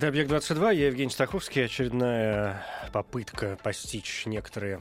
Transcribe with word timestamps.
Это 0.00 0.08
«Объект-22», 0.08 0.76
я 0.76 0.86
Евгений 0.86 1.10
Стаховский. 1.10 1.66
Очередная 1.66 2.64
попытка 2.90 3.58
постичь 3.62 4.24
некоторые, 4.24 4.80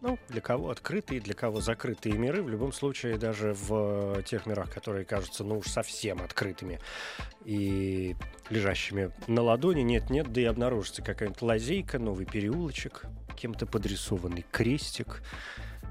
ну, 0.00 0.16
для 0.28 0.40
кого 0.40 0.70
открытые, 0.70 1.20
для 1.20 1.34
кого 1.34 1.60
закрытые 1.60 2.16
миры. 2.16 2.40
В 2.40 2.48
любом 2.48 2.72
случае, 2.72 3.18
даже 3.18 3.52
в 3.52 4.22
тех 4.22 4.46
мирах, 4.46 4.72
которые 4.72 5.04
кажутся, 5.04 5.42
ну 5.42 5.58
уж 5.58 5.66
совсем 5.66 6.22
открытыми 6.22 6.78
и 7.44 8.14
лежащими 8.48 9.10
на 9.26 9.42
ладони, 9.42 9.80
нет-нет, 9.80 10.32
да 10.32 10.40
и 10.40 10.44
обнаружится 10.44 11.02
какая-нибудь 11.02 11.42
лазейка, 11.42 11.98
новый 11.98 12.24
переулочек, 12.26 13.06
кем-то 13.36 13.66
подрисованный 13.66 14.46
крестик, 14.52 15.20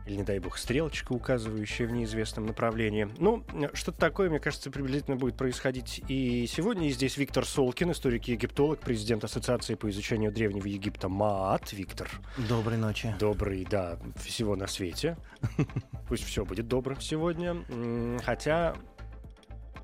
или, 0.10 0.18
не 0.18 0.24
дай 0.24 0.40
бог, 0.40 0.58
стрелочка, 0.58 1.14
указывающая 1.14 1.88
в 1.88 1.92
неизвестном 1.92 2.48
направлении. 2.48 3.08
Ну, 3.18 3.44
что-то 3.74 4.00
такое, 4.00 4.30
мне 4.30 4.40
кажется, 4.40 4.72
приблизительно 4.72 5.16
будет 5.16 5.36
происходить 5.36 6.02
и 6.08 6.48
сегодня. 6.48 6.88
И 6.88 6.92
здесь 6.92 7.18
Виктор 7.18 7.46
Солкин, 7.46 7.92
историк 7.92 8.28
и 8.28 8.32
египтолог, 8.34 8.80
президент 8.80 9.24
Ассоциации 9.24 9.76
по 9.76 9.90
изучению 9.90 10.32
Древнего 10.32 10.66
Египта 10.66 11.10
МААТ. 11.10 11.74
Виктор. 11.74 12.10
Доброй 12.50 12.78
ночи. 12.78 13.14
Добрый, 13.20 13.66
да, 13.70 14.00
всего 14.24 14.56
на 14.56 14.68
свете. 14.68 15.18
Пусть 16.08 16.24
все 16.24 16.44
будет 16.44 16.68
добрым 16.68 17.00
сегодня. 17.00 17.58
Хотя 18.24 18.76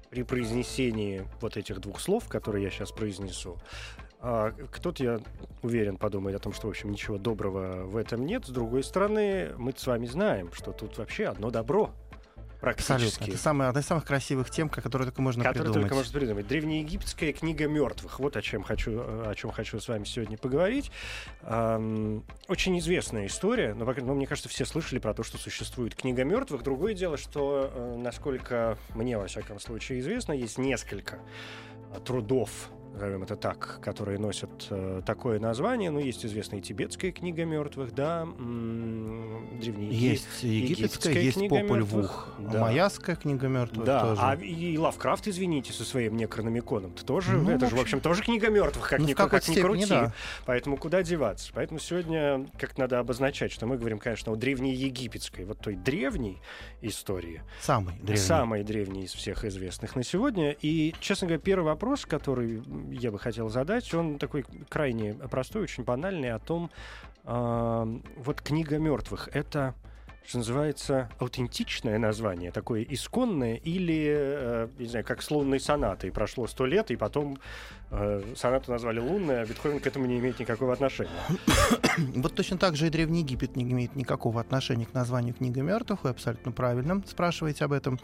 при 0.09 0.23
произнесении 0.23 1.27
вот 1.41 1.57
этих 1.57 1.79
двух 1.79 1.99
слов, 1.99 2.27
которые 2.27 2.63
я 2.63 2.71
сейчас 2.71 2.91
произнесу, 2.91 3.59
кто-то, 4.71 5.03
я 5.03 5.19
уверен, 5.61 5.97
подумает 5.97 6.37
о 6.37 6.39
том, 6.39 6.53
что, 6.53 6.67
в 6.67 6.69
общем, 6.69 6.91
ничего 6.91 7.17
доброго 7.17 7.85
в 7.85 7.97
этом 7.97 8.25
нет. 8.25 8.45
С 8.45 8.49
другой 8.49 8.83
стороны, 8.83 9.53
мы 9.57 9.73
с 9.75 9.85
вами 9.85 10.05
знаем, 10.05 10.51
что 10.53 10.71
тут 10.71 10.97
вообще 10.97 11.25
одно 11.25 11.51
добро. 11.51 11.91
Абсолютно. 12.61 13.09
Практически. 13.09 13.29
Это 13.29 13.37
самая, 13.37 13.69
одна 13.69 13.81
из 13.81 13.85
самых 13.85 14.05
красивых 14.05 14.49
тем, 14.49 14.69
которые 14.69 15.07
только 15.07 15.21
можно 15.21 15.43
Который 15.43 15.65
придумать. 15.65 15.81
только 15.81 15.95
можно 15.95 16.19
придумать. 16.19 16.47
Древнеегипетская 16.47 17.33
книга 17.33 17.67
мертвых. 17.67 18.19
Вот 18.19 18.35
о 18.37 18.41
чем 18.41 18.63
хочу, 18.63 18.91
о 18.99 19.33
чем 19.35 19.51
хочу 19.51 19.79
с 19.79 19.87
вами 19.87 20.05
сегодня 20.05 20.37
поговорить. 20.37 20.91
Очень 21.43 22.79
известная 22.79 23.27
история, 23.27 23.73
но, 23.73 23.85
мере, 23.85 24.01
мне 24.01 24.25
кажется, 24.25 24.49
все 24.49 24.65
слышали 24.65 24.99
про 24.99 25.13
то, 25.13 25.23
что 25.23 25.37
существует 25.37 25.95
книга 25.95 26.23
мертвых. 26.23 26.63
Другое 26.63 26.93
дело, 26.93 27.17
что, 27.17 27.69
э, 27.71 27.95
насколько 27.97 28.77
мне, 28.95 29.17
во 29.17 29.27
всяком 29.27 29.59
случае, 29.59 29.99
известно, 29.99 30.33
есть 30.33 30.57
несколько 30.57 31.19
трудов 32.05 32.49
назовем 32.95 33.23
это 33.23 33.35
так, 33.35 33.79
которые 33.81 34.17
носят 34.19 34.49
э, 34.69 35.01
такое 35.05 35.39
название. 35.39 35.91
Ну, 35.91 35.99
есть 35.99 36.25
известная 36.25 36.59
и 36.59 36.61
тибетская 36.61 37.11
книга 37.11 37.43
мертвых, 37.45 37.93
да, 37.93 38.21
м, 38.21 39.59
древние 39.59 39.91
Есть 39.91 40.43
египетская, 40.43 41.13
есть 41.13 41.37
книга 41.37 41.61
мертвых. 41.61 41.85
Вух, 41.91 42.27
Да. 42.39 42.61
майяская 42.61 43.15
книга 43.15 43.47
мертвых 43.47 43.85
Да, 43.85 44.01
тоже. 44.01 44.21
а 44.23 44.35
и 44.35 44.77
Лавкрафт, 44.77 45.27
извините, 45.27 45.73
со 45.73 45.83
своим 45.83 46.15
некрономиконом, 46.15 46.91
-то 46.91 47.05
тоже, 47.05 47.33
Ну, 47.37 47.51
это 47.51 47.69
же, 47.69 47.75
в 47.75 47.79
общем, 47.81 47.99
тоже 47.99 48.23
книга 48.23 48.49
мертвых, 48.49 48.89
как, 48.89 48.99
Ну, 48.99 49.07
ни, 49.07 49.13
какой-то 49.13 49.45
как 49.45 49.55
ни 49.55 49.61
крути. 49.61 49.85
да. 49.89 50.13
Поэтому 50.45 50.77
куда 50.77 51.03
деваться? 51.03 51.51
Поэтому 51.53 51.79
сегодня 51.79 52.47
как 52.57 52.77
надо 52.77 52.99
обозначать, 52.99 53.51
что 53.51 53.65
мы 53.67 53.77
говорим, 53.77 53.99
конечно, 53.99 54.31
о 54.31 54.35
древнеегипетской, 54.35 55.43
вот 55.45 55.59
той 55.59 55.75
древней 55.75 56.37
истории, 56.81 57.41
Самый 57.61 57.95
древний. 57.95 58.17
самой 58.17 58.63
древней 58.63 59.03
из 59.03 59.13
всех 59.13 59.43
известных 59.43 59.95
на 59.95 60.03
сегодня. 60.03 60.51
И, 60.61 60.95
честно 61.01 61.27
говоря, 61.27 61.41
первый 61.41 61.65
вопрос, 61.65 62.05
который 62.05 62.61
я 62.91 63.11
бы 63.11 63.19
хотел 63.19 63.49
задать, 63.49 63.93
он 63.93 64.17
такой 64.19 64.45
крайне 64.69 65.13
простой, 65.13 65.63
очень 65.63 65.83
банальный, 65.83 66.31
о 66.31 66.39
том, 66.39 66.69
а, 67.23 67.87
вот 68.17 68.41
книга 68.41 68.77
мертвых, 68.77 69.29
это 69.33 69.73
что 70.27 70.39
называется, 70.39 71.09
аутентичное 71.19 71.99
название, 71.99 72.51
такое 72.51 72.83
исконное, 72.83 73.55
или, 73.55 74.05
э, 74.07 74.67
не 74.79 74.87
знаю, 74.87 75.05
как 75.05 75.21
с 75.21 75.29
лунной 75.29 75.59
сонатой. 75.59 76.11
Прошло 76.11 76.47
сто 76.47 76.65
лет, 76.65 76.89
и 76.89 76.95
потом 76.95 77.37
э, 77.91 78.23
сонату 78.35 78.71
назвали 78.71 78.99
лунной, 78.99 79.41
а 79.41 79.45
Бетховен 79.45 79.79
к 79.79 79.87
этому 79.87 80.05
не 80.07 80.17
имеет 80.17 80.39
никакого 80.39 80.73
отношения. 80.73 81.11
Вот 82.15 82.35
точно 82.35 82.57
так 82.57 82.75
же 82.75 82.87
и 82.87 82.89
Древний 82.89 83.19
Египет 83.19 83.55
не 83.55 83.63
имеет 83.63 83.95
никакого 83.95 84.41
отношения 84.41 84.85
к 84.85 84.93
названию 84.93 85.33
книга 85.33 85.61
мертвых. 85.61 86.03
Вы 86.03 86.09
абсолютно 86.09 86.51
правильно 86.51 87.01
спрашиваете 87.07 87.65
об 87.65 87.71
этом. 87.71 87.99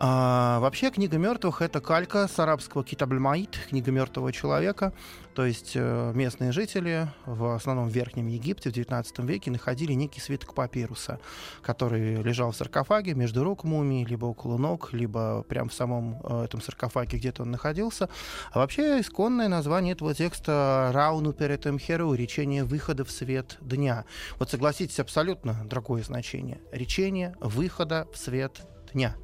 А, 0.00 0.60
вообще, 0.60 0.92
книга 0.92 1.18
мертвых 1.18 1.60
это 1.60 1.80
калька 1.80 2.28
с 2.28 2.38
арабского 2.38 2.84
китабльмаид, 2.84 3.58
книга 3.68 3.90
мертвого 3.90 4.32
человека. 4.32 4.92
То 5.34 5.44
есть 5.44 5.72
э, 5.74 6.12
местные 6.14 6.52
жители 6.52 7.08
в 7.26 7.52
основном 7.56 7.88
в 7.88 7.92
Верхнем 7.92 8.28
Египте 8.28 8.70
в 8.70 8.72
XIX 8.72 9.04
веке 9.26 9.50
находили 9.50 9.94
некий 9.94 10.20
свиток 10.20 10.54
папируса, 10.54 11.18
который 11.62 12.22
лежал 12.22 12.52
в 12.52 12.56
саркофаге 12.56 13.14
между 13.14 13.42
рук 13.42 13.64
мумии, 13.64 14.04
либо 14.04 14.26
около 14.26 14.56
ног, 14.56 14.92
либо 14.92 15.42
прямо 15.42 15.68
в 15.68 15.74
самом 15.74 16.20
э, 16.22 16.44
этом 16.44 16.60
саркофаге 16.60 17.18
где-то 17.18 17.42
он 17.42 17.50
находился. 17.50 18.08
А 18.52 18.60
вообще 18.60 19.00
исконное 19.00 19.48
название 19.48 19.94
этого 19.94 20.14
текста 20.14 20.92
«Рауну 20.94 21.32
перед 21.32 21.66
Эмхеру»— 21.66 22.12
«Речение 22.14 22.62
выхода 22.62 23.04
в 23.04 23.10
свет 23.10 23.58
дня». 23.60 24.04
Вот 24.38 24.48
согласитесь, 24.48 25.00
абсолютно 25.00 25.64
другое 25.64 26.04
значение. 26.04 26.60
«Речение 26.70 27.34
выхода 27.40 28.06
в 28.12 28.16
свет 28.16 28.62
дня». 28.92 29.16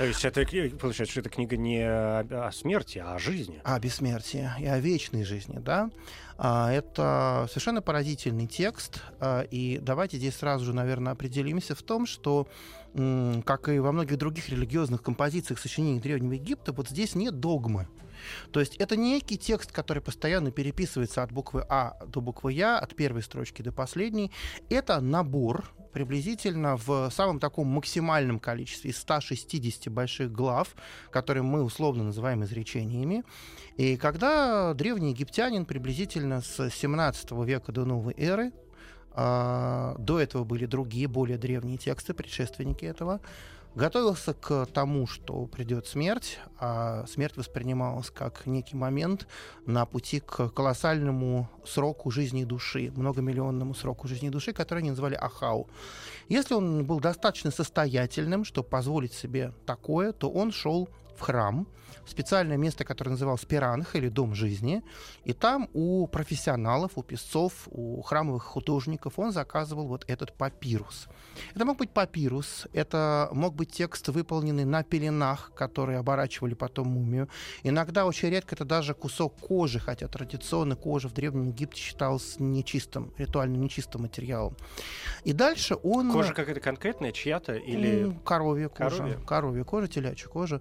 То 0.00 0.06
есть 0.06 0.24
это, 0.24 0.46
получается, 0.78 1.12
что 1.12 1.20
это 1.20 1.28
книга 1.28 1.58
не 1.58 1.82
о, 1.82 2.50
смерти, 2.54 3.02
а 3.04 3.16
о 3.16 3.18
жизни. 3.18 3.60
о 3.64 3.78
бессмертии 3.78 4.48
и 4.58 4.64
о 4.64 4.78
вечной 4.78 5.24
жизни, 5.24 5.58
да. 5.58 5.90
А, 6.38 6.72
Это 6.72 7.46
совершенно 7.50 7.82
поразительный 7.82 8.46
текст, 8.46 9.02
а, 9.20 9.42
и 9.42 9.76
давайте 9.76 10.16
здесь 10.16 10.36
сразу 10.36 10.64
же, 10.64 10.72
наверное, 10.72 11.12
определимся 11.12 11.74
в 11.74 11.82
том, 11.82 12.06
что, 12.06 12.48
как 13.44 13.68
и 13.68 13.78
во 13.78 13.92
многих 13.92 14.16
других 14.16 14.48
религиозных 14.48 15.02
композициях 15.02 15.60
сочинений 15.60 16.00
Древнего 16.00 16.32
Египта, 16.32 16.72
вот 16.72 16.88
здесь 16.88 17.14
нет 17.14 17.38
догмы. 17.38 17.86
То 18.50 18.60
есть 18.60 18.76
это 18.76 18.96
не 18.96 19.10
некий 19.10 19.36
текст, 19.36 19.72
который 19.72 20.02
постоянно 20.02 20.50
переписывается 20.50 21.22
от 21.22 21.32
буквы 21.32 21.64
А 21.68 21.98
до 22.06 22.20
буквы 22.20 22.52
Я, 22.52 22.78
от 22.78 22.94
первой 22.94 23.22
строчки 23.22 23.62
до 23.62 23.72
последней. 23.72 24.30
Это 24.70 25.00
набор 25.00 25.64
приблизительно 25.92 26.76
в 26.76 27.10
самом 27.10 27.40
таком 27.40 27.66
максимальном 27.66 28.38
количестве 28.38 28.90
из 28.90 28.98
160 28.98 29.92
больших 29.92 30.32
глав, 30.32 30.74
которые 31.10 31.42
мы 31.42 31.64
условно 31.64 32.04
называем 32.04 32.44
изречениями. 32.44 33.24
И 33.76 33.96
когда 33.96 34.72
древний 34.74 35.10
египтянин 35.10 35.64
приблизительно 35.64 36.40
с 36.40 36.70
17 36.70 37.32
века 37.44 37.72
до 37.72 37.84
новой 37.84 38.14
эры, 38.16 38.52
а, 39.12 39.96
до 39.98 40.20
этого 40.20 40.44
были 40.44 40.66
другие, 40.66 41.08
более 41.08 41.36
древние 41.36 41.78
тексты, 41.78 42.14
предшественники 42.14 42.84
этого, 42.84 43.20
готовился 43.74 44.34
к 44.34 44.66
тому, 44.66 45.06
что 45.06 45.46
придет 45.46 45.86
смерть, 45.86 46.38
а 46.58 47.06
смерть 47.06 47.36
воспринималась 47.36 48.10
как 48.10 48.46
некий 48.46 48.76
момент 48.76 49.26
на 49.66 49.86
пути 49.86 50.20
к 50.20 50.48
колоссальному 50.48 51.48
сроку 51.64 52.10
жизни 52.10 52.44
души, 52.44 52.92
многомиллионному 52.94 53.74
сроку 53.74 54.08
жизни 54.08 54.28
души, 54.28 54.52
который 54.52 54.80
они 54.80 54.90
называли 54.90 55.14
Ахау. 55.14 55.68
Если 56.28 56.54
он 56.54 56.84
был 56.84 57.00
достаточно 57.00 57.50
состоятельным, 57.50 58.44
чтобы 58.44 58.68
позволить 58.68 59.12
себе 59.12 59.52
такое, 59.66 60.12
то 60.12 60.30
он 60.30 60.52
шел 60.52 60.88
в 61.16 61.20
храм, 61.20 61.66
в 62.04 62.10
специальное 62.10 62.56
место, 62.56 62.84
которое 62.84 63.10
называлось 63.10 63.44
Пиранх 63.44 63.94
или 63.94 64.08
Дом 64.08 64.34
жизни, 64.34 64.82
и 65.24 65.32
там 65.32 65.68
у 65.74 66.06
профессионалов, 66.06 66.92
у 66.96 67.02
песцов, 67.02 67.68
у 67.70 68.00
храмовых 68.02 68.42
художников 68.42 69.18
он 69.18 69.32
заказывал 69.32 69.86
вот 69.86 70.04
этот 70.08 70.32
папирус. 70.32 71.08
Это 71.54 71.64
мог 71.64 71.78
быть 71.78 71.90
папирус, 71.90 72.66
это 72.72 73.28
мог 73.32 73.54
быть 73.54 73.70
текст, 73.70 74.08
выполненный 74.08 74.64
на 74.64 74.82
пеленах, 74.82 75.52
которые 75.54 75.98
оборачивали 75.98 76.54
потом 76.54 76.88
мумию. 76.88 77.28
Иногда, 77.62 78.06
очень 78.06 78.30
редко, 78.30 78.54
это 78.54 78.64
даже 78.64 78.94
кусок 78.94 79.36
кожи, 79.36 79.78
хотя 79.78 80.08
традиционно 80.08 80.76
кожа 80.76 81.08
в 81.08 81.12
Древнем 81.12 81.48
Египте 81.48 81.80
считалась 81.80 82.36
нечистым, 82.38 83.12
ритуально 83.18 83.56
нечистым 83.56 84.02
материалом. 84.02 84.56
И 85.24 85.32
дальше 85.32 85.76
он... 85.82 86.10
Кожа 86.10 86.32
какая-то 86.32 86.60
конкретная, 86.60 87.12
чья-то 87.12 87.54
или... 87.54 88.16
Коровья 88.24 88.68
кожа. 88.68 88.96
Коровья? 88.96 89.18
Коровья 89.26 89.64
кожа, 89.64 89.88
телячья 89.88 90.28
кожа. 90.28 90.60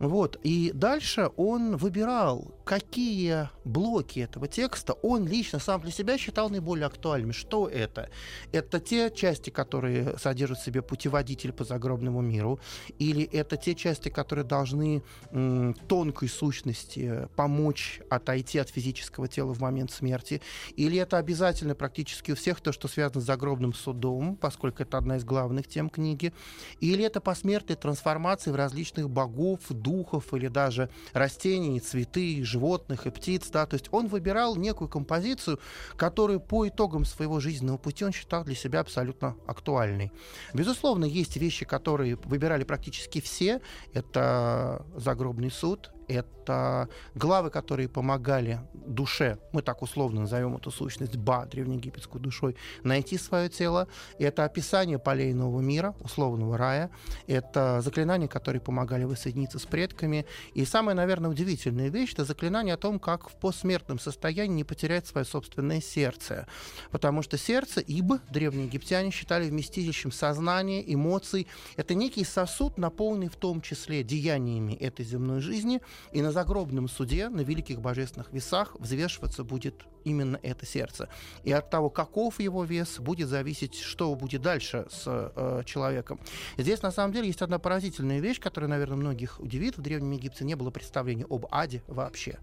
Вот. 0.00 0.40
И 0.42 0.72
дальше 0.74 1.30
он 1.36 1.76
выбирал, 1.76 2.54
какие 2.64 3.50
блоки 3.64 4.20
этого 4.20 4.48
текста 4.48 4.94
он 4.94 5.26
лично 5.26 5.58
сам 5.58 5.82
для 5.82 5.90
себя 5.90 6.16
считал 6.16 6.48
наиболее 6.48 6.86
актуальными. 6.86 7.32
Что 7.32 7.68
это? 7.68 8.08
Это 8.50 8.80
те 8.80 9.10
части, 9.10 9.50
которые 9.50 10.16
содержат 10.18 10.58
в 10.58 10.64
себе 10.64 10.80
путеводитель 10.80 11.52
по 11.52 11.64
загробному 11.64 12.22
миру, 12.22 12.60
или 12.98 13.24
это 13.24 13.58
те 13.58 13.74
части, 13.74 14.08
которые 14.08 14.46
должны 14.46 15.02
м, 15.32 15.74
тонкой 15.74 16.30
сущности 16.30 17.28
помочь 17.36 18.00
отойти 18.08 18.58
от 18.58 18.70
физического 18.70 19.28
тела 19.28 19.52
в 19.52 19.60
момент 19.60 19.90
смерти, 19.90 20.40
или 20.76 20.96
это 20.96 21.18
обязательно 21.18 21.74
практически 21.74 22.32
у 22.32 22.36
всех 22.36 22.62
то, 22.62 22.72
что 22.72 22.88
связано 22.88 23.20
с 23.20 23.24
загробным 23.24 23.74
судом, 23.74 24.36
поскольку 24.36 24.82
это 24.82 24.96
одна 24.96 25.16
из 25.16 25.24
главных 25.24 25.68
тем 25.68 25.90
книги, 25.90 26.32
или 26.80 27.04
это 27.04 27.20
посмертные 27.20 27.76
трансформации 27.76 28.50
в 28.50 28.56
различных 28.56 29.10
богов, 29.10 29.60
духов 29.68 29.89
или 30.32 30.48
даже 30.48 30.88
растений, 31.12 31.80
цветы, 31.80 32.44
животных 32.44 33.06
и 33.06 33.10
птиц. 33.10 33.48
Да? 33.50 33.66
То 33.66 33.74
есть 33.74 33.88
он 33.90 34.06
выбирал 34.08 34.56
некую 34.56 34.88
композицию, 34.88 35.58
которую 35.96 36.40
по 36.40 36.66
итогам 36.66 37.04
своего 37.04 37.40
жизненного 37.40 37.78
пути 37.78 38.04
он 38.04 38.12
считал 38.12 38.44
для 38.44 38.54
себя 38.54 38.80
абсолютно 38.80 39.36
актуальной. 39.46 40.12
Безусловно, 40.54 41.04
есть 41.04 41.36
вещи, 41.36 41.64
которые 41.64 42.16
выбирали 42.16 42.64
практически 42.64 43.20
все. 43.20 43.60
Это 43.92 44.84
загробный 44.96 45.50
суд, 45.50 45.90
это 46.10 46.88
главы, 47.14 47.50
которые 47.50 47.88
помогали 47.88 48.60
душе, 48.74 49.38
мы 49.52 49.62
так 49.62 49.82
условно 49.82 50.22
назовем 50.22 50.56
эту 50.56 50.70
сущность 50.70 51.16
Ба, 51.16 51.46
древнеегипетскую 51.50 52.20
душой, 52.20 52.56
найти 52.82 53.16
свое 53.18 53.48
тело. 53.48 53.86
Это 54.18 54.44
описание 54.44 54.98
полей 54.98 55.32
нового 55.32 55.60
мира, 55.60 55.94
условного 56.00 56.58
рая. 56.58 56.90
Это 57.26 57.80
заклинания, 57.82 58.26
которые 58.26 58.60
помогали 58.60 59.04
воссоединиться 59.04 59.58
с 59.58 59.66
предками. 59.66 60.26
И 60.54 60.64
самая, 60.64 60.96
наверное, 60.96 61.30
удивительная 61.30 61.88
вещь— 61.88 62.12
это 62.14 62.24
заклинание 62.24 62.74
о 62.74 62.78
том, 62.78 62.98
как 62.98 63.28
в 63.28 63.36
постсмертном 63.36 64.00
состоянии 64.00 64.56
не 64.56 64.64
потерять 64.64 65.06
свое 65.06 65.24
собственное 65.24 65.80
сердце. 65.80 66.46
Потому 66.90 67.22
что 67.22 67.38
сердце, 67.38 67.80
ибо 67.80 68.20
древние 68.30 68.66
египтяне 68.66 69.10
считали 69.10 69.48
вместилищем 69.48 70.10
сознания, 70.10 70.82
эмоций. 70.92 71.46
Это 71.76 71.94
некий 71.94 72.24
сосуд, 72.24 72.78
наполненный 72.78 73.28
в 73.28 73.36
том 73.36 73.60
числе 73.60 74.02
деяниями 74.02 74.72
этой 74.72 75.04
земной 75.04 75.40
жизни— 75.40 75.80
и 76.12 76.22
на 76.22 76.32
загробном 76.32 76.88
суде, 76.88 77.28
на 77.28 77.40
великих 77.40 77.80
божественных 77.80 78.32
весах 78.32 78.76
взвешиваться 78.78 79.44
будет 79.44 79.84
именно 80.04 80.38
это 80.42 80.66
сердце. 80.66 81.08
И 81.44 81.52
от 81.52 81.70
того, 81.70 81.90
каков 81.90 82.40
его 82.40 82.64
вес, 82.64 82.98
будет 82.98 83.28
зависеть, 83.28 83.76
что 83.76 84.14
будет 84.14 84.42
дальше 84.42 84.86
с 84.90 85.04
э, 85.06 85.62
человеком. 85.64 86.20
Здесь, 86.56 86.82
на 86.82 86.90
самом 86.90 87.12
деле, 87.12 87.26
есть 87.26 87.42
одна 87.42 87.58
поразительная 87.58 88.20
вещь, 88.20 88.40
которая, 88.40 88.70
наверное, 88.70 88.96
многих 88.96 89.40
удивит. 89.40 89.76
В 89.76 89.82
Древнем 89.82 90.12
Египте 90.12 90.44
не 90.44 90.54
было 90.54 90.70
представления 90.70 91.26
об 91.28 91.46
аде 91.50 91.82
вообще. 91.86 92.38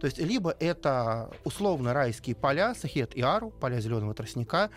То 0.00 0.06
есть, 0.06 0.18
либо 0.18 0.54
это 0.58 1.30
условно 1.44 1.92
райские 1.92 2.36
поля, 2.36 2.74
Сахет 2.74 3.14
и 3.14 3.22
Ару, 3.22 3.50
поля 3.50 3.80
зеленого 3.80 4.14
тростника, 4.14 4.70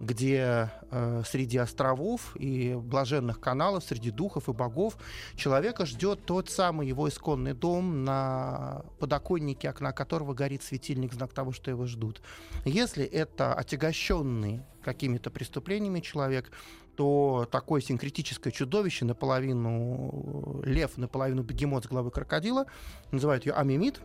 где 0.00 0.70
э, 0.90 1.22
среди 1.26 1.58
островов 1.58 2.36
и 2.36 2.74
блаженных 2.74 3.40
каналов, 3.40 3.84
среди 3.84 4.10
духов 4.10 4.48
и 4.48 4.52
богов 4.52 4.96
человека 5.36 5.86
ждет 5.86 6.24
тот 6.24 6.50
самый 6.50 6.86
его 6.86 7.08
исконный 7.08 7.54
дом, 7.54 8.04
на 8.04 8.84
подоконнике 8.98 9.68
окна 9.70 9.92
которого 9.92 10.34
горит 10.34 10.62
светильник, 10.62 11.12
знак 11.12 11.32
того, 11.32 11.52
что 11.52 11.70
его 11.70 11.86
ждут. 11.86 12.22
Если 12.64 13.04
это 13.04 13.54
отягощенный 13.54 14.62
какими-то 14.82 15.30
преступлениями 15.30 16.00
человек, 16.00 16.50
то 16.96 17.48
такое 17.50 17.80
синкретическое 17.80 18.52
чудовище, 18.52 19.04
наполовину 19.04 20.62
лев, 20.64 20.96
наполовину 20.96 21.42
бегемот 21.42 21.84
с 21.84 21.88
головы 21.88 22.10
крокодила, 22.10 22.66
называют 23.10 23.46
ее 23.46 23.52
амимид, 23.52 24.00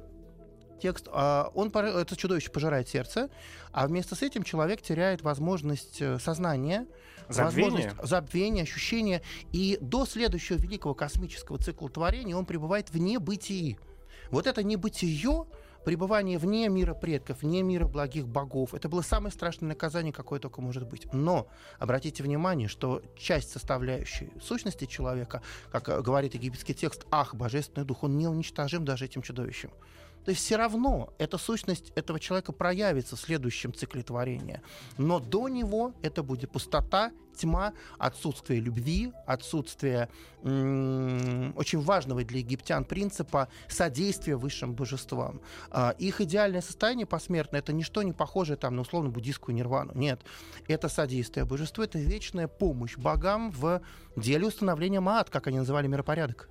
текст, 0.80 1.08
а, 1.12 1.52
он, 1.54 1.70
это 1.70 2.16
чудовище 2.16 2.50
пожирает 2.50 2.88
сердце, 2.88 3.30
а 3.72 3.88
вместо 3.88 4.16
с 4.16 4.22
этим 4.22 4.44
человек 4.44 4.82
теряет 4.82 5.22
возможность 5.22 6.02
э, 6.02 6.18
сознания, 6.20 6.88
забвение. 7.28 7.72
возможность 7.72 8.08
забвения, 8.10 8.64
ощущения, 8.64 9.22
и 9.52 9.78
до 9.82 10.06
следующего 10.06 10.58
великого 10.58 10.94
космического 10.94 11.58
цикла 11.58 11.90
творения 11.90 12.36
он 12.36 12.46
пребывает 12.46 12.90
вне 12.92 13.20
бытии. 13.20 13.78
Вот 14.32 14.48
это 14.48 14.64
небытие, 14.64 15.46
пребывание 15.84 16.38
вне 16.38 16.70
мира 16.70 16.94
предков, 16.94 17.42
вне 17.42 17.64
мира 17.64 17.88
благих 17.88 18.28
богов, 18.28 18.74
это 18.74 18.90
было 18.90 19.02
самое 19.02 19.32
страшное 19.32 19.70
наказание, 19.70 20.14
какое 20.14 20.40
только 20.40 20.62
может 20.62 20.88
быть. 20.88 21.12
Но 21.14 21.48
обратите 21.80 22.24
внимание, 22.24 22.68
что 22.68 23.02
часть 23.18 23.52
составляющей 23.52 24.32
сущности 24.42 24.86
человека, 24.86 25.42
как 25.72 25.90
э, 25.90 26.02
говорит 26.02 26.36
египетский 26.36 26.74
текст, 26.74 27.06
ах, 27.12 27.34
божественный 27.36 27.86
дух, 27.86 28.04
он 28.04 28.18
не 28.18 28.28
уничтожим 28.28 28.86
даже 28.86 29.06
этим 29.06 29.22
чудовищем. 29.22 29.72
То 30.26 30.32
есть 30.32 30.44
все 30.44 30.58
равно 30.58 31.14
эта 31.18 31.38
сущность 31.38 31.92
этого 31.96 32.20
человека 32.20 32.52
проявится 32.52 33.16
в 33.16 33.20
следующем 33.20 33.74
цикле 33.74 34.04
творения. 34.04 34.62
Но 34.98 35.20
до 35.20 35.48
него 35.48 35.94
это 36.02 36.24
будет 36.24 36.52
пустота, 36.52 37.12
тьма, 37.36 37.74
отсутствие 37.98 38.60
любви, 38.60 39.14
отсутствие 39.26 40.10
м- 40.44 41.54
очень 41.56 41.80
важного 41.80 42.24
для 42.24 42.40
египтян 42.40 42.84
принципа 42.84 43.48
содействия 43.70 44.36
высшим 44.36 44.74
божествам. 44.74 45.42
А, 45.72 45.96
их 45.98 46.20
идеальное 46.22 46.62
состояние 46.62 47.06
посмертное 47.06 47.62
это 47.62 47.72
ничто 47.72 48.04
не 48.04 48.12
похожее 48.12 48.58
там, 48.58 48.76
на 48.76 48.82
условно 48.82 49.10
буддийскую 49.10 49.56
нирвану. 49.56 49.94
Нет, 49.96 50.22
это 50.68 50.90
содействие 50.90 51.46
божеству, 51.46 51.84
это 51.84 51.98
вечная 51.98 52.48
помощь 52.48 52.98
богам 52.98 53.52
в 53.52 53.82
деле 54.18 54.48
установления 54.48 55.00
маат, 55.00 55.30
как 55.30 55.48
они 55.48 55.60
называли 55.60 55.88
миропорядок. 55.88 56.50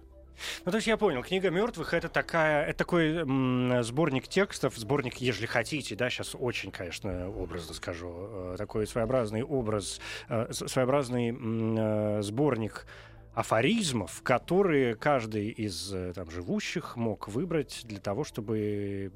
Ну, 0.65 0.71
то 0.71 0.77
есть 0.77 0.87
я 0.87 0.97
понял, 0.97 1.23
книга 1.23 1.51
мертвых 1.51 1.95
это 1.95 2.09
такая, 2.09 2.67
это 2.67 2.79
такой 2.79 3.17
м, 3.17 3.83
сборник 3.83 4.29
текстов, 4.29 4.77
сборник, 4.77 5.17
если 5.17 5.47
хотите, 5.47 5.95
да, 5.95 6.11
сейчас 6.11 6.35
очень, 6.39 6.71
конечно, 6.71 7.29
образно 7.31 7.75
скажу, 7.75 8.13
э, 8.13 8.55
такой 8.59 8.87
своеобразный 8.87 9.43
образ, 9.43 10.01
э, 10.29 10.53
своеобразный 10.53 11.35
э, 11.37 12.23
сборник 12.23 12.87
афоризмов, 13.35 14.23
которые 14.23 14.97
каждый 14.97 15.51
из 15.51 15.95
там, 16.15 16.29
живущих 16.31 16.97
мог 16.97 17.29
выбрать 17.29 17.83
для 17.85 18.01
того, 18.01 18.25
чтобы 18.25 19.13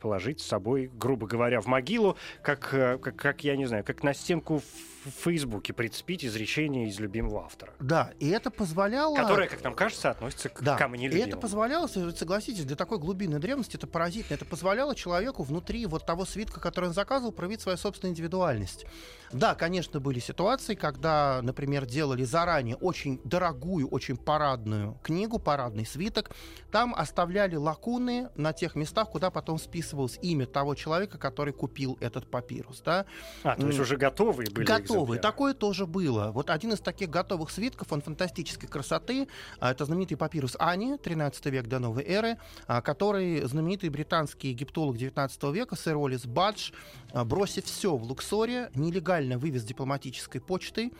положить 0.00 0.40
с 0.40 0.46
собой, 0.46 0.90
грубо 0.92 1.26
говоря, 1.28 1.60
в 1.60 1.66
могилу, 1.66 2.16
как, 2.42 2.60
как, 2.68 3.14
как 3.14 3.44
я 3.44 3.56
не 3.56 3.66
знаю, 3.66 3.84
как 3.84 4.02
на 4.02 4.12
стенку 4.12 4.60
в 4.99 4.99
Фейсбуке 5.04 5.72
прицепить 5.72 6.24
изречение 6.24 6.88
из 6.88 6.98
любимого 7.00 7.44
автора. 7.44 7.72
Да, 7.80 8.12
и 8.18 8.28
это 8.28 8.50
позволяло... 8.50 9.16
Которое, 9.16 9.48
как 9.48 9.62
нам 9.64 9.74
кажется, 9.74 10.10
относится 10.10 10.48
к 10.48 10.62
да. 10.62 10.76
ко 10.76 10.88
мне 10.88 11.06
любимому. 11.06 11.26
И 11.26 11.28
это 11.28 11.36
позволяло, 11.38 11.86
согласитесь, 11.86 12.64
для 12.64 12.76
такой 12.76 12.98
глубинной 12.98 13.38
древности 13.38 13.76
это 13.76 13.86
поразительно. 13.86 14.34
Это 14.34 14.44
позволяло 14.44 14.94
человеку 14.94 15.42
внутри 15.42 15.86
вот 15.86 16.04
того 16.04 16.24
свитка, 16.24 16.60
который 16.60 16.86
он 16.86 16.94
заказывал, 16.94 17.32
проявить 17.32 17.60
свою 17.60 17.78
собственную 17.78 18.12
индивидуальность. 18.12 18.86
Да, 19.32 19.54
конечно, 19.54 20.00
были 20.00 20.18
ситуации, 20.18 20.74
когда, 20.74 21.40
например, 21.42 21.86
делали 21.86 22.24
заранее 22.24 22.76
очень 22.76 23.20
дорогую, 23.24 23.88
очень 23.88 24.16
парадную 24.16 24.98
книгу, 25.02 25.38
парадный 25.38 25.86
свиток. 25.86 26.30
Там 26.70 26.94
оставляли 26.94 27.56
лакуны 27.56 28.28
на 28.34 28.52
тех 28.52 28.74
местах, 28.74 29.10
куда 29.10 29.30
потом 29.30 29.58
списывалось 29.58 30.18
имя 30.20 30.46
того 30.46 30.74
человека, 30.74 31.18
который 31.18 31.52
купил 31.52 31.96
этот 32.00 32.28
папирус. 32.28 32.82
Да? 32.84 33.06
А, 33.42 33.56
то 33.56 33.66
есть 33.66 33.78
уже 33.78 33.96
готовые 33.96 34.50
были 34.50 34.66
готовые. 34.90 35.20
Такое 35.20 35.54
тоже 35.54 35.86
было. 35.86 36.30
Вот 36.32 36.50
один 36.50 36.72
из 36.72 36.80
таких 36.80 37.10
готовых 37.10 37.50
свитков, 37.50 37.92
он 37.92 38.02
фантастической 38.02 38.68
красоты. 38.68 39.28
А, 39.58 39.70
это 39.70 39.84
знаменитый 39.84 40.16
папирус 40.16 40.56
Ани, 40.58 40.96
13 40.96 41.46
век 41.46 41.66
до 41.66 41.78
новой 41.78 42.04
эры, 42.04 42.38
а, 42.66 42.80
который 42.80 43.42
знаменитый 43.42 43.88
британский 43.88 44.48
египтолог 44.48 44.96
19 44.96 45.52
века, 45.52 45.76
сэр 45.76 45.96
Олис 45.96 46.26
Бадж, 46.26 46.72
а, 47.12 47.24
бросив 47.24 47.64
все 47.64 47.96
в 47.96 48.02
Луксоре, 48.02 48.70
нелегально 48.74 49.38
вывез 49.38 49.64
дипломатической 49.64 50.40
почтой 50.40 50.92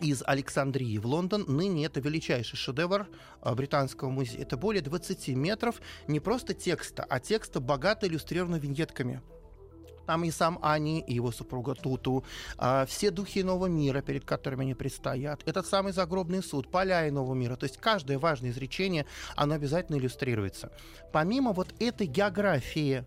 из 0.00 0.22
Александрии 0.26 0.98
в 0.98 1.06
Лондон. 1.06 1.44
Ныне 1.46 1.86
это 1.86 2.00
величайший 2.00 2.56
шедевр 2.56 3.06
британского 3.42 4.10
музея. 4.10 4.42
Это 4.42 4.56
более 4.56 4.82
20 4.82 5.28
метров 5.28 5.80
не 6.08 6.20
просто 6.20 6.52
текста, 6.52 7.06
а 7.08 7.20
текста 7.20 7.60
богато 7.60 8.06
иллюстрировано 8.06 8.56
виньетками 8.56 9.22
там 10.04 10.24
и 10.24 10.30
сам 10.30 10.58
Ани, 10.62 11.00
и 11.00 11.14
его 11.14 11.32
супруга 11.32 11.74
Туту, 11.74 12.24
а, 12.58 12.86
все 12.86 13.10
духи 13.10 13.42
нового 13.42 13.66
мира, 13.66 14.02
перед 14.02 14.24
которыми 14.24 14.62
они 14.62 14.74
предстоят, 14.74 15.42
этот 15.46 15.66
самый 15.66 15.92
загробный 15.92 16.42
суд, 16.42 16.70
поля 16.70 17.08
иного 17.08 17.34
мира. 17.34 17.56
То 17.56 17.64
есть 17.64 17.78
каждое 17.78 18.18
важное 18.18 18.50
изречение, 18.50 19.06
оно 19.36 19.54
обязательно 19.54 19.96
иллюстрируется. 19.96 20.72
Помимо 21.12 21.52
вот 21.52 21.74
этой 21.80 22.06
географии 22.06 23.04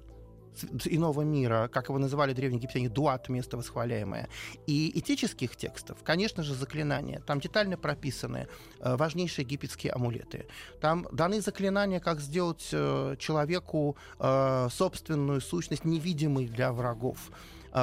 иного 0.86 1.22
мира, 1.22 1.70
как 1.72 1.90
его 1.90 2.00
называли 2.00 2.34
древние 2.34 2.60
египтяне, 2.60 2.90
дуат, 2.90 3.30
место 3.30 3.58
восхваляемое, 3.58 4.28
и 4.68 4.98
этических 5.00 5.56
текстов, 5.56 5.98
конечно 6.04 6.44
же, 6.44 6.54
заклинания. 6.54 7.22
Там 7.26 7.40
детально 7.40 7.78
прописаны 7.78 8.48
э, 8.80 8.96
важнейшие 8.96 9.46
египетские 9.46 9.94
амулеты. 9.94 10.46
Там 10.82 11.08
даны 11.12 11.42
заклинания, 11.42 12.00
как 12.00 12.20
сделать 12.20 12.70
э, 12.72 13.16
человеку 13.20 13.98
э, 14.20 14.68
собственную 14.72 15.42
сущность 15.42 15.86
невидимой 15.86 16.48
для 16.48 16.72
врагов 16.72 17.32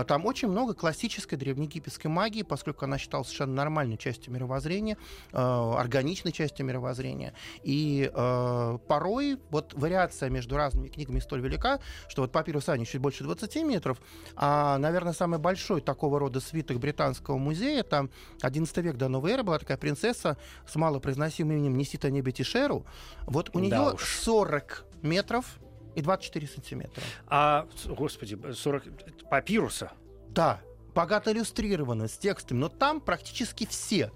Там 0.02 0.26
очень 0.26 0.48
много 0.48 0.74
классической 0.74 1.36
древнеегипетской 1.36 2.10
магии, 2.10 2.42
поскольку 2.42 2.84
она 2.84 2.98
считалась 2.98 3.28
совершенно 3.28 3.54
нормальной 3.54 3.96
частью 3.96 4.32
мировоззрения, 4.32 4.96
э, 5.32 5.36
органичной 5.36 6.32
частью 6.32 6.66
мировоззрения. 6.66 7.34
И 7.62 8.10
э, 8.12 8.78
порой 8.88 9.38
вот 9.50 9.74
вариация 9.74 10.30
между 10.30 10.56
разными 10.56 10.88
книгами 10.88 11.20
столь 11.20 11.40
велика, 11.40 11.80
что 12.08 12.22
вот 12.22 12.32
папирус 12.32 12.68
Ани 12.68 12.86
чуть 12.86 13.00
больше 13.00 13.24
20 13.24 13.56
метров, 13.64 14.00
а, 14.36 14.78
наверное, 14.78 15.12
самый 15.12 15.38
большой 15.38 15.80
такого 15.80 16.18
рода 16.18 16.40
свиток 16.40 16.78
британского 16.78 17.38
музея, 17.38 17.82
там 17.82 18.10
11 18.40 18.76
век 18.78 18.96
до 18.96 19.08
новой 19.08 19.32
эры 19.32 19.42
была 19.42 19.58
такая 19.58 19.76
принцесса 19.76 20.36
с 20.66 20.74
малопроизносимым 20.76 21.56
именем 21.56 21.76
Несита 21.76 22.10
Небетишеру. 22.10 22.86
Вот 23.26 23.50
у 23.54 23.60
Да 23.60 23.64
нее 23.64 23.94
уж. 23.94 24.20
40 24.22 24.84
метров 25.02 25.58
и 25.94 26.02
24 26.02 26.46
сантиметра. 26.46 27.02
А, 27.26 27.66
господи, 27.86 28.38
40 28.52 28.84
папируса. 29.30 29.92
Да, 30.28 30.60
богато 30.94 31.32
иллюстрировано 31.32 32.08
с 32.08 32.16
текстами, 32.18 32.58
но 32.58 32.68
там 32.68 33.00
практически 33.00 33.66
все 33.66 34.10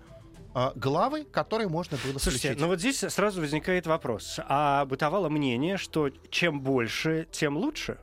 а, 0.55 0.73
главы, 0.75 1.25
которые 1.25 1.69
можно 1.69 1.97
было 2.05 2.19
Слушайте, 2.19 2.49
включить. 2.49 2.61
ну 2.61 2.67
вот 2.69 2.81
здесь 2.81 2.99
сразу 2.99 3.41
возникает 3.41 3.87
вопрос. 3.87 4.41
А 4.49 4.85
бытовало 4.87 5.29
мнение, 5.29 5.77
что 5.77 6.11
чем 6.31 6.61
больше, 6.61 7.29
тем 7.31 7.57
лучше? 7.57 7.99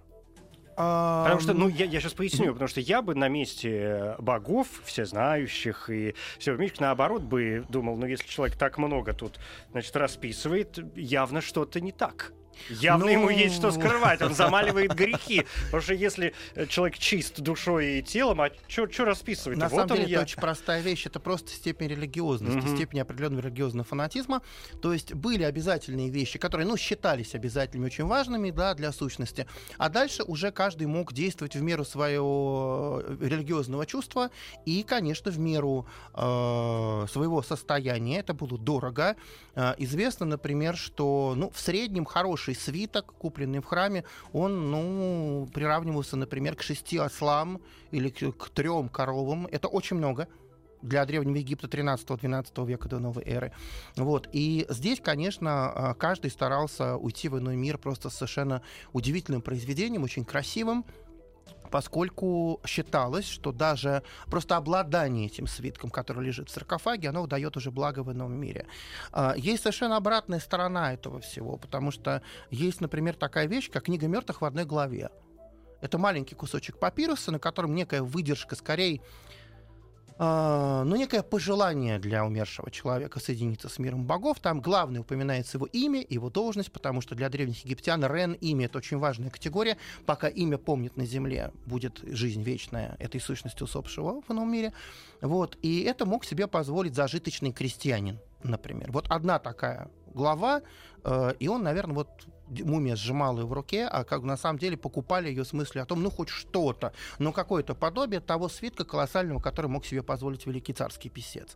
А, 0.78 1.24
Потому 1.24 1.42
что, 1.42 1.54
ну, 1.54 1.70
я, 1.70 1.86
я 1.86 2.02
сейчас 2.02 2.14
поясню, 2.14 2.52
потому 2.52 2.68
что 2.68 2.82
я 2.82 3.02
бы 3.02 3.16
на 3.16 3.30
месте 3.30 4.16
богов, 4.20 4.68
всезнающих 4.84 5.90
и 5.90 6.16
все 6.38 6.54
умеющих, 6.54 6.82
наоборот, 6.82 7.22
бы 7.22 7.66
думал, 7.70 7.96
ну, 7.96 8.06
если 8.06 8.28
человек 8.28 8.58
так 8.58 8.78
много 8.78 9.14
тут, 9.14 9.40
значит, 9.72 9.96
расписывает, 9.96 10.78
явно 10.98 11.40
что-то 11.40 11.80
не 11.80 11.94
так. 11.94 12.34
Явно 12.70 13.06
Ну- 13.06 13.12
ему 13.12 13.30
есть 13.30 13.56
что 13.56 13.72
скрывать, 13.72 14.22
он 14.22 14.34
замаливает 14.34 14.94
грехи. 14.96 15.46
Потому 15.66 15.82
что 15.84 15.94
если 15.94 16.34
э, 16.56 16.66
человек 16.68 16.98
чист 16.98 17.40
душой 17.40 18.00
и 18.00 18.02
телом, 18.04 18.42
а 18.42 18.50
что 18.68 19.06
расписывать? 19.06 19.58
На 19.58 19.68
вот 19.70 19.82
самом 19.88 19.96
деле 19.98 20.10
я. 20.10 20.18
это 20.18 20.24
очень 20.26 20.40
простая 20.42 20.82
вещь. 20.82 21.06
Это 21.06 21.20
просто 21.20 21.52
степень 21.52 21.88
религиозности, 21.88 22.58
Мгм. 22.66 22.76
степень 22.76 23.00
определенного 23.02 23.42
религиозного 23.42 23.86
фанатизма. 23.86 24.42
То 24.82 24.94
есть 24.94 25.14
были 25.14 25.44
обязательные 25.44 26.10
вещи, 26.10 26.40
которые, 26.40 26.68
ну, 26.68 26.78
считались 26.78 27.36
обязательными, 27.36 27.88
очень 27.88 28.06
важными, 28.06 28.52
да, 28.52 28.74
для 28.74 28.92
сущности. 28.92 29.48
А 29.78 29.90
дальше 29.90 30.24
уже 30.24 30.52
каждый 30.52 30.88
мог 30.88 31.14
действовать 31.14 31.56
в 31.56 31.62
меру 31.62 31.84
своего 31.86 33.02
э, 33.04 33.18
религиозного 33.22 33.86
чувства 33.86 34.30
и, 34.66 34.84
конечно, 34.84 35.32
в 35.32 35.40
меру 35.40 35.88
э, 36.14 37.06
своего 37.12 37.42
состояния. 37.42 38.20
Это 38.20 38.34
было 38.34 38.58
дорого. 38.58 39.16
Э, 39.56 39.74
известно, 39.78 40.26
например, 40.26 40.76
что, 40.76 41.34
ну, 41.36 41.50
в 41.54 41.60
среднем 41.60 42.06
хороший 42.06 42.45
свиток, 42.54 43.14
купленный 43.18 43.60
в 43.60 43.66
храме, 43.66 44.04
он, 44.34 44.70
ну, 44.70 45.50
приравнивался, 45.54 46.18
например, 46.18 46.56
к 46.56 46.62
шести 46.62 46.98
ослам 46.98 47.62
или 47.92 48.10
к, 48.10 48.50
трем 48.50 48.90
коровам. 48.90 49.48
Это 49.48 49.68
очень 49.68 49.98
много 49.98 50.28
для 50.82 51.06
Древнего 51.06 51.38
Египта 51.38 51.68
13-12 51.68 52.68
века 52.68 52.88
до 52.88 53.00
новой 53.00 53.24
эры. 53.24 53.52
Вот. 53.96 54.30
И 54.32 54.66
здесь, 54.70 55.02
конечно, 55.02 55.72
а, 55.72 55.94
каждый 55.96 56.30
старался 56.30 56.96
уйти 56.96 57.28
в 57.28 57.40
иной 57.40 57.56
мир 57.56 57.78
просто 57.78 58.10
совершенно 58.10 58.62
удивительным 58.94 59.42
произведением, 59.42 60.04
очень 60.04 60.26
красивым, 60.26 60.86
поскольку 61.72 62.62
считалось, 62.66 63.26
что 63.26 63.52
даже 63.52 64.04
просто 64.28 64.58
обладание 64.58 65.28
этим 65.28 65.48
свитком, 65.48 65.90
который 65.90 66.26
лежит 66.26 66.50
в 66.50 66.52
саркофаге, 66.52 67.10
оно 67.10 67.28
дает 67.28 67.58
уже 67.58 67.72
благо 67.72 68.04
в 68.04 68.12
ином 68.12 68.34
мире. 68.34 68.68
А, 69.12 69.34
Есть 69.36 69.64
совершенно 69.64 69.98
обратная 69.98 70.40
сторона 70.40 70.94
этого 70.94 71.20
всего, 71.20 71.58
потому 71.58 71.92
что 71.92 72.22
есть, 72.50 72.82
например, 72.82 73.16
такая 73.16 73.48
вещь, 73.48 73.70
как 73.70 73.86
книга 73.86 74.08
мертвых 74.08 74.42
в 74.42 74.46
одной 74.46 74.66
главе. 74.66 75.10
Это 75.82 75.98
маленький 75.98 76.36
кусочек 76.36 76.80
папируса, 76.80 77.32
на 77.32 77.40
котором 77.40 77.76
некая 77.76 78.02
выдержка, 78.02 78.56
скорее, 78.56 79.02
ну, 80.18 80.96
некое 80.96 81.24
пожелание 81.24 82.00
для 82.00 82.26
умершего 82.26 82.72
человека 82.72 83.20
соединиться 83.20 83.68
с 83.68 83.80
миром 83.80 84.06
богов. 84.06 84.40
Там 84.40 84.62
главное 84.62 85.02
упоминается 85.02 85.58
его 85.58 85.66
имя, 85.66 86.06
его 86.08 86.30
должность, 86.30 86.72
потому 86.72 87.02
что 87.02 87.16
для 87.16 87.30
древних 87.30 87.66
египтян 87.66 88.04
Рен 88.06 88.34
имя 88.34 88.66
это 88.66 88.78
очень 88.78 88.98
важная 88.98 89.30
категория. 89.30 89.78
Пока 90.06 90.28
имя 90.30 90.58
помнит 90.58 90.96
на 90.96 91.06
земле, 91.06 91.52
будет 91.66 92.00
жизнь 92.04 92.44
вечная 92.44 92.96
этой 93.00 93.20
сущности 93.20 93.64
усопшего 93.64 94.22
в 94.22 94.32
ином 94.32 94.52
мире. 94.52 94.72
Вот. 95.22 95.58
И 95.62 95.82
это 95.82 96.06
мог 96.06 96.24
себе 96.24 96.48
позволить 96.48 96.96
зажиточный 96.96 97.52
крестьянин, 97.52 98.20
например. 98.44 98.92
Вот 98.92 99.08
одна 99.10 99.40
такая 99.40 99.90
глава, 100.14 100.62
э, 101.04 101.34
и 101.40 101.48
он, 101.50 101.64
наверное, 101.64 101.96
вот 101.96 102.10
мумия 102.48 102.96
сжимала 102.96 103.40
ее 103.40 103.46
в 103.46 103.54
руке, 103.54 103.86
а 103.86 104.04
как 104.04 104.24
на 104.24 104.38
самом 104.38 104.60
деле 104.60 104.78
покупали 104.78 105.30
ее 105.30 105.46
с 105.46 105.54
мыслью 105.54 105.84
о 105.84 105.86
том, 105.86 106.02
ну 106.02 106.10
хоть 106.10 106.30
что-то, 106.30 106.94
ну 107.20 107.32
какое-то 107.32 107.76
подобие 107.76 108.22
того 108.22 108.50
свитка 108.50 108.86
колоссального, 108.86 109.40
который 109.40 109.68
мог 109.68 109.86
себе 109.86 110.04
позволить 110.04 110.46
великий 110.46 110.74
царский 110.74 111.10
писец. 111.10 111.56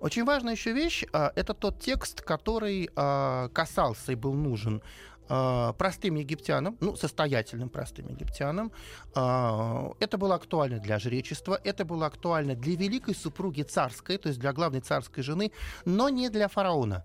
Очень 0.00 0.24
важная 0.24 0.54
еще 0.54 0.72
вещь, 0.72 1.04
а, 1.12 1.32
это 1.34 1.54
тот 1.54 1.80
текст, 1.80 2.22
который 2.22 2.90
а, 2.96 3.48
касался 3.48 4.12
и 4.12 4.14
был 4.14 4.34
нужен 4.34 4.82
а, 5.28 5.72
простым 5.74 6.14
египтянам, 6.14 6.76
ну, 6.80 6.96
состоятельным 6.96 7.68
простым 7.68 8.08
египтянам. 8.08 8.72
Это 9.14 10.16
было 10.18 10.36
актуально 10.36 10.78
для 10.78 10.98
жречества, 10.98 11.60
это 11.64 11.84
было 11.84 12.06
актуально 12.06 12.54
для 12.54 12.76
великой 12.76 13.14
супруги 13.14 13.62
царской, 13.62 14.16
то 14.16 14.28
есть 14.28 14.40
для 14.40 14.52
главной 14.52 14.80
царской 14.80 15.22
жены, 15.22 15.52
но 15.84 16.08
не 16.08 16.30
для 16.30 16.48
фараона 16.48 17.04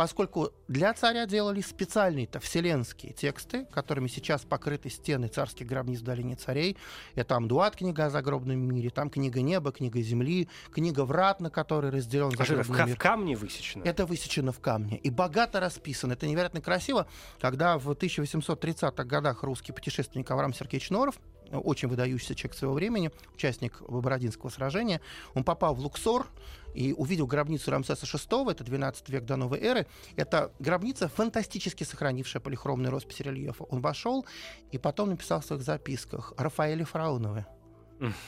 поскольку 0.00 0.50
для 0.66 0.94
царя 0.94 1.26
делали 1.26 1.60
специальные-то 1.60 2.40
вселенские 2.40 3.12
тексты, 3.12 3.66
которыми 3.66 4.08
сейчас 4.08 4.40
покрыты 4.46 4.88
стены 4.88 5.28
царских 5.28 5.66
гробниц 5.66 6.00
в 6.00 6.04
долине 6.04 6.36
царей. 6.36 6.78
Это 7.16 7.36
Амдуат, 7.36 7.76
книга 7.76 8.06
о 8.06 8.10
загробном 8.10 8.58
мире, 8.58 8.88
там 8.88 9.10
книга 9.10 9.42
неба, 9.42 9.72
книга 9.72 10.00
земли, 10.00 10.48
книга 10.72 11.04
врат, 11.04 11.42
на 11.42 11.50
которой 11.50 11.90
разделен 11.90 12.28
А 12.28 12.36
загробный 12.46 12.76
ка- 12.78 12.86
мир. 12.86 12.96
в 12.96 12.98
камне 12.98 13.36
высечено? 13.36 13.82
Это 13.84 14.06
высечено 14.06 14.52
в 14.52 14.60
камне 14.60 14.96
и 14.96 15.10
богато 15.10 15.60
расписано. 15.60 16.14
Это 16.14 16.26
невероятно 16.26 16.62
красиво. 16.62 17.06
Когда 17.38 17.76
в 17.76 17.90
1830-х 17.90 19.04
годах 19.04 19.42
русский 19.42 19.72
путешественник 19.72 20.30
Авраам 20.30 20.54
Сергеевич 20.54 20.88
Норов, 20.88 21.16
очень 21.50 21.88
выдающийся 21.88 22.34
человек 22.34 22.56
своего 22.56 22.74
времени, 22.74 23.10
участник 23.34 23.82
Бородинского 23.82 24.50
сражения, 24.50 25.00
он 25.34 25.44
попал 25.44 25.74
в 25.74 25.80
Луксор 25.80 26.26
и 26.74 26.92
увидел 26.92 27.26
гробницу 27.26 27.70
Рамсеса 27.70 28.06
VI, 28.06 28.52
это 28.52 28.64
12 28.64 29.08
век 29.08 29.24
до 29.24 29.36
новой 29.36 29.60
эры. 29.60 29.86
Это 30.16 30.52
гробница, 30.58 31.08
фантастически 31.08 31.84
сохранившая 31.84 32.40
полихромные 32.40 32.90
росписи 32.90 33.22
рельефа. 33.22 33.64
Он 33.64 33.80
вошел 33.80 34.24
и 34.70 34.78
потом 34.78 35.10
написал 35.10 35.40
в 35.40 35.44
своих 35.44 35.62
записках 35.62 36.32
«Рафаэле 36.36 36.84
Фараонове». 36.84 37.46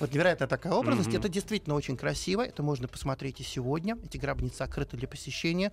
Вот 0.01 0.13
невероятная 0.13 0.49
такая 0.49 0.73
образность. 0.73 1.15
Это 1.15 1.29
действительно 1.29 1.75
очень 1.75 1.97
красиво. 1.97 2.43
Это 2.43 2.63
можно 2.63 2.89
посмотреть 2.89 3.41
и 3.41 3.45
сегодня. 3.45 3.97
Эти 4.05 4.19
гробницы 4.19 4.63
открыты 4.63 4.97
для 4.97 5.09
посещения. 5.09 5.73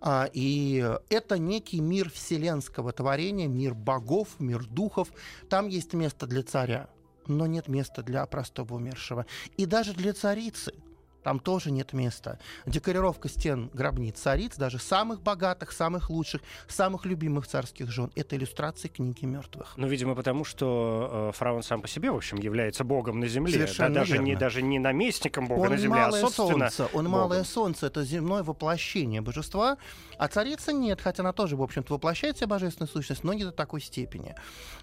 А, 0.00 0.28
и 0.32 0.96
это 1.08 1.38
некий 1.38 1.80
мир 1.80 2.10
вселенского 2.10 2.92
творения, 2.92 3.48
мир 3.48 3.74
богов, 3.74 4.28
мир 4.38 4.64
духов. 4.64 5.08
Там 5.48 5.68
есть 5.68 5.92
место 5.94 6.26
для 6.26 6.42
царя, 6.42 6.88
но 7.26 7.46
нет 7.46 7.68
места 7.68 8.02
для 8.02 8.24
простого 8.26 8.74
умершего. 8.74 9.26
И 9.56 9.66
даже 9.66 9.92
для 9.92 10.12
царицы. 10.12 10.72
Там 11.22 11.38
тоже 11.38 11.70
нет 11.70 11.92
места. 11.92 12.38
Декорировка 12.66 13.28
стен 13.28 13.70
гробниц 13.72 14.18
цариц, 14.18 14.56
даже 14.56 14.78
самых 14.78 15.22
богатых, 15.22 15.72
самых 15.72 16.10
лучших, 16.10 16.42
самых 16.68 17.06
любимых 17.06 17.46
царских 17.46 17.90
жен, 17.90 18.10
это 18.14 18.36
иллюстрации 18.36 18.88
книги 18.88 19.24
мертвых. 19.24 19.74
Ну, 19.76 19.86
видимо, 19.86 20.14
потому 20.14 20.44
что 20.44 21.30
э, 21.30 21.36
фараон 21.36 21.62
сам 21.62 21.82
по 21.82 21.88
себе, 21.88 22.10
в 22.10 22.16
общем, 22.16 22.38
является 22.38 22.84
богом 22.84 23.20
на 23.20 23.28
земле. 23.28 23.52
Совершенно 23.52 23.94
да, 23.94 24.00
даже, 24.00 24.18
не, 24.18 24.30
верно. 24.30 24.40
даже 24.40 24.62
не 24.62 24.78
наместником 24.78 25.46
бога 25.46 25.60
он 25.60 25.70
на 25.70 25.76
земле, 25.76 26.00
а 26.00 26.04
малое 26.06 26.20
собственно 26.20 26.70
солнце, 26.70 26.96
он 26.96 27.04
богом. 27.04 27.10
малое 27.10 27.44
солнце, 27.44 27.86
это 27.86 28.04
земное 28.04 28.42
воплощение 28.42 29.20
божества, 29.20 29.78
а 30.18 30.28
царица 30.28 30.72
нет, 30.72 31.00
хотя 31.00 31.22
она 31.22 31.32
тоже, 31.32 31.56
в 31.56 31.62
общем-то, 31.62 31.94
воплощает 31.94 32.36
себе 32.36 32.48
божественную 32.48 32.88
сущность, 32.88 33.24
но 33.24 33.32
не 33.32 33.44
до 33.44 33.52
такой 33.52 33.80
степени. 33.80 34.34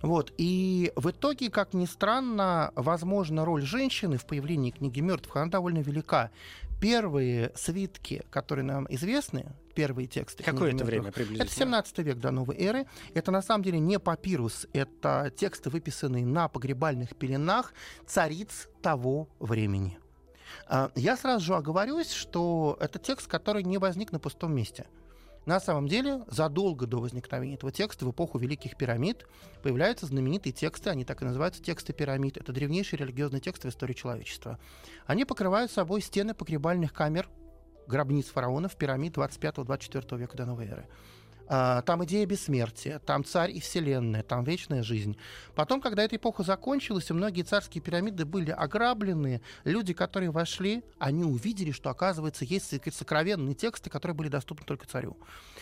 Вот. 0.02 0.34
И 0.38 0.92
в 0.96 1.10
итоге, 1.10 1.50
как 1.50 1.74
ни 1.74 1.86
странно, 1.86 2.72
возможно, 2.76 3.46
роль 3.46 3.64
женщины 3.64 4.18
в 4.18 4.26
появлении 4.26 4.72
книги 4.72 5.00
мертвых, 5.00 5.36
она 5.36 5.48
довольно 5.48 5.80
велика. 5.80 6.29
Первые 6.80 7.52
свитки, 7.56 8.24
которые 8.30 8.64
нам 8.64 8.88
известны, 8.90 9.54
первые 9.76 10.08
тексты. 10.08 10.44
Какое 10.44 10.74
это 10.74 10.86
время 10.86 11.12
приблизительно? 11.12 11.46
это 11.46 11.54
17 11.54 11.98
век 12.00 12.18
до 12.18 12.32
новой 12.32 12.58
эры. 12.58 12.86
Это 13.14 13.32
на 13.32 13.42
самом 13.42 13.64
деле 13.64 13.80
не 13.80 14.00
папирус, 14.00 14.68
это 14.74 15.32
тексты, 15.36 15.70
выписанные 15.70 16.26
на 16.26 16.48
погребальных 16.48 17.16
пеленах 17.16 17.74
цариц 18.08 18.70
того 18.82 19.28
времени. 19.40 20.00
А, 20.68 20.92
Я 20.96 21.18
сразу 21.18 21.46
же 21.46 21.56
оговорюсь, 21.56 22.12
что 22.12 22.78
это 22.80 23.00
текст, 23.00 23.28
который 23.28 23.64
не 23.64 23.78
возник 23.78 24.12
на 24.12 24.20
пустом 24.20 24.56
месте. 24.56 24.86
На 25.50 25.60
самом 25.60 25.88
деле, 25.88 26.22
задолго 26.28 26.86
до 26.86 27.00
возникновения 27.00 27.56
этого 27.56 27.72
текста, 27.72 28.06
в 28.06 28.12
эпоху 28.12 28.38
Великих 28.38 28.78
пирамид, 28.78 29.26
появляются 29.64 30.06
знаменитые 30.06 30.54
тексты, 30.54 30.92
они 30.92 31.06
так 31.06 31.24
и 31.24 31.26
называются 31.26 31.60
тексты 31.60 31.92
пирамид. 31.92 32.38
Это 32.38 32.54
древнейший 32.54 33.00
религиозный 33.00 33.40
текст 33.40 33.64
в 33.64 33.68
истории 33.68 33.96
человечества. 33.96 34.60
Они 35.08 35.26
покрывают 35.26 35.72
собой 35.72 36.02
стены 36.02 36.36
погребальных 36.36 36.94
камер, 36.94 37.32
гробниц 37.88 38.28
фараонов, 38.28 38.76
пирамид 38.76 39.18
25-24 39.18 40.20
века 40.20 40.38
до 40.38 40.46
новой 40.46 40.68
эры. 40.68 40.88
А, 41.52 41.82
Там 41.82 42.06
идея 42.06 42.28
бессмертия, 42.28 43.00
там 43.00 43.26
царь 43.26 43.52
и 43.52 43.60
вселенная, 43.60 44.22
там 44.22 44.44
вечная 44.44 44.84
жизнь. 44.84 45.18
Потом, 45.56 45.82
когда 45.82 46.04
эта 46.04 46.16
эпоха 46.16 46.44
закончилась, 46.44 47.10
и 47.10 47.14
многие 47.14 47.42
царские 47.42 47.82
пирамиды 47.82 48.24
были 48.24 48.52
ограблены, 48.52 49.42
люди, 49.64 49.94
которые 49.94 50.30
вошли, 50.30 50.84
они 51.00 51.24
увидели, 51.24 51.72
что, 51.72 51.90
оказывается, 51.90 52.46
есть 52.46 52.72
сок- 52.72 52.94
сокровенные 52.94 53.56
тексты, 53.56 53.90
которые 53.90 54.16
были 54.16 54.30
доступны 54.30 54.64
только 54.64 54.86
царю. 54.86 55.18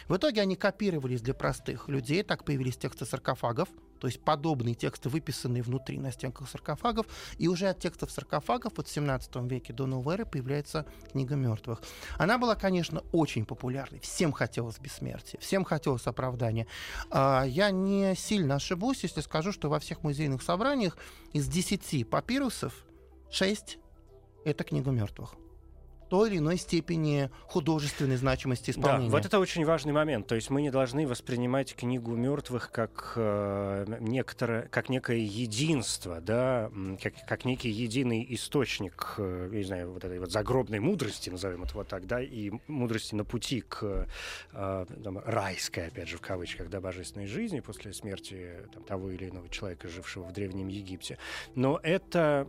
В 0.09 0.17
итоге 0.17 0.41
они 0.41 0.57
копировались 0.57 1.21
для 1.21 1.33
простых 1.33 1.87
людей, 1.87 2.21
так 2.21 2.43
появились 2.43 2.75
тексты 2.75 3.05
саркофагов, 3.05 3.69
то 3.99 4.07
есть 4.07 4.21
подобные 4.21 4.75
тексты, 4.75 5.09
выписанные 5.09 5.63
внутри 5.63 5.97
на 5.97 6.11
стенках 6.11 6.49
саркофагов, 6.49 7.07
и 7.37 7.47
уже 7.47 7.67
от 7.67 7.79
текстов 7.79 8.11
саркофагов 8.11 8.73
вот 8.77 8.87
в 8.87 8.91
17 8.91 9.35
веке 9.49 9.73
до 9.73 9.85
новой 9.85 10.15
эры 10.15 10.25
появляется 10.25 10.85
книга 11.11 11.35
мертвых. 11.35 11.81
Она 12.17 12.37
была, 12.37 12.55
конечно, 12.55 13.03
очень 13.11 13.45
популярной. 13.45 13.99
Всем 13.99 14.31
хотелось 14.31 14.79
бессмертия, 14.79 15.39
всем 15.39 15.63
хотелось 15.63 16.07
оправдания. 16.07 16.67
А, 17.09 17.43
Я 17.43 17.71
не 17.71 18.15
сильно 18.15 18.55
ошибусь, 18.55 19.03
если 19.03 19.21
скажу, 19.21 19.51
что 19.51 19.69
во 19.69 19.79
всех 19.79 20.03
музейных 20.03 20.41
собраниях 20.41 20.97
из 21.33 21.47
10 21.47 22.09
папирусов 22.09 22.73
6— 23.31 23.79
это 24.45 24.63
книга 24.63 24.91
мертвых. 24.91 25.35
Той 26.09 26.29
или 26.29 26.37
иной 26.37 26.57
степени 26.57 27.29
художественной 27.43 28.17
значимости 28.17 28.71
Да, 28.71 28.79
исполнения. 28.79 29.11
вот 29.11 29.25
это 29.25 29.39
очень 29.39 29.65
важный 29.65 29.93
момент. 29.93 30.27
То 30.27 30.35
есть 30.35 30.49
мы 30.49 30.61
не 30.61 30.71
должны 30.71 31.07
воспринимать 31.07 31.75
книгу 31.75 32.15
мертвых 32.15 32.71
как 32.71 33.13
э, 33.15 33.97
некоторое, 33.99 34.63
как 34.63 34.89
некое 34.89 35.17
единство, 35.17 36.21
да, 36.21 36.71
как, 37.01 37.13
как 37.27 37.45
некий 37.45 37.69
единый 37.69 38.25
источник, 38.29 39.15
э, 39.17 39.49
не 39.51 39.63
знаю, 39.63 39.91
вот 39.91 40.03
этой 40.03 40.19
вот 40.19 40.31
загробной 40.31 40.79
мудрости, 40.79 41.29
назовем 41.29 41.63
это 41.63 41.73
вот 41.75 41.87
так, 41.87 42.07
да, 42.07 42.21
и 42.21 42.51
мудрости 42.67 43.15
на 43.15 43.25
пути 43.25 43.61
к 43.61 44.07
э, 44.53 44.85
там, 45.03 45.19
райской, 45.25 45.87
опять 45.87 46.07
же, 46.07 46.17
в 46.17 46.21
кавычках, 46.21 46.69
да, 46.69 46.79
божественной 46.79 47.27
жизни 47.27 47.59
после 47.59 47.93
смерти 47.93 48.57
там, 48.73 48.83
того 48.83 49.11
или 49.11 49.29
иного 49.29 49.49
человека, 49.49 49.87
жившего 49.87 50.23
в 50.23 50.33
Древнем 50.33 50.67
Египте. 50.67 51.17
Но 51.55 51.79
это 51.83 52.47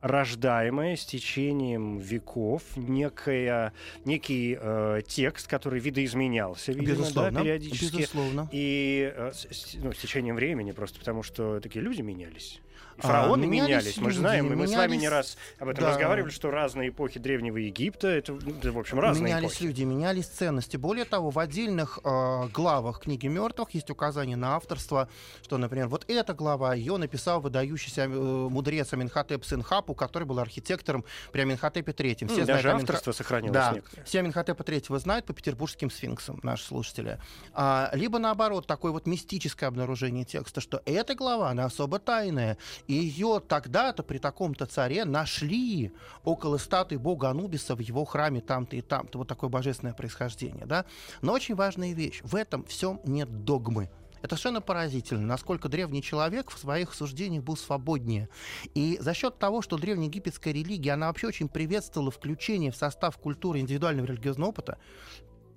рождаемое 0.00 0.96
с 0.96 1.04
течением 1.04 1.98
веков 1.98 2.62
некая, 2.76 3.72
некий 4.04 4.56
э, 4.60 5.00
текст, 5.06 5.48
который 5.48 5.80
видоизменялся, 5.80 6.72
видимо, 6.72 6.86
да, 6.96 7.00
безусловно, 7.02 7.40
периодически. 7.42 7.96
безусловно. 7.96 8.48
И 8.52 9.12
э, 9.14 9.32
с- 9.32 9.74
ну, 9.74 9.92
с 9.92 9.98
течением 9.98 10.36
времени, 10.36 10.72
просто 10.72 10.98
потому 10.98 11.22
что 11.22 11.60
такие 11.60 11.80
люди 11.84 12.00
менялись. 12.02 12.60
И 12.98 13.00
А, 13.00 13.06
фараоны 13.06 13.46
менялись 13.46 13.68
менялись, 13.68 13.96
мы 13.98 14.10
же 14.10 14.18
знаем, 14.18 14.52
и 14.52 14.56
мы 14.56 14.66
с 14.66 14.74
вами 14.74 14.92
не 14.96 14.98
менялись- 15.06 15.10
раз 15.10 15.36
об 15.60 15.68
этом 15.68 15.84
да. 15.84 15.90
разговаривали, 15.90 16.30
что 16.32 16.50
разные 16.50 16.88
эпохи 16.88 17.20
Древнего 17.20 17.56
Египта, 17.56 18.08
это, 18.08 18.32
ну, 18.32 18.50
это, 18.58 18.72
в 18.72 18.78
общем, 18.78 18.98
разные 18.98 19.26
менялись 19.26 19.50
эпохи. 19.52 19.62
люди, 19.62 19.82
менялись 19.84 20.26
ценности. 20.26 20.76
Более 20.76 21.04
того, 21.04 21.30
в 21.30 21.38
отдельных 21.38 22.00
э, 22.02 22.48
главах 22.52 23.00
книги 23.02 23.28
мертвых 23.28 23.70
есть 23.70 23.88
указание 23.90 24.36
на 24.36 24.56
авторство, 24.56 25.08
что, 25.44 25.58
например, 25.58 25.86
вот 25.86 26.04
эта 26.08 26.34
глава 26.34 26.74
ее 26.74 26.96
написал 26.96 27.40
выдающийся 27.40 28.02
э, 28.02 28.08
мудрец 28.08 28.92
Аминхотеп 28.92 29.44
сын 29.44 29.62
Хапу, 29.62 29.94
который 29.94 30.24
был 30.24 30.40
архитектором 30.40 31.04
при 31.30 31.42
Аминхотепе 31.42 31.92
III. 31.92 32.16
Все 32.26 32.26
знают 32.26 32.46
Даже 32.48 32.70
Аминха- 32.70 32.82
авторство 32.94 33.12
сохранилось 33.12 33.52
Да, 33.54 33.76
все 34.04 34.18
Аминхотепа 34.18 34.62
III 34.62 34.98
знают 34.98 35.24
по 35.24 35.32
петербургским 35.32 35.90
сфинксам, 35.90 36.40
наши 36.42 36.64
слушатели. 36.64 37.18
А, 37.54 37.90
либо 37.92 38.18
наоборот, 38.18 38.66
такое 38.66 38.90
вот 38.90 39.06
мистическое 39.06 39.68
обнаружение 39.68 40.24
текста, 40.24 40.60
что 40.60 40.82
эта 40.84 41.14
глава, 41.14 41.50
она 41.50 41.66
особо 41.66 42.00
тайная, 42.00 42.58
и 42.88 42.94
ее 42.94 43.40
тогда-то 43.46 44.02
при 44.02 44.18
таком-то 44.18 44.66
царе 44.66 45.04
нашли 45.04 45.92
около 46.24 46.56
статуи 46.56 46.96
бога 46.96 47.28
Анубиса 47.28 47.76
в 47.76 47.80
его 47.80 48.04
храме 48.04 48.40
там-то 48.40 48.76
и 48.76 48.80
там-то. 48.80 49.18
Вот 49.18 49.28
такое 49.28 49.50
божественное 49.50 49.94
происхождение, 49.94 50.66
да. 50.66 50.86
Но 51.20 51.32
очень 51.32 51.54
важная 51.54 51.92
вещь, 51.92 52.20
в 52.24 52.34
этом 52.34 52.64
всем 52.64 53.00
нет 53.04 53.44
догмы. 53.44 53.90
Это 54.20 54.34
совершенно 54.34 54.60
поразительно, 54.60 55.24
насколько 55.24 55.68
древний 55.68 56.02
человек 56.02 56.50
в 56.50 56.58
своих 56.58 56.92
суждениях 56.92 57.44
был 57.44 57.56
свободнее. 57.56 58.28
И 58.74 58.98
за 59.00 59.14
счет 59.14 59.38
того, 59.38 59.62
что 59.62 59.76
древнеегипетская 59.76 60.52
религия, 60.52 60.92
она 60.92 61.06
вообще 61.06 61.28
очень 61.28 61.48
приветствовала 61.48 62.10
включение 62.10 62.72
в 62.72 62.76
состав 62.76 63.16
культуры 63.18 63.60
индивидуального 63.60 64.06
религиозного 64.06 64.48
опыта, 64.48 64.78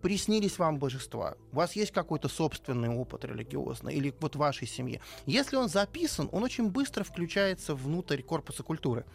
приснились 0.01 0.57
вам 0.59 0.79
божества, 0.79 1.35
у 1.51 1.57
вас 1.57 1.75
есть 1.75 1.91
какой-то 1.91 2.27
собственный 2.27 2.89
опыт 2.89 3.25
религиозный 3.25 3.95
или 3.95 4.13
вот 4.19 4.35
в 4.35 4.39
вашей 4.39 4.67
семье. 4.67 5.01
Если 5.25 5.55
он 5.55 5.69
записан, 5.69 6.29
он 6.31 6.43
очень 6.43 6.69
быстро 6.69 7.03
включается 7.03 7.75
внутрь 7.75 8.21
корпуса 8.21 8.63
культуры 8.63 9.05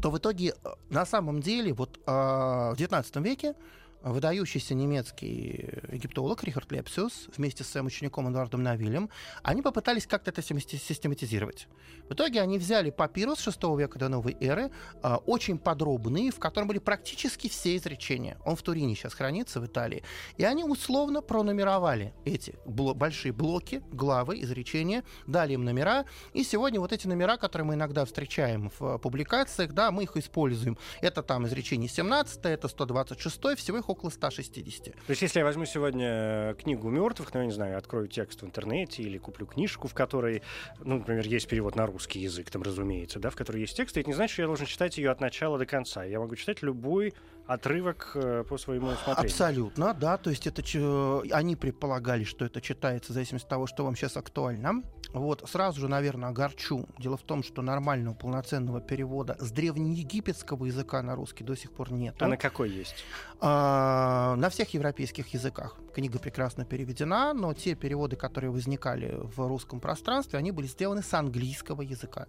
то 0.00 0.10
в 0.10 0.18
итоге 0.18 0.54
э, 0.64 0.68
на 0.90 1.04
самом 1.04 1.40
деле 1.40 1.72
вот 1.72 1.98
э, 1.98 2.10
в 2.10 2.74
XIX 2.76 3.22
веке 3.22 3.54
выдающийся 4.02 4.74
немецкий 4.74 5.82
египтолог 5.90 6.42
Рихард 6.44 6.70
Лепсиус 6.72 7.28
вместе 7.36 7.64
с 7.64 7.68
своим 7.68 7.86
учеником 7.86 8.30
Эдуардом 8.30 8.62
Навилем, 8.62 9.10
они 9.42 9.62
попытались 9.62 10.06
как-то 10.06 10.30
это 10.30 10.40
системати- 10.40 10.78
систематизировать. 10.78 11.68
В 12.08 12.14
итоге 12.14 12.40
они 12.40 12.58
взяли 12.58 12.90
папирус 12.90 13.40
6 13.40 13.76
века 13.76 13.98
до 13.98 14.08
новой 14.08 14.36
эры, 14.40 14.70
а, 15.02 15.16
очень 15.18 15.58
подробный, 15.58 16.30
в 16.30 16.38
котором 16.38 16.68
были 16.68 16.78
практически 16.78 17.48
все 17.48 17.76
изречения. 17.76 18.38
Он 18.44 18.56
в 18.56 18.62
Турине 18.62 18.94
сейчас 18.94 19.14
хранится, 19.14 19.60
в 19.60 19.66
Италии. 19.66 20.02
И 20.36 20.44
они 20.44 20.64
условно 20.64 21.20
пронумеровали 21.20 22.14
эти 22.24 22.54
бло- 22.66 22.94
большие 22.94 23.32
блоки, 23.32 23.82
главы, 23.92 24.40
изречения, 24.42 25.04
дали 25.26 25.54
им 25.54 25.64
номера. 25.64 26.04
И 26.32 26.44
сегодня 26.44 26.80
вот 26.80 26.92
эти 26.92 27.06
номера, 27.06 27.36
которые 27.36 27.66
мы 27.66 27.74
иногда 27.74 28.04
встречаем 28.04 28.70
в 28.78 28.82
э, 28.96 28.98
публикациях, 28.98 29.72
да, 29.72 29.90
мы 29.90 30.04
их 30.04 30.16
используем. 30.16 30.78
Это 31.00 31.22
там 31.22 31.46
изречение 31.46 31.88
17, 31.88 32.40
это 32.44 32.68
126, 32.68 33.56
всего 33.56 33.78
их 33.78 33.87
около 33.88 34.10
160. 34.10 34.84
То 34.84 34.92
есть, 35.08 35.22
если 35.22 35.38
я 35.38 35.44
возьму 35.44 35.64
сегодня 35.64 36.54
книгу 36.54 36.88
мертвых, 36.88 37.32
ну, 37.34 37.40
я 37.40 37.46
не 37.46 37.52
знаю, 37.52 37.78
открою 37.78 38.08
текст 38.08 38.42
в 38.42 38.44
интернете 38.44 39.02
или 39.02 39.18
куплю 39.18 39.46
книжку, 39.46 39.88
в 39.88 39.94
которой, 39.94 40.42
ну, 40.80 40.98
например, 40.98 41.26
есть 41.26 41.48
перевод 41.48 41.76
на 41.76 41.86
русский 41.86 42.20
язык, 42.20 42.50
там, 42.50 42.62
разумеется, 42.62 43.18
да, 43.18 43.30
в 43.30 43.36
которой 43.36 43.60
есть 43.60 43.76
текст, 43.76 43.96
это 43.96 44.08
не 44.08 44.14
значит, 44.14 44.32
что 44.32 44.42
я 44.42 44.46
должен 44.46 44.66
читать 44.66 44.98
ее 44.98 45.10
от 45.10 45.20
начала 45.20 45.58
до 45.58 45.66
конца. 45.66 46.04
Я 46.04 46.20
могу 46.20 46.36
читать 46.36 46.62
любой 46.62 47.14
отрывок 47.46 48.12
э, 48.14 48.44
по 48.46 48.58
своему 48.58 48.88
усмотрению. 48.88 49.32
Абсолютно, 49.32 49.94
да. 49.94 50.18
То 50.18 50.30
есть 50.30 50.46
это 50.46 50.62
они 51.32 51.56
предполагали, 51.56 52.24
что 52.24 52.44
это 52.44 52.60
читается 52.60 53.12
в 53.12 53.14
зависимости 53.14 53.46
от 53.46 53.50
того, 53.50 53.66
что 53.66 53.84
вам 53.84 53.96
сейчас 53.96 54.16
актуально. 54.16 54.82
Вот 55.12 55.48
сразу 55.48 55.80
же, 55.80 55.88
наверное, 55.88 56.28
огорчу. 56.28 56.86
Дело 56.98 57.16
в 57.16 57.22
том, 57.22 57.42
что 57.42 57.62
нормального 57.62 58.14
полноценного 58.14 58.80
перевода 58.80 59.36
с 59.40 59.50
древнеегипетского 59.50 60.66
языка 60.66 61.02
на 61.02 61.14
русский 61.14 61.44
до 61.44 61.56
сих 61.56 61.72
пор 61.72 61.92
нет. 61.92 62.16
А 62.20 62.28
на 62.28 62.36
какой 62.36 62.70
есть? 62.70 63.04
А, 63.40 64.36
на 64.36 64.50
всех 64.50 64.74
европейских 64.74 65.28
языках. 65.28 65.76
Книга 65.94 66.18
прекрасно 66.18 66.64
переведена, 66.64 67.32
но 67.32 67.54
те 67.54 67.74
переводы, 67.74 68.16
которые 68.16 68.50
возникали 68.50 69.18
в 69.18 69.46
русском 69.48 69.80
пространстве, 69.80 70.38
они 70.38 70.52
были 70.52 70.66
сделаны 70.66 71.02
с 71.02 71.14
английского 71.14 71.82
языка. 71.82 72.26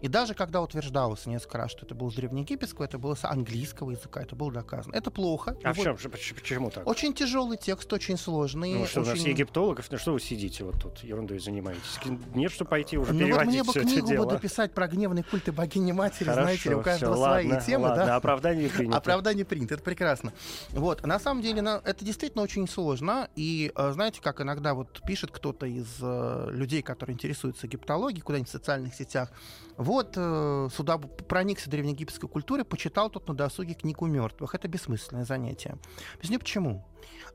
И 0.00 0.08
даже 0.08 0.34
когда 0.34 0.60
утверждалось 0.60 1.24
несколько 1.24 1.56
раз, 1.56 1.70
что 1.70 1.86
это 1.86 1.94
было 1.94 2.10
с 2.10 2.14
древнеегипетского, 2.14 2.84
это 2.84 2.98
было 2.98 3.14
с 3.14 3.24
английского 3.24 3.92
языка, 3.92 4.20
это 4.20 4.36
было 4.36 4.52
доказано. 4.52 4.94
Это 4.94 5.10
плохо. 5.10 5.56
А 5.64 5.72
в 5.72 5.76
чем? 5.76 5.96
поч- 5.96 6.34
Почему 6.34 6.70
так? 6.70 6.86
Очень 6.86 7.14
тяжелый 7.14 7.56
текст, 7.56 7.90
очень 7.94 8.18
сложный. 8.18 8.74
Ну, 8.74 8.84
что 8.86 9.00
у 9.00 9.04
нас 9.04 9.14
очень- 9.14 9.28
египтологов, 9.30 9.90
ну 9.90 9.96
что 9.96 10.12
вы 10.12 10.20
сидите 10.20 10.64
вот 10.64 10.80
тут, 10.82 10.98
ерундой 10.98 11.38
занимаетесь? 11.38 11.98
Нет, 12.34 12.52
что 12.52 12.66
пойти 12.66 12.98
уже 12.98 13.14
Ну 13.14 13.20
вот 13.20 13.24
переводить 13.26 13.48
мне 13.52 13.64
бы 13.64 13.72
книгу 13.72 14.02
бы 14.06 14.12
дело. 14.12 14.26
дописать 14.26 14.74
про 14.74 14.86
гневный 14.86 15.22
культ 15.22 15.48
и 15.48 15.50
богини 15.50 15.92
матери, 15.92 16.24
Хорошо, 16.28 16.42
знаете 16.42 16.68
ли, 16.68 16.74
у 16.74 16.82
каждого 16.82 17.14
всё, 17.14 17.24
свои 17.24 17.48
ладно, 17.48 17.64
темы, 17.66 17.84
ладно, 17.88 18.04
да. 18.06 18.16
оправдание 18.16 18.68
принято. 18.68 18.98
Оправдание 18.98 19.44
принято, 19.46 19.74
это 19.74 19.82
прекрасно. 19.82 20.32
Вот, 20.72 21.06
на 21.06 21.18
самом 21.18 21.40
деле, 21.42 21.62
это 21.84 22.04
действительно 22.04 22.42
очень 22.42 22.68
сложно. 22.68 23.30
И 23.34 23.72
э, 23.74 23.92
знаете, 23.92 24.20
как 24.20 24.42
иногда 24.42 24.74
вот 24.74 25.00
пишет 25.06 25.30
кто-то 25.30 25.64
из 25.64 25.86
э, 26.02 26.48
людей, 26.50 26.82
которые 26.82 27.14
интересуются 27.14 27.66
египтологией, 27.66 28.20
куда-нибудь 28.20 28.50
в 28.50 28.52
социальных 28.52 28.94
сетях, 28.94 29.32
вот 29.86 30.14
э, 30.16 30.68
сюда 30.76 30.98
проникся 30.98 31.70
древнеегипетской 31.70 32.28
культурой, 32.28 32.64
почитал 32.64 33.08
тут 33.08 33.28
на 33.28 33.34
досуге 33.34 33.74
книгу 33.74 34.04
мертвых. 34.06 34.54
Это 34.54 34.66
бессмысленное 34.66 35.24
занятие. 35.24 35.78
Объясню 36.16 36.40
почему. 36.40 36.84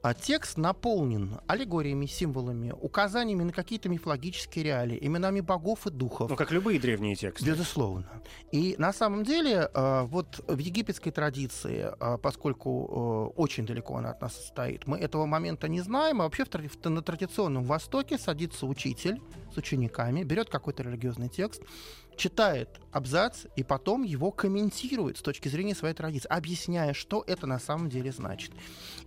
А 0.02 0.14
текст 0.14 0.58
наполнен 0.58 1.40
аллегориями, 1.48 2.06
символами, 2.06 2.74
указаниями 2.80 3.44
на 3.44 3.52
какие-то 3.52 3.90
мифологические 3.90 4.66
реалии, 4.66 4.98
именами 5.00 5.42
богов 5.42 5.86
и 5.88 5.92
духов. 5.92 6.30
Ну, 6.30 6.36
как 6.36 6.52
любые 6.52 6.80
древние 6.80 7.16
тексты. 7.16 7.46
Безусловно. 7.46 8.10
И 8.52 8.76
на 8.78 8.94
самом 8.94 9.24
деле, 9.24 9.70
э, 9.74 10.02
вот 10.04 10.44
в 10.48 10.58
египетской 10.58 11.12
традиции, 11.12 11.92
э, 12.00 12.18
поскольку 12.18 13.32
э, 13.36 13.40
очень 13.40 13.66
далеко 13.66 13.98
она 13.98 14.12
от 14.12 14.22
нас 14.22 14.48
стоит, 14.48 14.88
мы 14.88 14.98
этого 14.98 15.26
момента 15.26 15.68
не 15.68 15.82
знаем, 15.82 16.22
а 16.22 16.26
вообще 16.26 16.46
на 16.84 17.02
традиционном 17.02 17.64
Востоке 17.64 18.18
садится 18.18 18.66
учитель 18.66 19.22
с 19.54 19.58
учениками, 19.58 20.24
берет 20.24 20.50
какой-то 20.50 20.84
религиозный 20.84 21.30
текст, 21.30 21.62
читает 22.18 22.70
абзац 22.92 23.46
и 23.56 23.64
потом 23.64 24.04
его 24.04 24.32
комментирует 24.32 25.18
с 25.18 25.22
точки 25.22 25.48
зрения 25.48 25.74
своей 25.74 25.96
традиции, 25.96 26.28
объясняя, 26.28 26.94
что 26.94 27.24
это 27.26 27.48
на 27.48 27.60
самом 27.60 27.90
деле 27.90 28.12
значит. 28.12 28.52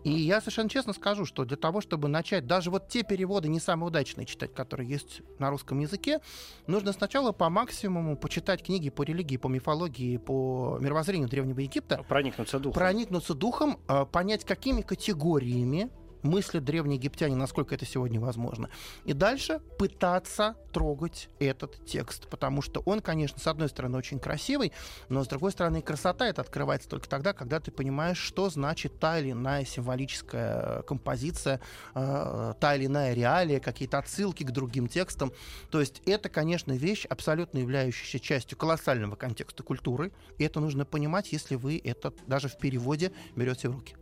И 0.02 0.10
я 0.10 0.40
совершенно 0.40 0.53
честно 0.68 0.92
скажу, 0.92 1.24
что 1.24 1.44
для 1.44 1.56
того, 1.56 1.80
чтобы 1.80 2.08
начать 2.08 2.46
даже 2.46 2.70
вот 2.70 2.88
те 2.88 3.02
переводы 3.02 3.48
не 3.48 3.60
самые 3.60 3.88
удачные 3.88 4.26
читать, 4.26 4.54
которые 4.54 4.88
есть 4.88 5.22
на 5.38 5.50
русском 5.50 5.78
языке, 5.80 6.20
нужно 6.66 6.92
сначала 6.92 7.32
по 7.32 7.48
максимуму 7.50 8.16
почитать 8.16 8.62
книги 8.62 8.90
по 8.90 9.02
религии, 9.02 9.36
по 9.36 9.48
мифологии, 9.48 10.16
по 10.16 10.78
мировоззрению 10.80 11.28
Древнего 11.28 11.60
Египта, 11.60 12.04
Проникнуться 12.08 12.58
духом. 12.58 12.74
проникнуться 12.74 13.34
духом, 13.34 13.78
э, 13.88 14.06
понять, 14.06 14.44
какими 14.44 14.82
категориями 14.82 15.90
мыслят 16.24 16.64
древние 16.64 16.96
египтяне, 16.96 17.36
насколько 17.36 17.74
это 17.74 17.86
сегодня 17.86 18.18
возможно. 18.18 18.70
И 19.04 19.12
дальше 19.12 19.60
пытаться 19.78 20.56
трогать 20.72 21.28
этот 21.38 21.84
текст, 21.86 22.28
потому 22.28 22.62
что 22.62 22.80
он, 22.80 23.00
конечно, 23.00 23.38
с 23.38 23.46
одной 23.46 23.68
стороны 23.68 23.96
очень 23.96 24.18
красивый, 24.18 24.72
но 25.08 25.22
с 25.22 25.28
другой 25.28 25.52
стороны 25.52 25.82
красота 25.82 26.26
это 26.26 26.40
открывается 26.40 26.88
только 26.88 27.08
тогда, 27.08 27.32
когда 27.32 27.60
ты 27.60 27.70
понимаешь, 27.70 28.18
что 28.18 28.50
значит 28.50 28.98
та 28.98 29.20
или 29.20 29.30
иная 29.30 29.64
символическая 29.64 30.82
композиция, 30.82 31.60
э, 31.94 32.54
та 32.58 32.74
или 32.74 32.86
иная 32.86 33.14
реалия, 33.14 33.60
какие-то 33.60 33.98
отсылки 33.98 34.42
к 34.42 34.50
другим 34.50 34.88
текстам. 34.88 35.32
То 35.70 35.80
есть 35.80 36.02
это, 36.06 36.28
конечно, 36.28 36.72
вещь, 36.72 37.04
абсолютно 37.06 37.58
являющаяся 37.58 38.18
частью 38.18 38.58
колоссального 38.58 39.14
контекста 39.14 39.62
культуры, 39.62 40.12
и 40.38 40.44
это 40.44 40.60
нужно 40.60 40.84
понимать, 40.84 41.32
если 41.32 41.54
вы 41.54 41.80
это 41.84 42.12
даже 42.26 42.48
в 42.48 42.58
переводе 42.58 43.12
берете 43.36 43.68
в 43.68 43.72
руки. 43.72 43.94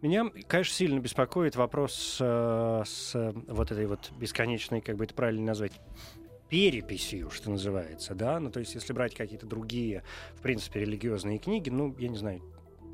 Меня, 0.00 0.30
конечно, 0.46 0.74
сильно 0.74 1.00
беспокоит 1.00 1.56
вопрос 1.56 2.18
э, 2.20 2.82
с 2.86 3.14
э, 3.16 3.32
вот 3.48 3.72
этой 3.72 3.86
вот 3.86 4.12
бесконечной, 4.16 4.80
как 4.80 4.96
бы 4.96 5.04
это 5.04 5.14
правильно 5.14 5.46
назвать, 5.46 5.72
переписью, 6.48 7.30
что 7.30 7.50
называется, 7.50 8.14
да, 8.14 8.38
ну, 8.40 8.50
то 8.50 8.60
есть, 8.60 8.74
если 8.74 8.92
брать 8.92 9.14
какие-то 9.14 9.46
другие, 9.46 10.02
в 10.36 10.40
принципе, 10.40 10.80
религиозные 10.80 11.38
книги, 11.38 11.68
ну, 11.68 11.94
я 11.98 12.08
не 12.08 12.16
знаю, 12.16 12.42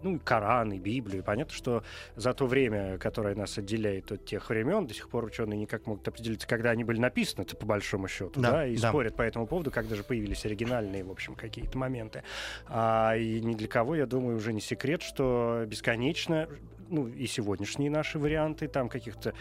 ну, 0.05 0.21
Коран 0.23 0.73
и 0.73 0.79
Библию. 0.79 1.25
Понятно, 1.25 1.55
что 1.55 1.83
за 2.15 2.35
то 2.35 2.47
время, 2.47 2.99
которое 2.99 3.35
нас 3.35 3.57
отделяет 3.57 4.13
от 4.13 4.25
тех 4.27 4.49
времен, 4.51 4.87
до 4.87 4.95
сих 4.95 5.09
пор 5.09 5.25
ученые 5.25 5.59
никак 5.59 5.87
могут 5.87 6.07
определиться, 6.07 6.47
когда 6.47 6.71
они 6.71 6.85
были 6.85 7.01
написаны, 7.01 7.43
это 7.43 7.57
по 7.57 7.65
большому 7.67 8.07
счету, 8.07 8.39
да, 8.41 8.51
да 8.51 8.67
и 8.67 8.77
да. 8.77 8.91
спорят 8.91 9.17
по 9.17 9.23
этому 9.23 9.47
поводу, 9.47 9.71
когда 9.71 9.97
же 9.97 10.05
появились 10.05 10.45
оригинальные, 10.45 11.05
в 11.05 11.11
общем, 11.11 11.35
какие-то 11.35 11.79
моменты. 11.79 12.23
А, 12.67 13.17
и 13.17 13.41
ни 13.41 13.55
для 13.55 13.67
кого, 13.67 13.97
я 13.97 14.07
думаю, 14.07 14.37
уже 14.37 14.53
не 14.53 14.61
секрет, 14.61 15.03
что 15.03 15.65
бесконечно 15.67 16.49
ну, 16.95 17.09
и 17.09 17.27
сегодняшние 17.27 17.91
наши 17.91 18.19
варианты, 18.19 18.69
там 18.69 18.89
каких-то 18.89 19.35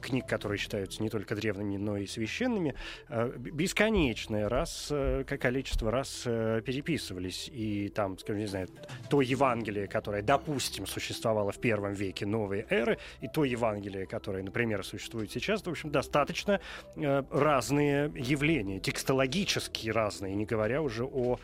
книг, 0.00 0.26
которые 0.26 0.58
считаются 0.58 1.02
не 1.02 1.08
только 1.08 1.34
древними, 1.34 1.76
но 1.76 1.96
и 1.96 2.06
священными, 2.06 2.74
э, 3.08 3.32
бесконечное 3.36 4.48
раз, 4.48 4.88
э, 4.90 5.24
количество 5.24 5.90
раз 5.90 6.22
э, 6.26 6.62
переписывались. 6.64 7.50
И 7.52 7.88
там, 7.88 8.16
скажем, 8.18 8.40
не 8.40 8.46
знаю, 8.46 8.68
то 9.08 9.20
Евангелие, 9.20 9.88
которое, 9.88 10.22
допустим, 10.22 10.86
существовало 10.86 11.50
в 11.50 11.58
первом 11.58 11.94
веке 11.94 12.26
новой 12.26 12.64
эры, 12.70 12.98
и 13.20 13.28
то 13.28 13.44
Евангелие, 13.44 14.06
которое, 14.06 14.44
например, 14.44 14.84
существует 14.84 15.32
сейчас, 15.32 15.66
в 15.66 15.68
общем, 15.68 15.90
достаточно 15.90 16.60
разные 16.96 18.12
явления, 18.14 18.78
текстологически 18.78 19.90
разные, 19.90 20.34
не 20.34 20.44
говоря 20.44 20.80
уже 20.80 21.04
о 21.04 21.38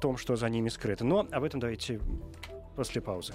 том, 0.00 0.16
что 0.16 0.36
за 0.36 0.48
ними 0.48 0.70
скрыто. 0.70 1.04
Но 1.04 1.26
об 1.30 1.44
этом 1.44 1.60
давайте 1.60 2.00
после 2.76 3.02
паузы. 3.02 3.34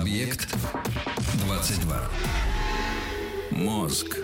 Объект 0.00 0.52
22. 1.46 1.96
Мозг. 3.52 4.18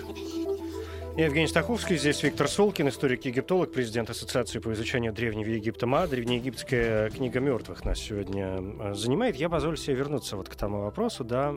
Я 1.16 1.26
Евгений 1.26 1.46
Стаховский, 1.46 1.96
здесь 1.96 2.22
Виктор 2.24 2.48
Солкин, 2.48 2.88
историк-египтолог, 2.88 3.72
президент 3.72 4.10
Ассоциации 4.10 4.58
по 4.58 4.72
изучению 4.72 5.12
Древнего 5.12 5.48
Египта 5.48 5.86
МА. 5.86 6.08
Древнеегипетская 6.08 7.10
книга 7.10 7.38
мертвых 7.38 7.84
нас 7.84 8.00
сегодня 8.00 8.58
э, 8.58 8.94
занимает. 8.94 9.36
Я 9.36 9.48
позволю 9.48 9.76
себе 9.76 9.94
вернуться 9.96 10.36
вот 10.36 10.48
к 10.48 10.56
тому 10.56 10.80
вопросу, 10.80 11.22
да, 11.22 11.54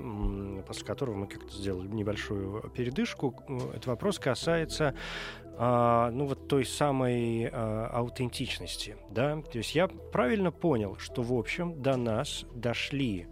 после 0.68 0.86
которого 0.86 1.16
мы 1.16 1.28
как-то 1.28 1.52
сделали 1.52 1.88
небольшую 1.88 2.72
передышку. 2.76 3.36
Этот 3.72 3.88
вопрос 3.88 4.20
касается 4.20 4.94
а, 5.58 6.12
ну 6.12 6.26
вот 6.26 6.48
той 6.48 6.66
самой 6.66 7.50
а, 7.52 7.90
аутентичности, 7.94 8.96
да. 9.10 9.42
То 9.42 9.58
есть 9.58 9.74
я 9.76 9.88
правильно 9.88 10.52
понял, 10.52 10.98
что 11.00 11.24
в 11.24 11.34
общем 11.34 11.82
до 11.82 11.96
нас 11.96 12.46
дошли 12.54 13.28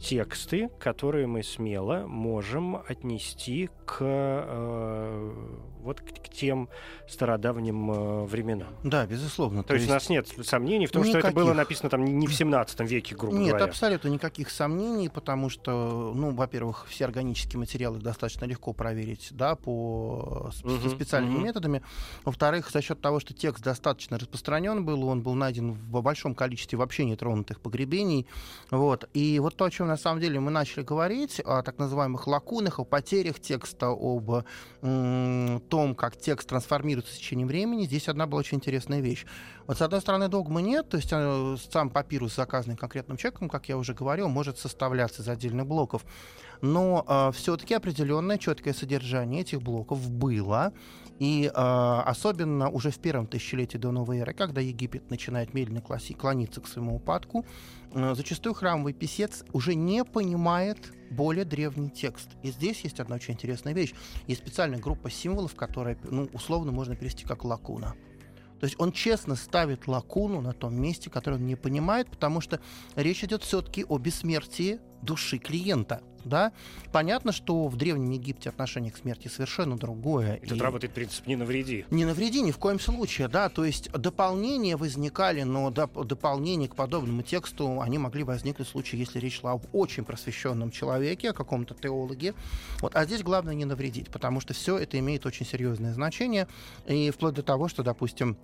тексты, 0.00 0.70
которые 0.78 1.26
мы 1.26 1.42
смело 1.42 2.06
можем 2.06 2.76
отнести 2.76 3.68
к 3.84 3.98
э, 4.00 5.32
вот 5.80 6.00
к, 6.00 6.04
к 6.04 6.28
тем 6.28 6.68
стародавним 7.08 7.90
э, 7.90 8.24
временам. 8.24 8.68
Да, 8.84 9.06
безусловно. 9.06 9.62
То, 9.62 9.68
То 9.68 9.74
есть, 9.74 9.84
есть 9.86 9.90
у 9.90 9.94
нас 9.94 10.08
нет 10.08 10.46
сомнений 10.46 10.86
в 10.86 10.92
том, 10.92 11.02
никаких... 11.02 11.20
что 11.20 11.28
это 11.28 11.34
было 11.34 11.54
написано 11.54 11.90
там 11.90 12.04
не 12.04 12.26
в 12.26 12.34
17 12.34 12.80
веке, 12.80 13.16
грубо 13.16 13.36
нет, 13.36 13.48
говоря. 13.48 13.64
Нет, 13.64 13.70
абсолютно 13.70 14.08
никаких 14.08 14.50
сомнений, 14.50 15.08
потому 15.08 15.48
что, 15.48 16.12
ну, 16.14 16.30
во-первых, 16.30 16.86
все 16.88 17.04
органические 17.04 17.58
материалы 17.58 17.98
достаточно 17.98 18.44
легко 18.44 18.72
проверить, 18.72 19.28
да, 19.32 19.56
по 19.56 20.50
uh-huh, 20.62 20.90
специальными 20.90 21.38
uh-huh. 21.38 21.44
методами. 21.44 21.82
Во-вторых, 22.24 22.70
за 22.70 22.82
счет 22.82 23.00
того, 23.00 23.20
что 23.20 23.34
текст 23.34 23.64
достаточно 23.64 24.18
распространен 24.18 24.84
был, 24.84 25.04
он 25.04 25.22
был 25.22 25.34
найден 25.34 25.72
в 25.72 26.02
большом 26.02 26.34
количестве 26.34 26.78
вообще 26.78 27.04
нетронутых 27.04 27.60
погребений. 27.60 28.26
Вот. 28.70 29.08
И 29.14 29.38
вот 29.40 29.56
то, 29.56 29.64
о 29.64 29.70
чем 29.70 29.87
на 29.88 29.96
самом 29.96 30.20
деле 30.20 30.38
мы 30.38 30.50
начали 30.50 30.84
говорить, 30.84 31.40
о 31.44 31.62
так 31.62 31.78
называемых 31.78 32.26
лакунах, 32.26 32.78
о 32.78 32.84
потерях 32.84 33.40
текста, 33.40 33.88
об 33.88 34.44
том, 34.80 35.94
как 35.96 36.16
текст 36.16 36.48
трансформируется 36.48 37.12
в 37.12 37.16
течение 37.16 37.46
времени, 37.46 37.84
здесь 37.84 38.08
одна 38.08 38.26
была 38.26 38.40
очень 38.40 38.58
интересная 38.58 39.00
вещь. 39.00 39.26
Вот 39.66 39.78
с 39.78 39.82
одной 39.82 40.00
стороны 40.00 40.28
догмы 40.28 40.62
нет, 40.62 40.88
то 40.88 40.96
есть 40.96 41.10
э, 41.12 41.56
сам 41.70 41.90
папирус, 41.90 42.34
заказанный 42.34 42.76
конкретным 42.76 43.18
человеком, 43.18 43.50
как 43.50 43.68
я 43.68 43.76
уже 43.76 43.92
говорил, 43.92 44.28
может 44.28 44.58
составляться 44.58 45.20
из 45.20 45.28
отдельных 45.28 45.66
блоков. 45.66 46.06
Но 46.62 47.04
э, 47.06 47.32
все-таки 47.36 47.74
определенное 47.74 48.38
четкое 48.38 48.72
содержание 48.72 49.42
этих 49.42 49.60
блоков 49.60 50.08
было. 50.10 50.72
И 51.18 51.46
э, 51.46 51.50
особенно 51.52 52.70
уже 52.70 52.90
в 52.90 52.98
первом 52.98 53.26
тысячелетии 53.26 53.76
до 53.76 53.90
новой 53.90 54.20
эры, 54.20 54.32
когда 54.32 54.60
Египет 54.60 55.10
начинает 55.10 55.52
медленно 55.52 55.82
клониться 55.82 56.60
к 56.60 56.68
своему 56.68 56.96
упадку, 56.96 57.44
зачастую 58.14 58.54
храмовый 58.54 58.92
писец 58.92 59.44
уже 59.52 59.74
не 59.74 60.04
понимает 60.04 60.92
более 61.10 61.44
древний 61.44 61.90
текст. 61.90 62.30
И 62.42 62.50
здесь 62.50 62.80
есть 62.82 63.00
одна 63.00 63.16
очень 63.16 63.34
интересная 63.34 63.72
вещь. 63.72 63.94
Есть 64.26 64.42
специальная 64.42 64.78
группа 64.78 65.10
символов, 65.10 65.54
которая 65.54 65.98
ну, 66.04 66.28
условно 66.32 66.72
можно 66.72 66.94
перевести 66.96 67.24
как 67.24 67.44
лакуна. 67.44 67.94
То 68.60 68.64
есть 68.64 68.76
он 68.78 68.92
честно 68.92 69.36
ставит 69.36 69.86
лакуну 69.86 70.40
на 70.40 70.52
том 70.52 70.74
месте, 70.74 71.10
которое 71.10 71.36
он 71.36 71.46
не 71.46 71.54
понимает, 71.54 72.10
потому 72.10 72.40
что 72.40 72.60
речь 72.96 73.22
идет 73.22 73.42
все-таки 73.42 73.84
о 73.88 73.98
бессмертии 73.98 74.80
души 75.02 75.38
клиента. 75.38 76.02
Да? 76.24 76.52
Понятно, 76.92 77.32
что 77.32 77.68
в 77.68 77.76
Древнем 77.76 78.10
Египте 78.10 78.50
отношение 78.50 78.92
к 78.92 78.98
смерти 78.98 79.28
совершенно 79.28 79.78
другое. 79.78 80.34
И 80.34 80.46
тут 80.46 80.58
и... 80.58 80.60
работает 80.60 80.92
принцип 80.92 81.26
«не 81.26 81.36
навреди». 81.36 81.86
Не 81.90 82.04
навреди 82.04 82.42
ни 82.42 82.50
в 82.50 82.58
коем 82.58 82.80
случае, 82.80 83.28
да. 83.28 83.48
То 83.48 83.64
есть 83.64 83.90
дополнения 83.92 84.76
возникали, 84.76 85.42
но 85.42 85.70
доп- 85.70 86.04
дополнения 86.04 86.68
к 86.68 86.74
подобному 86.74 87.22
тексту, 87.22 87.80
они 87.80 87.98
могли 87.98 88.24
возникнуть 88.24 88.68
в 88.68 88.70
случае, 88.70 89.00
если 89.00 89.20
речь 89.20 89.40
шла 89.40 89.52
об 89.52 89.64
очень 89.72 90.04
просвещенном 90.04 90.70
человеке, 90.70 91.30
о 91.30 91.32
каком-то 91.32 91.74
теологе. 91.74 92.34
Вот. 92.80 92.94
А 92.94 93.04
здесь 93.06 93.22
главное 93.22 93.54
не 93.54 93.64
навредить, 93.64 94.10
потому 94.10 94.40
что 94.40 94.52
все 94.52 94.76
это 94.76 94.98
имеет 94.98 95.24
очень 95.24 95.46
серьезное 95.46 95.94
значение. 95.94 96.48
И 96.86 97.10
вплоть 97.10 97.34
до 97.34 97.42
того, 97.42 97.68
что, 97.68 97.82
допустим, 97.82 98.36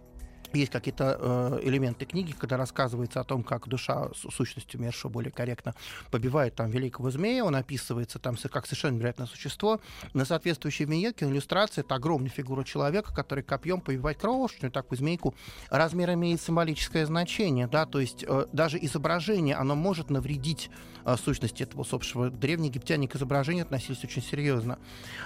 есть 0.53 0.71
какие-то 0.71 1.19
э, 1.19 1.61
элементы 1.63 2.05
книги, 2.05 2.33
когда 2.33 2.57
рассказывается 2.57 3.21
о 3.21 3.25
том, 3.25 3.43
как 3.43 3.69
душа 3.69 4.09
сущность 4.15 4.75
умершего 4.75 5.11
более 5.11 5.33
корректно 5.33 5.75
побивает 6.11 6.55
там 6.55 6.71
великого 6.71 7.11
змея, 7.11 7.45
он 7.45 7.57
описывается 7.57 8.19
там 8.19 8.37
как 8.51 8.67
совершенно 8.67 8.97
невероятное 8.97 9.27
существо. 9.27 9.81
На 10.13 10.25
соответствующей 10.25 10.85
виньетке 10.85 11.27
иллюстрация 11.27 11.83
это 11.83 11.95
огромная 11.95 12.31
фигура 12.31 12.65
человека, 12.65 13.15
который 13.15 13.43
копьем 13.43 13.81
побивает 13.81 14.19
крошечную 14.19 14.71
такую 14.71 14.99
змейку. 14.99 15.35
Размер 15.71 16.13
имеет 16.13 16.41
символическое 16.41 17.07
значение, 17.07 17.67
да, 17.67 17.87
то 17.87 18.01
есть 18.01 18.25
э, 18.27 18.47
даже 18.53 18.79
изображение, 18.79 19.57
оно 19.57 19.75
может 19.75 20.11
навредить 20.11 20.71
э, 21.05 21.17
сущности 21.17 21.63
этого 21.63 21.83
усопшего. 21.83 22.31
Древние 22.31 22.71
египтяне 22.71 23.09
к 23.09 23.17
изображению 23.17 23.65
относились 23.65 24.03
очень 24.05 24.23
серьезно. 24.23 24.79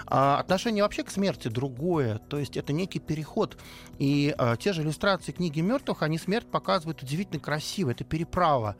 А 0.07 0.39
отношение 0.39 0.83
вообще 0.83 1.03
к 1.03 1.11
смерти 1.11 1.49
другое, 1.49 2.19
то 2.29 2.39
есть 2.39 2.57
это 2.57 2.73
некий 2.73 2.99
переход. 2.99 3.57
И 3.99 4.35
э, 4.37 4.57
те 4.59 4.73
же 4.73 4.83
иллюстрации 4.83 5.33
книги 5.33 5.61
мертвых, 5.61 6.03
они 6.03 6.19
смерть 6.19 6.47
показывают 6.47 7.03
удивительно 7.03 7.41
красиво. 7.41 7.91
Это 7.91 8.05
переправа 8.05 8.77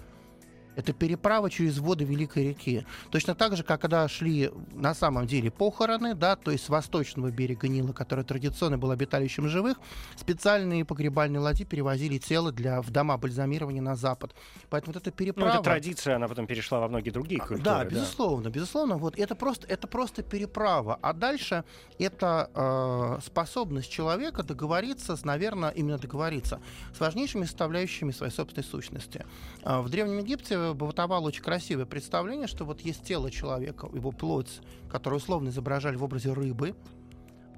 Это 0.79 0.93
переправа 0.93 1.51
через 1.51 1.79
воды 1.79 2.05
Великой 2.05 2.51
реки. 2.51 2.87
Точно 3.11 3.35
так 3.35 3.57
же, 3.57 3.65
как 3.65 3.81
когда 3.81 4.07
шли 4.07 4.53
на 4.75 4.95
самом 4.95 5.27
деле 5.27 5.51
похороны, 5.51 6.15
да, 6.15 6.37
то 6.37 6.53
есть 6.53 6.67
с 6.67 6.69
восточного 6.69 7.33
берега 7.33 7.67
Нила, 7.67 7.93
который 7.93 8.23
традиционно 8.23 8.79
был 8.79 8.93
обиталищем 8.93 9.49
живых, 9.49 9.77
специальные 10.15 10.85
погребальные 10.85 11.41
ладьи 11.41 11.65
перевозили 11.65 12.19
тело 12.19 12.53
для, 12.53 12.81
в 12.81 12.91
дома 12.91 13.17
бальзамирования 13.17 13.83
на 13.83 13.97
запад. 13.97 14.37
Поэтому 14.71 14.93
вот 14.93 15.03
эта 15.03 15.11
переправа... 15.11 15.49
Ну, 15.49 15.55
эта 15.55 15.65
традиция, 15.65 16.15
она 16.15 16.29
потом 16.29 16.47
перешла 16.47 16.79
во 16.79 16.89
многие 16.89 17.11
другие 17.11 17.41
культуры. 17.41 17.63
Да, 17.65 17.85
безусловно, 17.85 18.49
безусловно. 18.49 18.99
Вот 18.99 19.19
это 19.19 19.35
просто, 19.35 19.67
это 19.67 19.89
просто 19.89 20.23
переправа. 20.23 20.97
А 21.03 21.13
дальше 21.13 21.65
это 21.99 22.51
э, 22.55 23.25
способность 23.25 23.91
человека 23.91 24.45
договориться, 24.45 25.17
с, 25.17 25.25
наверное, 25.25 25.71
именно 25.71 25.99
договориться 25.99 26.61
с 26.95 27.01
важнейшими 27.01 27.47
составляющими 27.47 28.13
своей 28.13 28.33
собственной 28.33 28.65
сущности. 28.65 29.27
Э, 29.65 29.81
в 29.81 29.89
Древнем 29.89 30.19
Египте 30.19 30.68
бытовало 30.75 31.29
очень 31.29 31.43
красивое 31.43 31.87
представление, 31.87 32.47
что 32.47 32.65
вот 32.65 32.81
есть 32.81 33.03
тело 33.03 33.31
человека, 33.31 33.89
его 33.93 34.11
плоть, 34.11 34.61
которую 34.91 35.19
условно 35.19 35.49
изображали 35.49 35.97
в 35.97 36.05
образе 36.05 36.33
рыбы, 36.33 36.75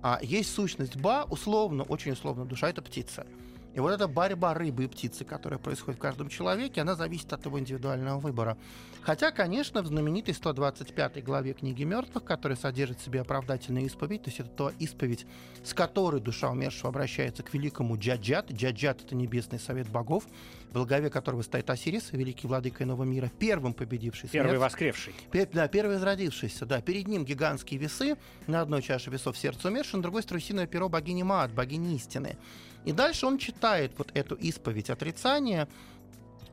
а 0.02 0.18
есть 0.22 0.54
сущность 0.54 0.96
Ба, 0.96 1.26
условно, 1.28 1.82
очень 1.82 2.12
условно, 2.12 2.44
душа— 2.44 2.68
это 2.70 2.82
птица. 2.82 3.26
И 3.74 3.80
вот 3.80 3.92
эта 3.92 4.08
борьба 4.08 4.54
рыбы 4.54 4.84
и 4.84 4.86
птицы, 4.88 5.24
которая 5.24 5.58
происходит 5.58 5.98
в 5.98 6.02
каждом 6.02 6.28
человеке, 6.28 6.80
она 6.80 6.94
зависит 6.94 7.32
от 7.32 7.44
его 7.44 7.58
индивидуального 7.58 8.18
выбора. 8.18 8.58
Хотя, 9.02 9.30
конечно, 9.30 9.82
в 9.82 9.86
знаменитой 9.86 10.34
125 10.34 11.24
главе 11.24 11.54
книги 11.54 11.84
мертвых, 11.84 12.24
которая 12.24 12.56
содержит 12.56 13.00
в 13.00 13.04
себе 13.04 13.20
оправдательную 13.20 13.86
исповедь, 13.86 14.22
то 14.22 14.28
есть 14.28 14.40
это 14.40 14.50
то 14.50 14.72
исповедь, 14.78 15.26
с 15.64 15.72
которой 15.72 16.20
душа 16.20 16.50
умершего 16.50 16.90
обращается 16.90 17.42
к 17.42 17.54
великому 17.54 17.96
Джаджат. 17.96 18.50
Джаджат— 18.52 19.02
это 19.06 19.14
небесный 19.14 19.58
совет 19.58 19.88
богов, 19.88 20.24
в 20.72 20.84
главе 20.84 21.08
которого 21.08 21.42
стоит 21.42 21.70
Осирис, 21.70 22.12
великий 22.12 22.46
владыка 22.46 22.84
иного 22.84 23.04
мира, 23.04 23.30
первым 23.38 23.72
победивший 23.72 24.28
смерть. 24.28 24.46
Первый 24.46 24.58
воскревший. 24.58 25.14
Пер, 25.30 25.48
да, 25.52 25.66
первый 25.68 25.94
возродившийся, 25.94 26.66
да. 26.66 26.80
Перед 26.80 27.08
ним 27.08 27.24
гигантские 27.24 27.80
весы, 27.80 28.16
на 28.46 28.60
одной 28.60 28.82
чаше 28.82 29.10
весов 29.10 29.38
сердце 29.38 29.68
умершего, 29.68 29.96
на 29.98 30.02
другой 30.02 30.22
струсиное 30.22 30.66
перо 30.66 30.88
богини 30.88 31.22
Маат, 31.22 31.52
богини 31.52 31.96
истины. 31.96 32.36
И 32.84 32.92
дальше 32.92 33.26
он 33.26 33.38
читает 33.38 33.92
вот 33.98 34.10
эту 34.14 34.34
исповедь 34.34 34.90
отрицания, 34.90 35.68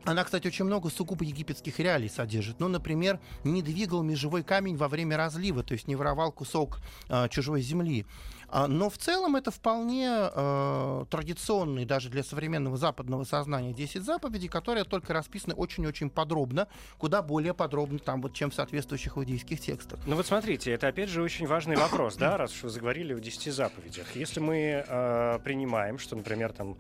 она, 0.08 0.24
кстати, 0.24 0.48
очень 0.48 0.64
много 0.64 0.90
сугубо 0.90 1.26
египетских 1.26 1.80
реалий 1.80 2.10
содержит. 2.10 2.62
Ну, 2.62 2.70
например, 2.70 3.20
не 3.44 3.62
двигал 3.62 4.04
межевой 4.04 4.42
камень 4.42 4.78
во 4.78 4.88
время 4.88 5.18
разлива, 5.18 5.64
то 5.64 5.74
есть 5.74 5.88
не 5.88 5.98
воровал 5.98 6.32
кусок 6.32 6.80
э, 7.10 7.28
чужой 7.30 7.62
земли. 7.62 8.06
А, 8.50 8.68
но 8.68 8.90
в 8.90 8.98
целом 8.98 9.36
это 9.36 9.52
вполне 9.52 10.10
э, 10.10 11.06
традиционный 11.10 11.86
даже 11.86 12.10
для 12.10 12.24
современного 12.24 12.78
западного 12.78 13.24
сознания 13.24 13.74
10 13.74 14.04
заповедей, 14.04 14.48
которые 14.48 14.86
только 14.86 15.14
расписаны 15.14 15.54
очень-очень 15.54 16.10
подробно, 16.10 16.68
куда 16.98 17.22
более 17.22 17.54
подробно, 17.54 18.00
там, 18.00 18.22
вот, 18.22 18.34
чем 18.34 18.52
в 18.52 18.56
соответствующих 18.56 19.18
иудейских 19.18 19.60
текстах. 19.60 20.00
Ну 20.06 20.16
вот 20.16 20.26
смотрите, 20.26 20.72
это 20.72 20.88
опять 20.88 21.10
же 21.10 21.22
очень 21.22 21.46
важный 21.48 21.76
вопрос, 21.76 22.16
да, 22.16 22.38
раз 22.38 22.54
уж 22.54 22.64
вы 22.64 22.70
заговорили 22.70 23.14
о 23.14 23.20
10 23.20 23.54
заповедях. 23.54 24.16
Если 24.16 24.40
мы 24.40 24.86
э, 24.88 25.40
принимаем, 25.44 26.00
что, 26.00 26.16
например, 26.16 26.54
там 26.54 26.78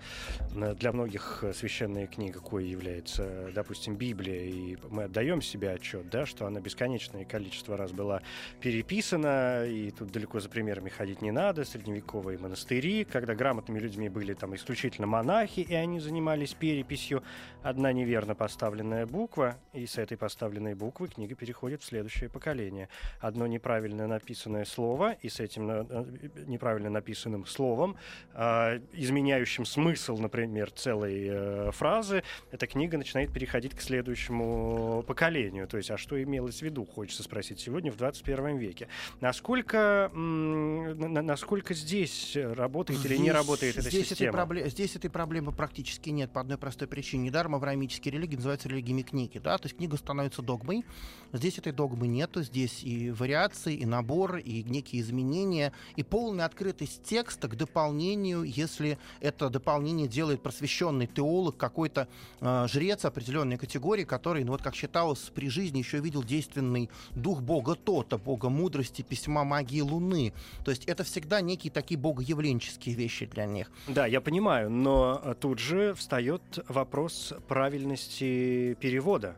для 0.51 0.91
многих 0.91 1.43
священная 1.53 2.07
книга, 2.07 2.39
какой 2.39 2.65
является, 2.65 3.51
допустим, 3.53 3.95
Библия, 3.95 4.43
и 4.43 4.77
мы 4.89 5.03
отдаем 5.03 5.41
себе 5.41 5.71
отчет, 5.71 6.09
да, 6.09 6.25
что 6.25 6.45
она 6.45 6.59
бесконечное 6.59 7.25
количество 7.25 7.75
раз 7.75 7.91
была 7.91 8.21
переписана, 8.61 9.65
и 9.65 9.91
тут 9.91 10.11
далеко 10.11 10.39
за 10.39 10.49
примерами 10.49 10.89
ходить 10.89 11.21
не 11.21 11.31
надо, 11.31 11.56
средневековые 11.65 12.37
монастыри, 12.37 13.03
когда 13.03 13.35
грамотными 13.35 13.79
людьми 13.79 14.09
были 14.09 14.33
там 14.33 14.55
исключительно 14.55 15.07
монахи, 15.07 15.61
и 15.61 15.73
они 15.73 15.99
занимались 15.99 16.53
переписью. 16.53 17.23
Одна 17.63 17.91
неверно 17.91 18.35
поставленная 18.35 19.05
буква, 19.05 19.57
и 19.73 19.85
с 19.85 19.97
этой 19.97 20.17
поставленной 20.17 20.75
буквы 20.75 21.07
книга 21.07 21.35
переходит 21.35 21.81
в 21.81 21.85
следующее 21.85 22.29
поколение. 22.29 22.89
Одно 23.19 23.47
неправильно 23.47 24.07
написанное 24.07 24.65
слово, 24.65 25.13
и 25.21 25.29
с 25.29 25.39
этим 25.39 25.69
э, 25.69 26.05
неправильно 26.45 26.89
написанным 26.89 27.45
словом, 27.45 27.97
э, 28.33 28.79
изменяющим 28.93 29.65
смысл, 29.65 30.17
например, 30.17 30.71
целой 30.71 31.27
э, 31.29 31.71
фразы, 31.71 32.23
эта 32.51 32.67
книга 32.67 32.97
начинает 32.97 33.33
переходить 33.33 33.75
к 33.75 33.81
следующему 33.81 35.03
поколению. 35.07 35.67
То 35.67 35.77
есть, 35.77 35.91
а 35.91 35.97
что 35.97 36.21
имелось 36.21 36.59
в 36.59 36.61
виду, 36.61 36.85
хочется 36.85 37.23
спросить 37.23 37.59
сегодня 37.59 37.91
в 37.91 37.97
21 37.97 38.57
веке. 38.57 38.87
Насколько, 39.21 40.09
насколько 40.13 41.46
насколько 41.47 41.73
здесь 41.73 42.35
работает 42.35 43.05
или 43.05 43.15
не 43.15 43.31
работает 43.31 43.77
эта 43.77 43.89
здесь 43.89 44.09
система? 44.09 44.29
Этой 44.31 44.37
пробле- 44.37 44.69
здесь 44.69 44.97
этой 44.97 45.09
проблемы 45.09 45.53
практически 45.53 46.09
нет 46.09 46.29
по 46.29 46.41
одной 46.41 46.57
простой 46.57 46.89
причине. 46.89 47.27
Недаром 47.27 47.55
авраамические 47.55 48.15
религии 48.15 48.35
называются 48.35 48.67
религиями 48.67 49.01
книги. 49.01 49.37
Да? 49.37 49.57
То 49.57 49.67
есть 49.67 49.77
книга 49.77 49.95
становится 49.95 50.41
догмой. 50.41 50.83
Здесь 51.31 51.57
этой 51.57 51.71
догмы 51.71 52.07
нету. 52.07 52.43
Здесь 52.43 52.83
и 52.83 53.11
вариации, 53.11 53.75
и 53.75 53.85
набор, 53.85 54.37
и 54.37 54.61
некие 54.63 55.01
изменения, 55.01 55.71
и 55.95 56.03
полная 56.03 56.45
открытость 56.45 57.03
текста 57.03 57.47
к 57.47 57.55
дополнению, 57.55 58.43
если 58.43 58.97
это 59.21 59.49
дополнение 59.49 60.09
делает 60.09 60.43
просвещенный 60.43 61.07
теолог, 61.07 61.55
какой-то 61.55 62.09
э, 62.41 62.67
жрец 62.67 63.05
определенной 63.05 63.57
категории, 63.57 64.03
который, 64.03 64.43
ну 64.43 64.51
вот 64.51 64.61
как 64.61 64.75
считалось, 64.75 65.31
при 65.33 65.47
жизни 65.47 65.77
еще 65.77 65.99
видел 65.99 66.23
действенный 66.23 66.89
дух 67.11 67.41
бога 67.41 67.75
Тота, 67.75 68.17
бога 68.17 68.49
мудрости, 68.49 69.01
письма 69.01 69.45
магии 69.45 69.79
Луны. 69.79 70.33
То 70.65 70.71
есть 70.71 70.83
это 70.83 71.05
всегда 71.05 71.36
всегда 71.37 71.41
некие 71.41 71.71
такие 71.71 71.99
богоявленческие 71.99 72.95
вещи 72.95 73.25
для 73.25 73.45
них. 73.45 73.71
Да, 73.87 74.05
я 74.05 74.21
понимаю, 74.21 74.69
но 74.69 75.35
тут 75.39 75.59
же 75.59 75.93
встает 75.93 76.41
вопрос 76.67 77.33
правильности 77.47 78.75
перевода. 78.79 79.35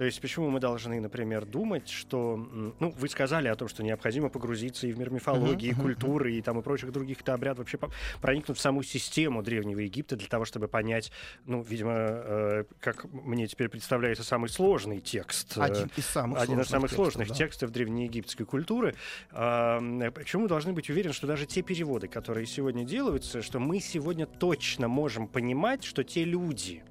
То 0.00 0.06
есть 0.06 0.18
почему 0.22 0.48
мы 0.48 0.60
должны, 0.60 0.98
например, 0.98 1.44
думать, 1.44 1.90
что... 1.90 2.34
Ну, 2.38 2.90
вы 2.90 3.06
сказали 3.10 3.48
о 3.48 3.54
том, 3.54 3.68
что 3.68 3.82
необходимо 3.82 4.30
погрузиться 4.30 4.86
и 4.86 4.92
в 4.92 4.98
мир 4.98 5.10
мифологии, 5.10 5.72
uh-huh, 5.72 5.76
uh-huh. 5.76 5.82
культуры 5.82 6.32
и 6.32 6.40
там 6.40 6.58
и 6.58 6.62
прочих 6.62 6.90
других 6.90 7.20
это 7.20 7.34
обряд, 7.34 7.58
вообще 7.58 7.78
проникнуть 8.22 8.56
в 8.56 8.60
саму 8.62 8.82
систему 8.82 9.42
Древнего 9.42 9.80
Египта 9.80 10.16
для 10.16 10.26
того, 10.26 10.46
чтобы 10.46 10.68
понять, 10.68 11.12
ну, 11.44 11.60
видимо, 11.60 11.92
э, 11.92 12.64
как 12.80 13.12
мне 13.12 13.46
теперь 13.46 13.68
представляется, 13.68 14.24
самый 14.24 14.48
сложный 14.48 15.00
текст. 15.00 15.58
Э, 15.58 15.64
один 15.64 15.90
из 15.94 16.06
самых 16.06 16.40
один 16.40 16.54
сложных, 16.54 16.64
из 16.64 16.70
самых 16.70 16.90
текстов, 16.90 17.12
сложных 17.12 17.28
да. 17.28 17.34
текстов 17.34 17.70
древнеегипетской 17.70 18.46
культуры. 18.46 18.94
Э, 19.32 20.10
почему 20.14 20.44
мы 20.44 20.48
должны 20.48 20.72
быть 20.72 20.88
уверены, 20.88 21.12
что 21.12 21.26
даже 21.26 21.44
те 21.44 21.60
переводы, 21.60 22.08
которые 22.08 22.46
сегодня 22.46 22.84
делаются, 22.84 23.42
что 23.42 23.58
мы 23.58 23.80
сегодня 23.80 24.24
точно 24.24 24.88
можем 24.88 25.28
понимать, 25.28 25.84
что 25.84 26.04
те 26.04 26.24
люди, 26.24 26.82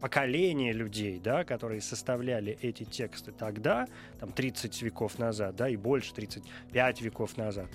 поколение 0.00 0.72
людей, 0.72 1.20
да, 1.22 1.44
которые 1.44 1.80
составляли 1.80 2.58
эти 2.62 2.84
тексты 2.84 3.32
тогда, 3.32 3.86
там 4.18 4.32
30 4.32 4.82
веков 4.82 5.18
назад, 5.18 5.56
да, 5.56 5.68
и 5.68 5.76
больше 5.76 6.14
35 6.14 7.02
веков 7.02 7.36
назад, 7.36 7.66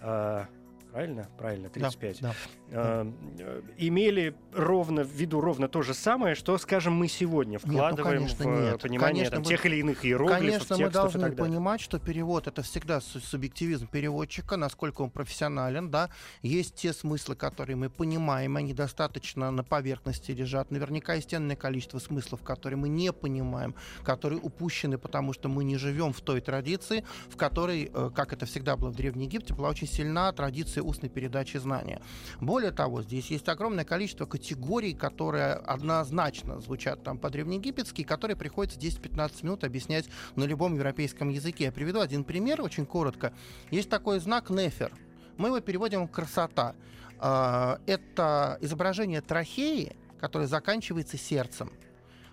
э, 0.00 0.44
правильно? 0.90 1.28
Правильно, 1.38 1.68
35. 1.68 2.20
Да, 2.20 2.28
да. 2.28 2.34
Э, 2.72 3.62
имели 3.78 4.34
ровно 4.52 5.04
в 5.04 5.12
виду 5.12 5.40
ровно 5.40 5.68
то 5.68 5.82
же 5.82 5.94
самое, 5.94 6.34
что, 6.34 6.56
скажем, 6.58 6.94
мы 6.94 7.08
сегодня 7.08 7.58
вкладываем 7.58 8.22
нет, 8.22 8.36
ну, 8.38 8.44
в 8.44 8.60
нет. 8.60 8.82
понимание 8.82 9.24
конечно, 9.24 9.36
там, 9.36 9.42
мы, 9.42 9.48
тех 9.48 9.66
или 9.66 9.76
иных 9.76 10.04
иероглифов, 10.04 10.38
Конечно, 10.38 10.76
мы 10.78 10.90
должны 10.90 11.32
понимать, 11.32 11.80
что 11.80 11.98
перевод 11.98 12.46
это 12.46 12.62
всегда 12.62 13.00
субъективизм 13.00 13.86
переводчика, 13.86 14.56
насколько 14.56 15.02
он 15.02 15.10
профессионален, 15.10 15.90
да. 15.90 16.10
Есть 16.42 16.74
те 16.74 16.92
смыслы, 16.92 17.36
которые 17.36 17.76
мы 17.76 17.90
понимаем, 17.90 18.56
они 18.56 18.74
достаточно 18.74 19.50
на 19.50 19.64
поверхности 19.64 20.32
лежат. 20.32 20.70
Наверняка 20.70 21.14
есть 21.14 21.34
энное 21.34 21.56
количество 21.56 21.98
смыслов, 21.98 22.42
которые 22.42 22.76
мы 22.76 22.88
не 22.88 23.12
понимаем, 23.12 23.74
которые 24.02 24.40
упущены, 24.40 24.98
потому 24.98 25.32
что 25.32 25.48
мы 25.48 25.64
не 25.64 25.76
живем 25.76 26.12
в 26.12 26.20
той 26.20 26.40
традиции, 26.40 27.04
в 27.28 27.36
которой, 27.36 27.90
э, 27.92 28.10
как 28.14 28.32
это 28.32 28.46
всегда 28.46 28.76
было 28.76 28.90
в 28.90 28.96
Древнем 28.96 29.22
Египте, 29.22 29.54
была 29.54 29.68
очень 29.68 29.86
сильна 29.86 30.32
традиция 30.32 30.79
устной 30.82 31.08
передачи 31.08 31.56
знания. 31.56 32.00
Более 32.40 32.72
того, 32.72 33.02
здесь 33.02 33.30
есть 33.30 33.48
огромное 33.48 33.84
количество 33.84 34.26
категорий, 34.26 34.94
которые 34.94 35.54
однозначно 35.54 36.60
звучат 36.60 37.02
там 37.02 37.18
по-древнеегипетски, 37.18 38.02
которые 38.02 38.36
приходится 38.36 38.78
10-15 38.78 39.44
минут 39.44 39.64
объяснять 39.64 40.08
на 40.36 40.44
любом 40.44 40.74
европейском 40.74 41.28
языке. 41.28 41.64
Я 41.64 41.72
приведу 41.72 42.00
один 42.00 42.24
пример 42.24 42.60
очень 42.62 42.86
коротко. 42.86 43.32
Есть 43.70 43.90
такой 43.90 44.20
знак 44.20 44.50
нефер. 44.50 44.92
Мы 45.36 45.48
его 45.48 45.60
переводим 45.60 46.06
красота. 46.08 46.74
А, 47.18 47.80
это 47.86 48.58
изображение 48.60 49.20
трахеи, 49.20 49.96
которое 50.18 50.46
заканчивается 50.46 51.16
сердцем. 51.16 51.72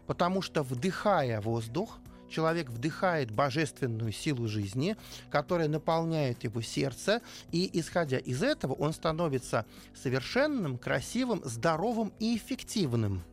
Потому 0.06 0.42
что 0.42 0.64
вдыхая 0.64 1.42
воздух, 1.42 2.00
человек 2.30 2.70
вдыхает 2.70 3.32
божественную 3.32 4.12
силу 4.12 4.48
жизни, 4.48 4.96
которая 5.30 5.68
наполняет 5.68 6.44
его 6.44 6.62
сердце, 6.62 7.22
и 7.52 7.70
исходя 7.80 8.18
из 8.18 8.44
этого 8.44 8.74
он 8.74 8.94
становится 8.94 9.66
совершенным, 9.96 10.78
красивым, 10.78 11.42
здоровым 11.44 12.14
и 12.20 12.38
эффективным. 12.38 13.24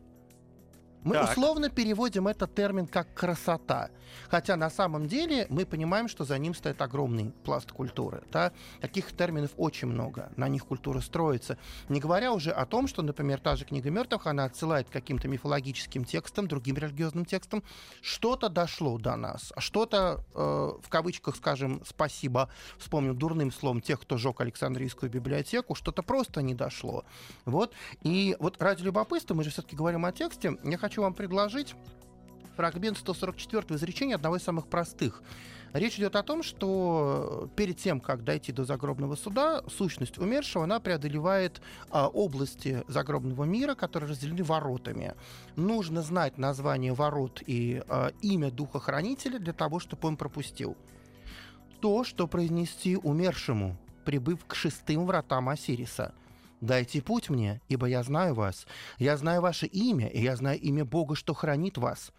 Мы 1.05 1.13
Так. 1.13 1.29
условно 1.29 1.69
переводим 1.69 2.27
этот 2.27 2.55
термин 2.55 2.87
как 2.87 3.13
красота. 3.13 3.91
Хотя 4.27 4.55
на 4.55 4.71
самом 4.71 5.07
деле 5.07 5.45
мы 5.49 5.65
понимаем, 5.65 6.07
что 6.07 6.25
за 6.25 6.37
ним 6.39 6.55
стоит 6.55 6.81
огромный 6.81 7.31
пласт 7.43 7.71
культуры. 7.71 8.23
Да? 8.31 8.51
Таких 8.81 9.15
терминов 9.15 9.51
очень 9.55 9.87
много. 9.87 10.31
На 10.35 10.47
них 10.47 10.65
культура 10.65 11.01
строится. 11.01 11.59
Не 11.89 11.99
говоря 11.99 12.33
уже 12.33 12.49
о 12.49 12.65
том, 12.65 12.87
что, 12.87 13.03
например, 13.03 13.39
та 13.39 13.55
же 13.55 13.65
книга 13.65 13.91
мертвых, 13.91 14.25
она 14.25 14.45
отсылает 14.45 14.89
к 14.89 14.91
каким-то 14.91 15.27
мифологическим 15.27 16.05
текстам, 16.05 16.47
другим 16.47 16.75
религиозным 16.75 17.25
текстам. 17.25 17.63
Что-то 18.01 18.49
дошло 18.49 18.97
до 18.97 19.15
нас, 19.15 19.53
что-то, 19.57 20.23
э, 20.33 20.39
в 20.81 20.89
кавычках, 20.89 21.35
скажем, 21.35 21.81
спасибо, 21.87 22.49
вспомню 22.79 23.13
дурным 23.13 23.51
словом 23.51 23.81
тех, 23.81 24.01
кто 24.01 24.17
жег 24.17 24.41
Александрийскую 24.41 25.11
библиотеку, 25.11 25.75
что-то 25.75 26.01
просто 26.01 26.41
не 26.41 26.55
дошло. 26.55 27.05
Вот. 27.45 27.73
И 28.01 28.35
вот 28.39 28.59
ради 28.59 28.81
любопытства, 28.81 29.35
мы 29.35 29.43
же 29.43 29.51
все-таки 29.51 29.75
говорим 29.75 30.05
о 30.05 30.11
тексте, 30.11 30.57
я 30.63 30.77
хочу 30.77 30.94
вам 31.01 31.13
предложить 31.13 31.75
фрагмент 32.55 32.97
144 32.97 33.75
изречения 33.77 34.15
одного 34.15 34.37
из 34.37 34.43
самых 34.43 34.67
простых. 34.67 35.21
Речь 35.73 35.97
идет 35.97 36.15
о 36.15 36.23
том, 36.23 36.41
что 36.41 37.49
перед 37.57 37.77
тем, 37.77 37.99
как 37.99 38.23
дойти 38.23 38.53
до 38.53 38.63
загробного 38.63 39.15
суда, 39.15 39.61
сущность 39.67 40.17
умершего, 40.17 40.63
она 40.63 40.79
преодолевает 40.79 41.61
а, 41.89 42.07
области 42.07 42.85
загробного 42.87 43.43
мира, 43.43 43.75
которые 43.75 44.09
разделены 44.09 44.41
воротами. 44.43 45.15
Нужно 45.57 46.01
знать 46.01 46.37
название 46.37 46.93
ворот 46.93 47.43
и 47.45 47.83
а, 47.89 48.13
имя 48.21 48.51
духохранителя 48.51 49.37
для 49.37 49.51
того, 49.51 49.79
чтобы 49.79 50.07
он 50.07 50.15
пропустил. 50.15 50.77
То, 51.81 52.05
что 52.05 52.25
произнести 52.25 52.95
умершему, 52.95 53.75
прибыв 54.05 54.45
к 54.45 54.55
шестым 54.55 55.05
вратам 55.05 55.49
Осириса. 55.49 56.13
Дайте 56.61 57.01
путь 57.01 57.29
мне, 57.29 57.61
ибо 57.67 57.87
я 57.87 58.03
знаю 58.03 58.33
вас. 58.33 58.65
Я 58.97 59.17
знаю 59.17 59.41
ваше 59.41 59.65
имя, 59.65 60.07
и 60.07 60.21
я 60.21 60.35
знаю 60.35 60.59
имя 60.59 60.85
Бога, 60.85 61.15
что 61.15 61.33
хранит 61.33 61.77
вас. 61.77 62.11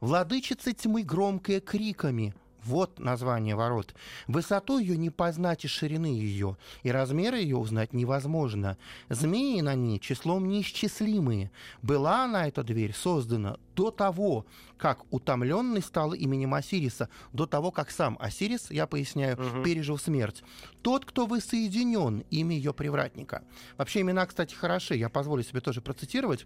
Владычица 0.00 0.72
тьмы 0.72 1.02
громкая 1.02 1.60
криками. 1.60 2.34
Вот 2.64 2.98
название 2.98 3.54
ворот. 3.54 3.94
Высоту 4.26 4.78
ее 4.78 4.96
не 4.96 5.10
познать 5.10 5.64
и 5.64 5.68
ширины 5.68 6.06
ее, 6.06 6.56
и 6.82 6.90
размеры 6.90 7.38
ее 7.38 7.56
узнать 7.56 7.92
невозможно. 7.92 8.76
Змеи 9.08 9.60
на 9.60 9.74
ней 9.74 9.98
числом 9.98 10.48
неисчислимые. 10.48 11.50
Была 11.82 12.24
она, 12.24 12.46
эта 12.46 12.62
дверь, 12.62 12.94
создана 12.94 13.56
до 13.78 13.92
того, 13.92 14.44
как 14.76 15.04
утомленный 15.12 15.82
стал 15.82 16.12
именем 16.12 16.54
Осириса, 16.54 17.08
до 17.32 17.46
того, 17.46 17.70
как 17.70 17.92
сам 17.92 18.16
Осирис, 18.20 18.72
я 18.72 18.88
поясняю, 18.88 19.36
Мгм. 19.40 19.62
пережил 19.62 19.98
смерть. 19.98 20.42
Тот, 20.82 21.04
кто 21.04 21.26
воссоединен, 21.26 22.24
имя 22.30 22.56
ее 22.56 22.72
привратника. 22.74 23.44
Вообще 23.76 24.00
имена, 24.00 24.26
кстати, 24.26 24.52
хороши. 24.52 24.96
Я 24.96 25.08
позволю 25.08 25.44
себе 25.44 25.60
тоже 25.60 25.80
процитировать. 25.80 26.44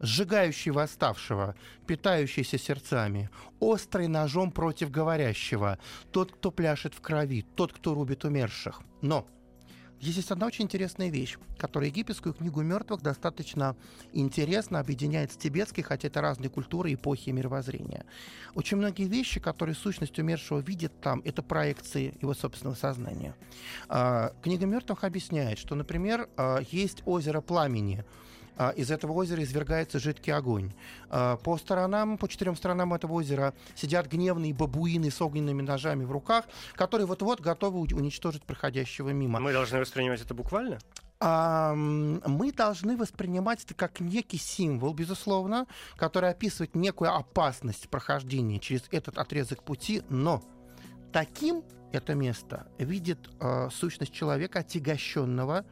Сжигающий 0.00 0.72
восставшего, 0.72 1.54
питающийся 1.86 2.58
сердцами, 2.58 3.30
острый 3.60 4.06
ножом 4.08 4.50
против 4.52 4.90
говорящего, 4.90 5.78
тот, 6.12 6.32
кто 6.32 6.50
пляшет 6.50 6.92
в 6.94 7.00
крови, 7.00 7.46
тот, 7.56 7.72
кто 7.72 7.94
рубит 7.94 8.24
умерших. 8.26 8.82
Но 9.00 9.26
здесь 10.00 10.16
есть 10.16 10.30
одна 10.30 10.46
очень 10.46 10.64
интересная 10.64 11.08
вещь, 11.08 11.36
которая 11.58 11.90
египетскую 11.90 12.34
книгу 12.34 12.62
мертвых 12.62 13.02
достаточно 13.02 13.76
интересно 14.12 14.80
объединяет 14.80 15.32
с 15.32 15.36
тибетской, 15.36 15.82
хотя 15.82 16.08
это 16.08 16.20
разные 16.20 16.50
культуры, 16.50 16.92
эпохи 16.92 17.30
и 17.30 17.32
мировоззрения. 17.32 18.04
Очень 18.54 18.76
многие 18.78 19.04
вещи, 19.04 19.40
которые 19.40 19.74
сущность 19.74 20.18
умершего 20.18 20.60
видит 20.60 20.92
там, 21.00 21.22
это 21.24 21.42
проекции 21.42 22.14
его 22.20 22.34
собственного 22.34 22.76
сознания. 22.76 23.34
А, 23.88 24.32
Книга 24.42 24.66
мертвых 24.66 25.04
объясняет, 25.04 25.58
что, 25.58 25.74
например, 25.74 26.28
а, 26.36 26.60
есть 26.70 27.02
озеро 27.06 27.40
пламени, 27.40 28.04
из 28.76 28.90
этого 28.90 29.12
озера 29.12 29.42
извергается 29.42 29.98
жидкий 29.98 30.32
огонь. 30.32 30.72
А, 31.10 31.36
По 31.36 31.56
сторонам, 31.56 32.18
по 32.18 32.28
четырем 32.28 32.56
сторонам 32.56 32.94
этого 32.94 33.12
озера 33.12 33.54
сидят 33.74 34.06
гневные 34.06 34.54
бабуины 34.54 35.10
с 35.10 35.20
огненными 35.20 35.62
ножами 35.62 36.04
в 36.04 36.12
руках, 36.12 36.44
которые 36.74 37.06
вот-вот 37.06 37.40
готовы 37.40 37.80
уничтожить 37.80 38.44
проходящего 38.44 39.10
мимо. 39.10 39.40
Мы 39.40 39.52
должны 39.52 39.80
воспринимать 39.80 40.20
это 40.20 40.34
буквально? 40.34 40.78
А, 41.20 41.74
мы 41.74 42.52
должны 42.52 42.96
воспринимать 42.96 43.64
это 43.64 43.74
как 43.74 44.00
некий 44.00 44.38
символ, 44.38 44.92
безусловно, 44.92 45.66
который 45.96 46.30
описывает 46.30 46.74
некую 46.74 47.14
опасность 47.14 47.88
прохождения 47.88 48.58
через 48.58 48.82
этот 48.90 49.18
отрезок 49.18 49.62
пути, 49.62 50.02
но 50.08 50.42
таким 51.12 51.62
это 51.92 52.14
место 52.14 52.66
видит 52.78 53.30
э, 53.40 53.68
сущность 53.72 54.12
человека, 54.12 54.60
отягощенного 54.60 55.64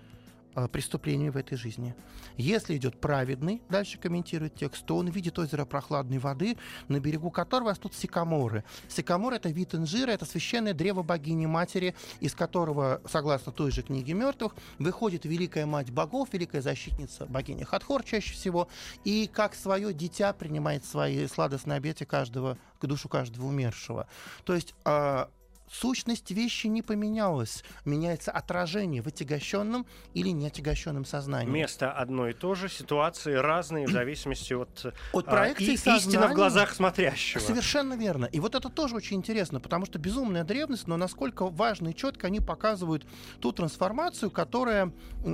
э, 0.55 0.69
преступлениями 0.69 1.31
в 1.31 1.37
этой 1.37 1.57
жизни. 1.57 1.95
Если 2.37 2.77
идет 2.77 3.01
праведный, 3.01 3.63
дальше 3.69 3.99
комментирует 3.99 4.55
текст, 4.55 4.85
то 4.87 4.97
он 4.97 5.09
видит 5.09 5.39
озеро 5.39 5.65
прохладной 5.65 6.19
воды, 6.19 6.57
на 6.89 7.01
берегу 7.01 7.31
которого 7.31 7.71
растут 7.71 7.95
сикаморы. 7.95 8.65
Сикамор— 8.89 9.33
это 9.35 9.51
вид 9.51 9.75
инжира, 9.75 10.11
это 10.11 10.25
священное 10.25 10.75
древо 10.75 11.03
богини-матери, 11.03 11.95
из 12.21 12.35
которого, 12.35 13.01
согласно 13.07 13.53
той 13.53 13.71
же 13.71 13.83
книге 13.83 14.15
мертвых, 14.15 14.55
выходит 14.79 15.25
великая 15.25 15.67
мать 15.67 15.91
богов, 15.91 16.29
великая 16.33 16.63
защитница 16.63 17.27
богиня 17.27 17.65
Хатхор 17.65 18.03
чаще 18.03 18.33
всего, 18.33 18.69
и 19.05 19.31
как 19.33 19.55
свое 19.55 19.93
дитя 19.93 20.33
принимает 20.33 20.85
свои 20.85 21.27
сладостные 21.27 21.77
обеты 21.77 22.05
каждого, 22.05 22.59
к 22.79 22.87
душу 22.87 23.09
каждого 23.09 23.47
умершего. 23.47 24.07
То 24.45 24.55
есть 24.55 24.75
а, 24.85 25.31
сущность 25.73 26.31
вещи 26.31 26.67
не 26.67 26.83
поменялась. 26.83 27.65
Меняется 27.85 28.31
отражение 28.31 29.03
в 29.03 29.07
отягощенном 29.07 29.87
или 30.15 30.29
неотягощенном 30.29 31.05
сознании. 31.05 31.51
Место 31.51 31.91
одно 31.93 32.29
и 32.29 32.35
то 32.35 32.55
же, 32.55 32.69
ситуации 32.69 33.33
разные 33.35 33.87
в 33.87 33.91
зависимости 33.91 34.53
от, 34.53 34.93
От 35.13 35.29
а, 35.29 35.31
проекции 35.31 35.73
и- 35.73 35.75
истины 35.75 35.97
в 35.99 36.03
сознания. 36.03 36.35
глазах 36.35 36.75
смотрящего. 36.75 37.41
Совершенно 37.41 37.95
верно. 37.95 38.27
И 38.27 38.39
вот 38.41 38.55
это 38.55 38.69
тоже 38.69 38.97
очень 38.97 39.17
интересно, 39.17 39.61
потому 39.61 39.87
что 39.87 39.99
безумная 39.99 40.45
древность, 40.45 40.87
но 40.87 40.97
насколько 40.97 41.47
важно 41.47 41.89
и 41.89 41.95
четко 41.95 42.27
они 42.27 42.41
показывают 42.41 43.07
ту 43.41 43.53
трансформацию, 43.53 44.31
которая 44.31 44.93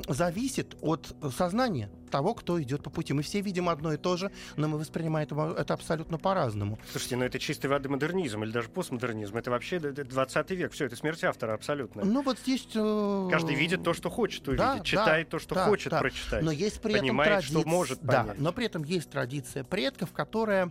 зависит 0.09 0.77
от 0.81 1.15
э, 1.23 1.31
сознания 1.37 1.91
того, 2.09 2.35
кто 2.35 2.61
идет 2.63 2.83
по 2.83 2.91
пути. 2.91 3.13
Мы 3.13 3.23
все 3.23 3.41
видим 3.41 3.69
одно 3.69 3.93
и 3.93 3.97
то 3.97 4.17
же, 4.17 4.31
но 4.57 4.69
мы 4.69 4.79
воспринимаем 4.79 5.29
это, 5.29 5.75
абсолютно 5.75 6.19
по-разному. 6.19 6.79
Слушайте, 6.91 7.17
ну 7.17 7.25
это 7.25 7.39
чистой 7.39 7.67
воды 7.67 7.89
модернизм 7.89 8.43
или 8.45 8.51
даже 8.51 8.69
постмодернизм. 8.69 9.37
Это 9.37 9.51
вообще 9.51 9.79
д- 9.79 9.93
д- 9.93 10.05
20 10.05 10.51
век. 10.53 10.73
Все, 10.73 10.87
это 10.87 10.97
смерть 10.97 11.23
автора 11.25 11.55
абсолютно. 11.55 12.05
Ну 12.05 12.23
вот 12.23 12.39
здесь... 12.39 12.67
э, 12.75 13.29
Каждый 13.31 13.55
видит 13.55 13.83
то, 13.83 13.95
что 13.95 14.11
хочет 14.11 14.47
увидеть, 14.49 14.67
да, 14.67 14.81
читает 14.81 15.29
да, 15.29 15.31
то, 15.31 15.39
что 15.39 15.55
да, 15.55 15.67
хочет 15.67 15.91
да. 15.91 16.01
прочитать. 16.01 16.43
Но 16.43 16.51
есть 16.51 16.81
при 16.81 16.99
понимает, 16.99 17.31
этом 17.31 17.43
что 17.43 17.53
традиция, 17.55 17.71
может 17.71 17.99
да, 18.03 18.23
понять. 18.25 18.39
но 18.41 18.53
при 18.53 18.67
этом 18.67 18.85
есть 18.85 19.11
традиция 19.11 19.65
предков, 19.65 20.13
которая 20.13 20.71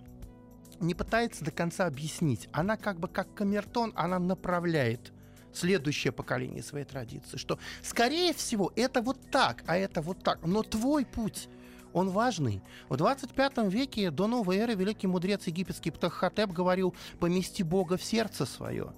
не 0.79 0.93
пытается 0.93 1.43
до 1.43 1.51
конца 1.51 1.85
объяснить. 1.87 2.47
Она 2.51 2.77
как 2.77 2.99
бы 2.99 3.07
как 3.07 3.33
камертон, 3.33 3.93
она 3.95 4.19
направляет 4.19 5.11
следующее 5.57 6.11
поколение 6.11 6.63
своей 6.63 6.85
традиции, 6.85 7.37
что, 7.37 7.59
скорее 7.81 8.33
всего, 8.33 8.71
это 8.75 9.01
вот 9.01 9.17
так, 9.31 9.63
а 9.67 9.77
это 9.77 10.01
вот 10.01 10.23
так, 10.23 10.45
но 10.45 10.63
твой 10.63 11.05
путь, 11.05 11.49
он 11.93 12.09
важный. 12.09 12.61
В 12.89 12.97
25 12.97 13.71
веке 13.71 14.11
до 14.11 14.27
новой 14.27 14.57
эры 14.57 14.75
великий 14.75 15.07
мудрец 15.07 15.47
египетский 15.47 15.91
Птаххотеп 15.91 16.51
говорил 16.51 16.95
«помести 17.19 17.63
Бога 17.63 17.97
в 17.97 18.03
сердце 18.03 18.45
свое». 18.45 18.93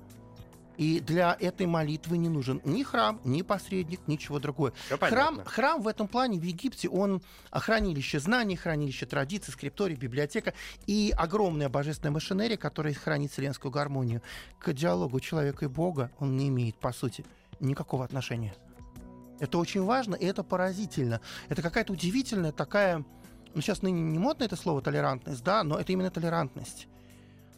И 0.79 1.01
для 1.01 1.35
этой 1.37 1.65
молитвы 1.65 2.17
не 2.17 2.29
нужен 2.29 2.61
ни 2.63 2.83
храм, 2.83 3.19
ни 3.25 3.41
посредник, 3.41 3.99
ничего 4.07 4.39
другое. 4.39 4.71
Храм, 4.87 4.99
понятно. 4.99 5.43
храм 5.43 5.81
в 5.81 5.89
этом 5.89 6.07
плане 6.07 6.39
в 6.39 6.43
Египте, 6.43 6.87
он 6.87 7.21
хранилище 7.51 8.21
знаний, 8.21 8.55
хранилище 8.55 9.05
традиций, 9.05 9.51
скрипторий, 9.51 9.97
библиотека 9.97 10.53
и 10.87 11.13
огромная 11.17 11.67
божественная 11.67 12.13
машинерия, 12.13 12.55
которая 12.55 12.93
хранит 12.93 13.33
вселенскую 13.33 13.73
гармонию. 13.73 14.21
К 14.57 14.71
диалогу 14.71 15.19
человека 15.19 15.65
и 15.65 15.67
Бога 15.67 16.11
он 16.17 16.37
не 16.37 16.47
имеет, 16.47 16.77
по 16.77 16.93
сути, 16.93 17.25
никакого 17.59 18.05
отношения. 18.05 18.55
Это 19.41 19.57
очень 19.57 19.83
важно, 19.83 20.15
и 20.15 20.25
это 20.25 20.43
поразительно. 20.43 21.19
Это 21.49 21.61
какая-то 21.61 21.91
удивительная 21.91 22.53
такая... 22.53 23.03
Ну, 23.53 23.61
сейчас 23.61 23.81
ныне 23.81 23.99
не 23.99 24.17
модно 24.17 24.45
это 24.45 24.55
слово 24.55 24.81
толерантность, 24.81 25.43
да, 25.43 25.61
но 25.63 25.77
это 25.77 25.91
именно 25.91 26.09
толерантность. 26.09 26.87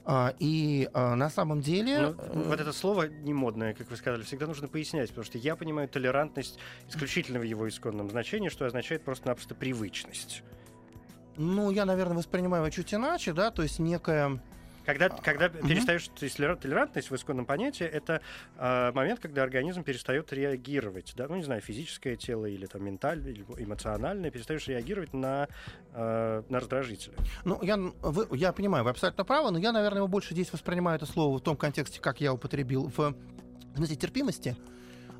А, 0.03 0.33
и 0.39 0.89
а, 0.93 1.15
на 1.15 1.29
самом 1.29 1.61
деле... 1.61 1.99
Ну, 1.99 2.15
э, 2.17 2.43
вот 2.47 2.59
это 2.59 2.73
слово 2.73 3.03
не 3.03 3.33
модное, 3.33 3.73
как 3.73 3.89
вы 3.91 3.97
сказали, 3.97 4.23
всегда 4.23 4.47
нужно 4.47 4.67
пояснять, 4.67 5.09
потому 5.09 5.25
что 5.25 5.37
я 5.37 5.55
понимаю 5.55 5.87
толерантность 5.87 6.57
исключительно 6.89 7.39
в 7.39 7.43
его 7.43 7.69
исконном 7.69 8.09
значении, 8.09 8.49
что 8.49 8.65
означает 8.65 9.03
просто-напросто 9.03 9.53
привычность. 9.53 10.43
Ну, 11.37 11.69
я, 11.69 11.85
наверное, 11.85 12.17
воспринимаю 12.17 12.63
его 12.63 12.71
чуть 12.71 12.93
иначе, 12.93 13.33
да, 13.33 13.51
то 13.51 13.61
есть 13.61 13.79
некая... 13.79 14.41
Когда, 14.85 15.09
когда 15.09 15.49
мгм. 15.49 15.67
перестаешь, 15.67 16.09
толерантность 16.57 17.11
в 17.11 17.15
исконном 17.15 17.45
понятии, 17.45 17.85
это 17.85 18.21
а, 18.57 18.91
момент, 18.93 19.19
когда 19.19 19.43
организм 19.43 19.83
перестает 19.83 20.33
реагировать, 20.33 21.13
да, 21.15 21.27
ну 21.27 21.35
не 21.35 21.43
знаю, 21.43 21.61
физическое 21.61 22.15
тело 22.15 22.45
или 22.45 22.65
там 22.65 22.83
ментальное, 22.83 23.31
или 23.31 23.45
эмоциональное, 23.57 24.31
перестаешь 24.31 24.67
реагировать 24.67 25.13
на, 25.13 25.47
а, 25.93 26.43
на 26.49 26.59
раздражители. 26.59 27.13
Ну, 27.45 27.61
я, 27.61 27.77
вы- 27.77 28.27
я 28.37 28.51
понимаю, 28.53 28.83
вы 28.83 28.89
абсолютно 28.89 29.23
правы, 29.23 29.51
но 29.51 29.59
я, 29.59 29.71
наверное, 29.71 29.99
его 29.99 30.07
больше 30.07 30.33
здесь 30.33 30.51
воспринимаю 30.51 30.97
это 30.97 31.05
слово 31.05 31.37
в 31.37 31.41
том 31.41 31.55
контексте, 31.57 31.99
как 31.99 32.21
я 32.21 32.33
употребил 32.33 32.91
в 32.95 33.15
смысле 33.75 33.95
терпимости. 33.95 34.55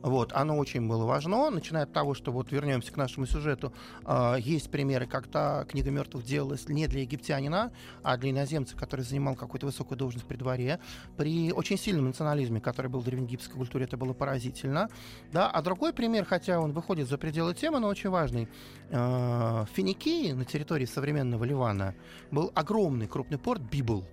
Вот, 0.02 0.34
оно 0.34 0.58
очень 0.58 0.88
было 0.88 1.06
важно, 1.06 1.50
начиная 1.50 1.84
от 1.84 1.94
того, 1.94 2.14
что 2.14 2.32
вот 2.32 2.52
вернемся 2.52 2.92
к 2.92 2.98
нашему 2.98 3.26
сюжету, 3.28 3.72
э, 4.06 4.36
есть 4.40 4.72
примеры, 4.72 5.06
когда 5.06 5.64
книга 5.66 5.92
мертвых 5.92 6.26
делалась 6.26 6.68
не 6.68 6.88
для 6.88 7.02
египтянина, 7.02 7.72
а 8.04 8.18
для 8.18 8.32
иноземца, 8.32 8.76
который 8.76 9.02
занимал 9.02 9.36
какую-то 9.36 9.68
высокую 9.68 9.98
должность 9.98 10.26
при 10.26 10.38
дворе. 10.38 10.80
При 11.18 11.52
очень 11.52 11.78
сильном 11.78 12.06
национализме, 12.06 12.60
который 12.60 12.88
был 12.88 13.02
в 13.02 13.06
древнеегипетской 13.06 13.56
культуре, 13.56 13.86
это 13.86 13.98
было 13.98 14.14
поразительно. 14.14 14.90
Да? 15.32 15.50
А 15.50 15.62
другой 15.62 15.94
пример, 15.94 16.26
хотя 16.26 16.60
он 16.60 16.72
выходит 16.72 17.08
за 17.08 17.18
пределы 17.18 17.54
темы, 17.54 17.80
но 17.80 17.88
очень 17.88 18.10
важный. 18.10 18.48
Э, 18.90 19.66
Финикии, 19.74 20.32
на 20.32 20.46
территории 20.46 20.86
современного 20.86 21.44
Ливана, 21.44 21.96
был 22.32 22.52
огромный 22.56 23.08
крупный 23.08 23.38
порт 23.38 23.62
Библ 23.62 24.06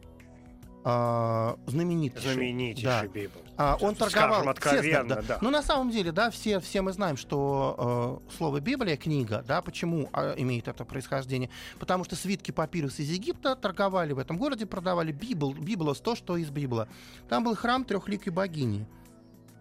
а, 0.85 1.57
знаменитейший. 1.67 2.35
Знаменитейший 2.35 2.85
да. 2.85 3.07
Библ. 3.07 3.41
А, 3.57 3.77
он 3.81 3.95
торговал... 3.95 4.49
Откровенно, 4.49 5.17
все, 5.17 5.29
да. 5.29 5.39
Ну, 5.41 5.51
на 5.51 5.63
самом 5.63 5.91
деле, 5.91 6.13
да, 6.13 6.31
все, 6.31 6.61
все 6.61 6.81
мы 6.83 6.93
знаем, 6.93 7.17
что 7.17 8.21
э, 8.31 8.37
слово 8.37 8.61
Библия, 8.61 8.97
книга, 8.97 9.45
да, 9.47 9.61
почему 9.61 10.09
э, 10.13 10.35
имеет 10.39 10.69
это 10.69 10.85
происхождение? 10.85 11.51
Потому 11.79 12.05
что 12.05 12.15
свитки 12.15 12.53
папирус 12.53 13.01
из 13.01 13.11
Египта 13.11 13.57
торговали 13.57 14.13
в 14.13 14.19
этом 14.19 14.39
городе, 14.39 14.67
продавали 14.67 15.13
Библ, 15.13 15.53
Библос, 15.55 16.01
то, 16.01 16.15
что 16.15 16.37
из 16.37 16.51
Библа. 16.51 16.89
Там 17.29 17.45
был 17.45 17.57
храм 17.57 17.85
трехликой 17.85 18.33
богини. 18.33 18.87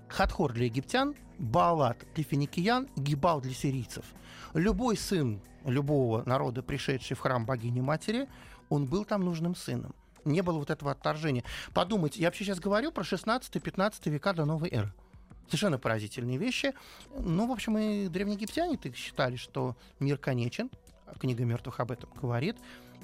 Хатхор 0.10 0.54
для 0.54 0.66
египтян, 0.66 1.16
Баалат 1.40 2.06
для 2.16 2.24
финикиян, 2.24 2.88
Гибал 2.96 3.42
для 3.42 3.54
сирийцев. 3.54 4.06
Любой 4.54 4.96
сын 4.96 5.42
любого 5.66 6.24
народа, 6.26 6.64
пришедший 6.64 7.18
в 7.18 7.20
храм 7.20 7.46
богини-матери, 7.46 8.30
он 8.70 8.86
был 8.86 9.04
там 9.04 9.26
нужным 9.26 9.56
сыном 9.56 9.94
не 10.28 10.42
было 10.42 10.60
вот 10.60 10.70
этого 10.70 10.92
отторжения. 10.92 11.44
Подумайте, 11.74 12.20
я 12.22 12.28
вообще 12.28 12.46
сейчас 12.46 12.60
говорю 12.60 12.92
про 12.92 13.04
16-15 13.04 14.10
века 14.10 14.34
до 14.34 14.46
новой 14.46 14.70
эры. 14.70 14.94
Совершенно 15.48 15.80
поразительные 15.80 16.38
вещи. 16.38 16.74
Ну, 17.18 17.48
в 17.48 17.52
общем, 17.52 17.78
и 17.78 18.08
древнеегиптяне 18.08 18.78
так 18.78 18.96
считали, 18.96 19.38
что 19.38 19.78
мир 20.00 20.18
конечен. 20.18 20.70
Книга 21.20 21.46
мертвых 21.46 21.80
об 21.80 21.92
этом 21.92 22.10
говорит. 22.22 22.58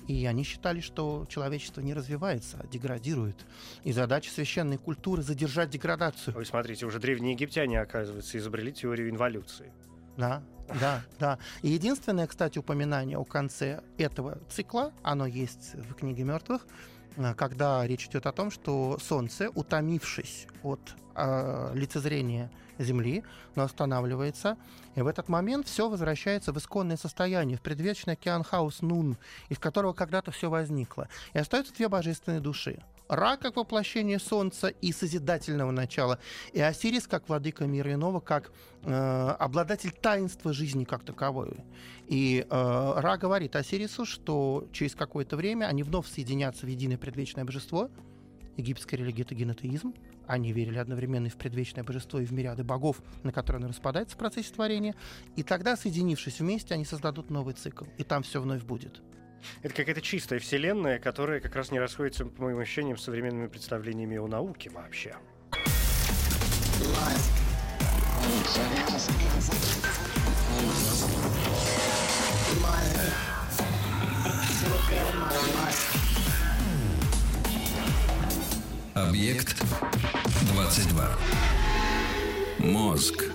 И 0.07 0.25
они 0.25 0.43
считали, 0.43 0.81
что 0.81 1.25
человечество 1.29 1.79
не 1.79 1.93
развивается, 1.93 2.59
а 2.61 2.67
деградирует. 2.67 3.37
И 3.85 3.93
задача 3.93 4.29
священной 4.29 4.77
культуры 4.77 5.21
задержать 5.21 5.69
деградацию. 5.69 6.35
Вы 6.35 6.43
смотрите, 6.43 6.85
уже 6.85 6.99
древние 6.99 7.33
египтяне, 7.33 7.79
оказывается, 7.79 8.37
изобрели 8.37 8.73
теорию 8.73 9.09
инволюции. 9.09 9.71
Да, 10.17 10.43
да, 10.79 11.01
да. 11.19 11.39
И 11.61 11.69
единственное, 11.69 12.27
кстати, 12.27 12.59
упоминание 12.59 13.17
о 13.17 13.23
конце 13.23 13.81
этого 13.97 14.39
цикла, 14.49 14.91
оно 15.01 15.25
есть 15.25 15.75
в 15.75 15.93
книге 15.95 16.23
мертвых, 16.23 16.67
когда 17.37 17.85
речь 17.85 18.07
идет 18.07 18.25
о 18.25 18.31
том, 18.31 18.51
что 18.51 18.97
Солнце, 19.01 19.49
утомившись 19.49 20.47
от 20.63 20.95
э, 21.15 21.71
лицезрения 21.75 22.49
Земли, 22.79 23.23
но 23.55 23.63
останавливается, 23.63 24.57
и 24.95 25.01
в 25.01 25.07
этот 25.07 25.29
момент 25.29 25.67
все 25.67 25.89
возвращается 25.89 26.51
в 26.51 26.57
исконное 26.57 26.97
состояние, 26.97 27.57
в 27.57 27.61
предвечный 27.61 28.13
океан 28.13 28.43
хаос 28.43 28.81
Нун, 28.81 29.17
из 29.49 29.59
которого 29.59 29.93
когда-то 29.93 30.31
все 30.31 30.49
возникло. 30.49 31.07
И 31.33 31.39
остаются 31.39 31.73
две 31.73 31.87
божественные 31.87 32.41
души. 32.41 32.79
Ра 33.15 33.37
как 33.37 33.55
воплощение 33.57 34.19
Солнца 34.19 34.67
и 34.67 34.91
созидательного 34.91 35.71
начала, 35.71 36.19
и 36.51 36.59
Осирис 36.59 37.07
как 37.07 37.29
владыка 37.29 37.65
мира 37.65 37.93
иного, 37.93 38.19
как 38.19 38.51
э, 38.81 39.35
обладатель 39.39 39.91
таинства 39.91 40.53
жизни 40.53 40.83
как 40.83 41.03
таковой. 41.03 41.57
И 42.07 42.45
э, 42.49 42.93
Ра 42.97 43.17
говорит 43.17 43.55
Осирису, 43.55 44.05
что 44.05 44.67
через 44.71 44.95
какое-то 44.95 45.35
время 45.37 45.65
они 45.65 45.83
вновь 45.83 46.07
соединятся 46.07 46.65
в 46.65 46.69
единое 46.69 46.97
предвечное 46.97 47.45
божество. 47.45 47.89
Египетская 48.57 48.99
религия— 48.99 49.21
это 49.23 49.35
генетеизм. 49.35 49.93
Они 50.25 50.51
верили 50.53 50.77
одновременно 50.77 51.27
и 51.27 51.29
в 51.29 51.35
предвечное 51.35 51.83
божество, 51.83 52.19
и 52.19 52.25
в 52.25 52.31
мириады 52.31 52.63
богов, 52.63 53.01
на 53.23 53.31
которые 53.31 53.59
оно 53.59 53.69
распадается 53.69 54.15
в 54.15 54.19
процессе 54.19 54.53
творения. 54.53 54.95
И 55.35 55.43
тогда, 55.43 55.75
соединившись 55.75 56.39
вместе, 56.39 56.73
они 56.73 56.85
создадут 56.85 57.29
новый 57.29 57.53
цикл. 57.55 57.85
И 57.97 58.03
там 58.03 58.23
все 58.23 58.41
вновь 58.41 58.63
будет. 58.63 59.01
Это 59.61 59.73
какая-то 59.73 60.01
чистая 60.01 60.39
вселенная, 60.39 60.99
которая 60.99 61.39
как 61.39 61.55
раз 61.55 61.71
не 61.71 61.79
расходится, 61.79 62.25
по 62.25 62.43
моим 62.43 62.59
ощущениям, 62.59 62.97
с 62.97 63.03
современными 63.03 63.47
представлениями 63.47 64.17
о 64.17 64.27
науке 64.27 64.69
вообще. 64.69 65.15
Объект 78.93 79.61
22. 80.53 81.17
Мозг. 82.59 83.25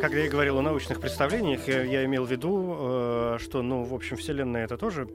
Когда 0.00 0.18
я 0.18 0.28
говорил 0.28 0.58
о 0.58 0.62
научных 0.62 1.00
представлениях, 1.00 1.68
я, 1.68 1.82
я 1.82 2.04
имел 2.04 2.24
в 2.24 2.30
виду, 2.30 2.76
э, 2.76 3.38
что, 3.40 3.62
ну, 3.62 3.84
в 3.84 3.94
общем, 3.94 4.16
Вселенная 4.16 4.64
это 4.64 4.76
тоже, 4.76 5.06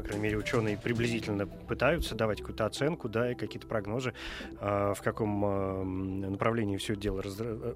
по 0.00 0.06
крайней 0.06 0.22
мере, 0.22 0.38
ученые 0.38 0.78
приблизительно 0.78 1.46
пытаются 1.46 2.14
давать 2.14 2.38
какую-то 2.38 2.64
оценку, 2.64 3.08
да, 3.08 3.32
и 3.32 3.34
какие-то 3.34 3.66
прогнозы, 3.66 4.14
э, 4.58 4.94
в 4.96 5.02
каком 5.02 5.44
э, 5.44 6.30
направлении 6.30 6.78
все 6.78 6.96
дело 6.96 7.22
раз, 7.22 7.36
э, 7.38 7.74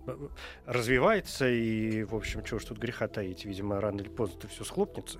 развивается, 0.65 1.47
и, 1.49 2.05
в 2.05 2.15
общем, 2.15 2.43
чего 2.43 2.59
ж 2.59 2.65
тут 2.65 2.79
греха 2.79 3.09
таить, 3.09 3.45
видимо, 3.45 3.79
рано 3.81 4.01
или 4.01 4.09
поздно 4.09 4.39
это 4.39 4.49
все 4.49 4.65
схлопнется 4.65 5.19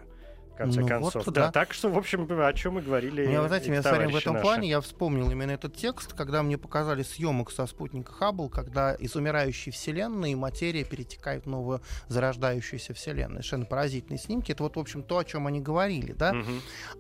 в 0.55 0.57
конце 0.57 0.81
ну, 0.81 0.87
концов. 0.87 1.27
Вот, 1.27 1.35
да. 1.35 1.47
да, 1.47 1.53
так 1.53 1.73
что, 1.73 1.91
в 1.91 1.99
общем, 1.99 2.27
о 2.31 2.53
чем 2.53 2.75
мы 2.75 2.83
говорили. 2.83 3.27
Мне, 3.27 3.41
вы 3.41 3.49
знаете, 3.49 3.71
меня 3.71 3.83
смотрим 3.83 4.11
в 4.11 4.17
этом 4.17 4.35
наши. 4.35 4.43
плане, 4.43 4.69
я 4.69 4.81
вспомнил 4.81 5.31
именно 5.31 5.51
этот 5.51 5.77
текст, 5.77 6.13
когда 6.13 6.43
мне 6.43 6.57
показали 6.57 7.03
съемок 7.03 7.51
со 7.51 7.67
спутника 7.67 8.13
Хаббл, 8.13 8.49
когда 8.49 8.95
из 8.95 9.17
умирающей 9.17 9.73
Вселенной 9.73 10.35
материя 10.35 10.85
перетекает 10.85 11.45
в 11.45 11.49
новую 11.49 11.83
зарождающуюся 12.09 12.95
Вселенную. 12.95 13.43
Совершенно 13.43 13.67
поразительные 13.67 14.19
снимки. 14.19 14.53
Это 14.53 14.63
вот, 14.63 14.77
в 14.77 14.79
общем, 14.79 15.03
то, 15.03 15.19
о 15.19 15.25
чем 15.25 15.47
они 15.47 15.61
говорили, 15.61 16.13
да. 16.13 16.31
Угу. 16.31 16.51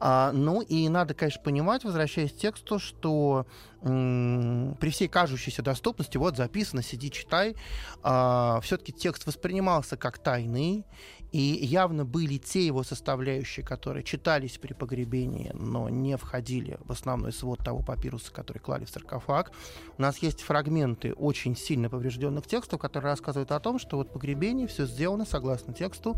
А, 0.00 0.32
ну, 0.32 0.60
и 0.60 0.88
надо, 0.88 1.14
конечно, 1.14 1.42
понимать, 1.42 1.84
возвращаясь 1.84 2.32
к 2.32 2.36
тексту, 2.36 2.78
что 2.78 3.46
при 3.84 4.90
всей 4.90 5.08
кажущейся 5.08 5.60
доступности, 5.60 6.16
вот 6.16 6.38
записано, 6.38 6.82
сиди, 6.82 7.10
читай, 7.10 7.54
а, 8.02 8.60
все-таки 8.62 8.92
текст 8.92 9.26
воспринимался 9.26 9.98
как 9.98 10.18
тайный, 10.18 10.86
и 11.34 11.66
явно 11.66 12.04
были 12.04 12.36
те 12.36 12.64
его 12.64 12.84
составляющие, 12.84 13.66
которые 13.66 14.04
читались 14.04 14.56
при 14.56 14.72
погребении, 14.72 15.50
но 15.52 15.88
не 15.88 16.16
входили 16.16 16.78
в 16.84 16.92
основной 16.92 17.32
свод 17.32 17.58
того 17.58 17.82
папируса, 17.82 18.32
который 18.32 18.58
клали 18.58 18.84
в 18.84 18.90
саркофаг. 18.90 19.50
У 19.98 20.02
нас 20.02 20.18
есть 20.18 20.42
фрагменты 20.42 21.12
очень 21.12 21.56
сильно 21.56 21.90
поврежденных 21.90 22.46
текстов, 22.46 22.78
которые 22.78 23.10
рассказывают 23.10 23.50
о 23.50 23.58
том, 23.58 23.80
что 23.80 23.96
вот 23.96 24.12
погребение 24.12 24.68
все 24.68 24.86
сделано 24.86 25.24
согласно 25.24 25.74
тексту. 25.74 26.14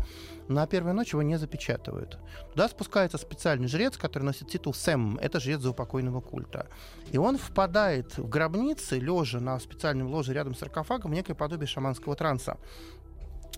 На 0.49 0.67
первую 0.67 0.93
ночь 0.93 1.13
его 1.13 1.23
не 1.23 1.39
запечатывают. 1.39 2.19
Туда 2.51 2.69
спускается 2.69 3.17
специальный 3.17 3.67
жрец, 3.67 3.97
который 3.97 4.21
носит 4.21 4.49
титул 4.49 4.75
Сэм. 4.75 5.17
Это 5.17 5.39
жрец 5.39 5.61
заупокойного 5.61 6.21
культа. 6.21 6.67
И 7.11 7.17
он 7.17 7.39
впадает 7.39 8.19
в 8.19 8.29
гробницы, 8.29 8.99
лежа 8.99 9.39
на 9.39 9.59
специальном 9.59 10.09
ложе 10.09 10.33
рядом 10.33 10.53
с 10.53 10.59
саркофагом, 10.59 11.11
некое 11.11 11.33
подобие 11.33 11.65
шаманского 11.65 12.15
транса. 12.15 12.59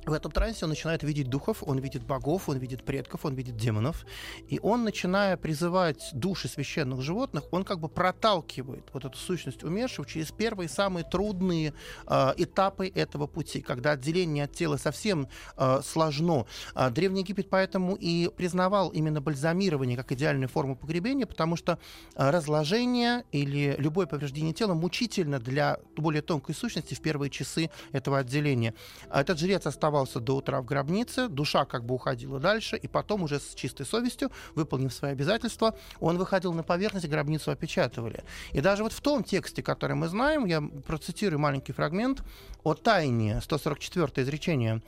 В 0.06 0.14
этом 0.14 0.32
трансе 0.32 0.66
он 0.66 0.70
начинает 0.70 1.04
видеть 1.04 1.30
духов, 1.30 1.62
он 1.62 1.78
видит 1.80 2.04
богов, 2.04 2.50
он 2.50 2.58
видит 2.58 2.84
предков, 2.84 3.26
он 3.26 3.36
видит 3.36 3.58
демонов. 3.58 4.06
И 4.48 4.60
он, 4.64 4.84
начиная 4.84 5.38
призывать 5.38 6.10
души 6.14 6.48
священных 6.48 7.02
животных, 7.02 7.44
он 7.52 7.64
как 7.64 7.80
бы 7.80 7.90
проталкивает 7.90 8.86
вот 8.94 9.06
эту 9.06 9.18
сущность 9.18 9.64
умершего 9.64 10.08
через 10.08 10.32
первые 10.32 10.70
самые 10.70 11.04
трудные 11.04 11.74
э, 12.08 12.34
этапы 12.38 12.88
этого 12.88 13.28
пути, 13.28 13.62
когда 13.62 13.92
отделение 13.92 14.46
от 14.46 14.54
тела 14.54 14.78
совсем 14.78 15.28
э, 15.58 15.82
сложно. 15.84 16.48
Э, 16.76 16.90
Древний 16.90 17.22
Египет 17.22 17.50
поэтому 17.50 17.96
и 17.96 18.30
признавал 18.36 18.90
именно 18.90 19.22
бальзамирование 19.22 19.98
как 19.98 20.12
идеальную 20.12 20.50
форму 20.50 20.76
погребения, 20.76 21.26
потому 21.26 21.56
что 21.56 21.78
разложение 22.16 23.26
или 23.32 23.76
любое 23.78 24.08
повреждение 24.08 24.54
тела 24.54 24.74
мучительно 24.74 25.40
для 25.40 25.80
более 25.96 26.22
тонкой 26.22 26.56
сущности 26.56 26.94
в 26.96 27.02
первые 27.02 27.30
часы 27.30 27.70
этого 27.92 28.20
отделения. 28.20 28.74
Этот 29.12 29.40
жрец 29.40 29.68
оставался 29.80 30.20
до 30.20 30.36
утра 30.36 30.62
в 30.62 30.66
гробнице, 30.66 31.30
душа 31.30 31.64
как 31.64 31.86
бы 31.86 31.96
уходила 31.96 32.40
дальше, 32.40 32.76
и 32.76 32.88
потом 32.88 33.24
уже 33.24 33.40
с 33.40 33.56
чистой 33.56 33.86
совестью, 33.86 34.30
выполнив 34.56 34.94
свои 34.94 35.12
обязательства, 35.12 35.74
он 36.02 36.18
выходил 36.18 36.54
на 36.54 36.64
поверхность, 36.64 37.08
гробницу 37.08 37.52
опечатывали. 37.52 38.24
И 38.52 38.60
даже 38.60 38.84
вот 38.84 38.92
в 38.92 39.00
том 39.00 39.24
тексте, 39.24 39.64
который 39.64 39.96
мы 39.96 40.10
знаем, 40.10 40.46
я 40.46 40.62
процитирую 40.62 41.40
маленький 41.40 41.72
фрагмент 41.72 42.24
о 42.64 42.74
тайне, 42.74 43.40
144 43.42 44.26
изречение, 44.26 44.82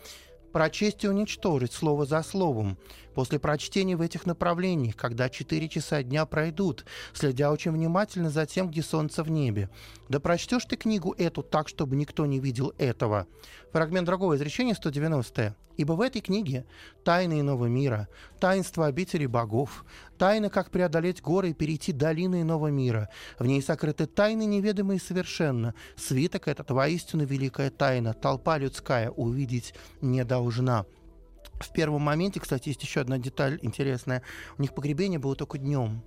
прочесть 0.51 1.03
и 1.03 1.07
уничтожить 1.07 1.73
слово 1.73 2.05
за 2.05 2.21
словом. 2.23 2.77
После 3.13 3.39
прочтения 3.39 3.95
в 3.95 4.01
этих 4.01 4.25
направлениях, 4.25 4.95
когда 4.95 5.29
четыре 5.29 5.67
часа 5.67 6.03
дня 6.03 6.25
пройдут, 6.25 6.85
следя 7.13 7.51
очень 7.51 7.71
внимательно 7.71 8.29
за 8.29 8.45
тем, 8.45 8.69
где 8.69 8.81
солнце 8.81 9.23
в 9.23 9.29
небе. 9.31 9.69
Да 10.09 10.19
прочтешь 10.19 10.65
ты 10.65 10.77
книгу 10.77 11.13
эту 11.17 11.43
так, 11.43 11.67
чтобы 11.67 11.95
никто 11.95 12.25
не 12.25 12.39
видел 12.39 12.73
этого. 12.77 13.27
Фрагмент 13.71 14.05
другого 14.05 14.35
изречения, 14.35 14.75
190 14.75 15.41
-е. 15.41 15.53
Ибо 15.77 15.93
в 15.93 16.01
этой 16.01 16.21
книге 16.21 16.65
тайны 17.03 17.39
иного 17.39 17.65
мира, 17.65 18.07
таинство 18.39 18.87
обители 18.87 19.25
богов, 19.25 19.85
тайна, 20.17 20.49
как 20.49 20.71
преодолеть 20.71 21.21
горы 21.21 21.49
и 21.49 21.53
перейти 21.53 21.91
долины 21.91 22.41
иного 22.41 22.67
мира. 22.67 23.09
В 23.39 23.45
ней 23.45 23.61
сокрыты 23.61 24.05
тайны, 24.05 24.45
неведомые 24.45 24.99
совершенно. 24.99 25.73
Свиток 25.95 26.47
этот 26.47 26.71
воистину 26.71 27.25
великая 27.25 27.69
тайна, 27.69 28.13
толпа 28.13 28.57
людская 28.57 29.09
увидеть 29.09 29.73
не 30.01 30.23
должна. 30.23 30.85
В 31.59 31.71
первом 31.73 32.01
моменте, 32.01 32.39
кстати, 32.39 32.69
есть 32.69 32.81
еще 32.81 33.01
одна 33.01 33.17
деталь 33.17 33.59
интересная. 33.61 34.23
У 34.57 34.61
них 34.61 34.73
погребение 34.73 35.19
было 35.19 35.35
только 35.35 35.57
днем. 35.57 36.01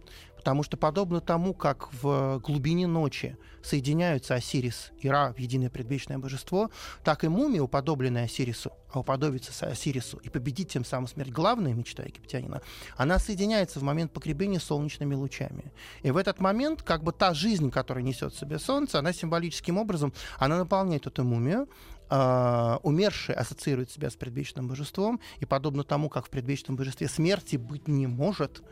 Потому 0.44 0.62
что 0.62 0.76
подобно 0.76 1.22
тому, 1.22 1.54
как 1.54 1.88
в 1.94 2.38
глубине 2.40 2.86
ночи 2.86 3.38
соединяются 3.62 4.34
Осирис 4.34 4.92
и 5.00 5.08
Ра 5.08 5.32
в 5.32 5.38
единое 5.38 5.70
предвечное 5.70 6.18
божество, 6.18 6.70
так 7.02 7.24
и 7.24 7.28
мумия, 7.28 7.62
уподобленная 7.62 8.24
Осирису, 8.24 8.70
а 8.92 9.00
уподобиться 9.00 9.52
Осирису 9.66 10.18
и 10.18 10.28
победить 10.28 10.68
тем 10.68 10.84
самым 10.84 11.08
смерть, 11.08 11.30
главная 11.30 11.72
мечта 11.72 12.02
египтянина, 12.02 12.60
она 12.98 13.18
соединяется 13.18 13.80
в 13.80 13.82
момент 13.84 14.12
погребения 14.12 14.60
солнечными 14.60 15.14
лучами. 15.14 15.72
И 16.02 16.10
в 16.10 16.18
этот 16.18 16.40
момент 16.40 16.82
как 16.82 17.02
бы 17.04 17.12
та 17.12 17.32
жизнь, 17.32 17.70
которая 17.70 18.04
несет 18.04 18.34
в 18.34 18.38
себе 18.38 18.58
солнце, 18.58 18.98
она 18.98 19.14
символическим 19.14 19.78
образом, 19.78 20.12
она 20.38 20.58
наполняет 20.58 21.06
эту 21.06 21.24
мумию, 21.24 21.68
Uh, 22.10 22.78
умерший 22.82 23.34
ассоциирует 23.34 23.90
себя 23.90 24.10
с 24.10 24.14
предвечным 24.14 24.68
божеством, 24.68 25.20
и 25.40 25.46
подобно 25.46 25.84
тому, 25.84 26.10
как 26.10 26.26
в 26.26 26.30
предвечном 26.30 26.76
божестве 26.76 27.08
смерти 27.08 27.56
быть 27.56 27.88
не 27.88 28.06
может, 28.06 28.62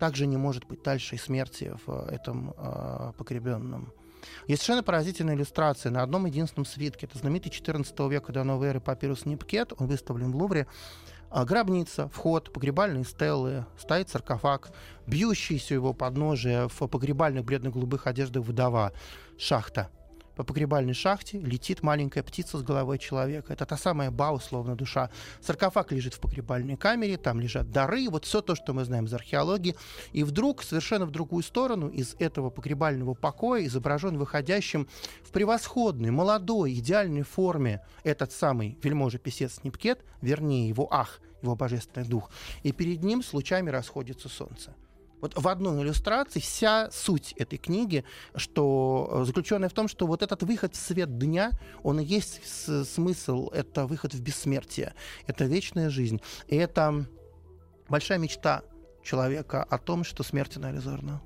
также 0.00 0.26
не 0.26 0.36
может 0.36 0.66
быть 0.66 0.82
дальше 0.82 1.16
смерти 1.18 1.72
в 1.86 2.08
этом 2.08 2.54
э, 2.56 3.12
погребенном. 3.16 3.92
Есть 4.46 4.62
совершенно 4.62 4.82
поразительная 4.82 5.34
иллюстрация 5.34 5.92
на 5.92 6.02
одном 6.02 6.26
единственном 6.26 6.64
свитке. 6.64 7.06
Это 7.06 7.18
знаменитый 7.18 7.52
14 7.52 7.98
века 8.10 8.32
до 8.32 8.42
новой 8.42 8.68
эры 8.68 8.80
папирус 8.80 9.26
Нипкет. 9.26 9.72
Он 9.78 9.86
выставлен 9.86 10.32
в 10.32 10.36
Лувре. 10.36 10.66
А, 11.30 11.44
гробница, 11.44 12.08
вход, 12.08 12.52
погребальные 12.52 13.04
стелы, 13.04 13.64
стоит 13.78 14.08
саркофаг, 14.08 14.72
бьющийся 15.06 15.74
его 15.74 15.92
подножие 15.92 16.68
в 16.68 16.88
погребальных 16.88 17.44
бледно-голубых 17.44 18.08
одеждах 18.08 18.42
вдова, 18.44 18.92
шахта— 19.38 19.90
по 20.40 20.44
погребальной 20.44 20.94
шахте 20.94 21.38
летит 21.38 21.82
маленькая 21.82 22.22
птица 22.22 22.56
с 22.56 22.62
головой 22.62 22.98
человека. 22.98 23.52
Это 23.52 23.66
та 23.66 23.76
самая 23.76 24.10
Ба, 24.10 24.30
условно, 24.32 24.74
душа. 24.74 25.10
Саркофаг 25.42 25.92
лежит 25.92 26.14
в 26.14 26.20
погребальной 26.20 26.78
камере, 26.78 27.18
там 27.18 27.40
лежат 27.40 27.70
дары, 27.70 28.08
вот 28.08 28.24
все 28.24 28.40
то, 28.40 28.54
что 28.54 28.72
мы 28.72 28.86
знаем 28.86 29.04
из 29.04 29.12
археологии. 29.12 29.76
И 30.12 30.24
вдруг, 30.24 30.62
совершенно 30.62 31.04
в 31.04 31.10
другую 31.10 31.42
сторону, 31.42 31.88
из 31.88 32.16
этого 32.18 32.48
погребального 32.48 33.12
покоя 33.12 33.66
изображен 33.66 34.16
выходящим 34.16 34.88
в 35.22 35.30
превосходной, 35.30 36.10
молодой, 36.10 36.72
идеальной 36.72 37.22
форме 37.22 37.82
этот 38.02 38.32
самый 38.32 38.78
вельможа-писец 38.82 39.60
Непкет, 39.62 40.02
вернее, 40.22 40.68
его 40.68 40.88
ах, 40.90 41.20
его 41.42 41.54
божественный 41.54 42.08
дух. 42.08 42.30
И 42.62 42.72
перед 42.72 43.02
ним 43.02 43.22
с 43.22 43.34
лучами 43.34 43.68
расходится 43.68 44.30
солнце. 44.30 44.74
Вот 45.20 45.36
в 45.36 45.48
одной 45.48 45.82
иллюстрации 45.82 46.40
вся 46.40 46.90
суть 46.90 47.32
этой 47.36 47.58
книги, 47.58 48.04
что 48.34 49.08
э, 49.10 49.24
заключенная 49.24 49.68
в 49.68 49.72
том, 49.72 49.88
что 49.88 50.06
вот 50.06 50.22
этот 50.22 50.42
выход 50.42 50.74
в 50.74 50.78
свет 50.78 51.18
дня, 51.18 51.52
он 51.82 52.00
и 52.00 52.04
есть 52.04 52.40
смысл, 52.88 53.50
это 53.50 53.86
выход 53.86 54.14
в 54.14 54.20
бессмертие, 54.20 54.94
это 55.26 55.44
вечная 55.44 55.90
жизнь. 55.90 56.20
И 56.46 56.56
это 56.56 57.06
большая 57.88 58.18
мечта 58.18 58.62
человека 59.02 59.62
о 59.64 59.78
том, 59.78 60.04
что 60.04 60.22
смерть 60.22 60.56
анализорна. 60.56 61.20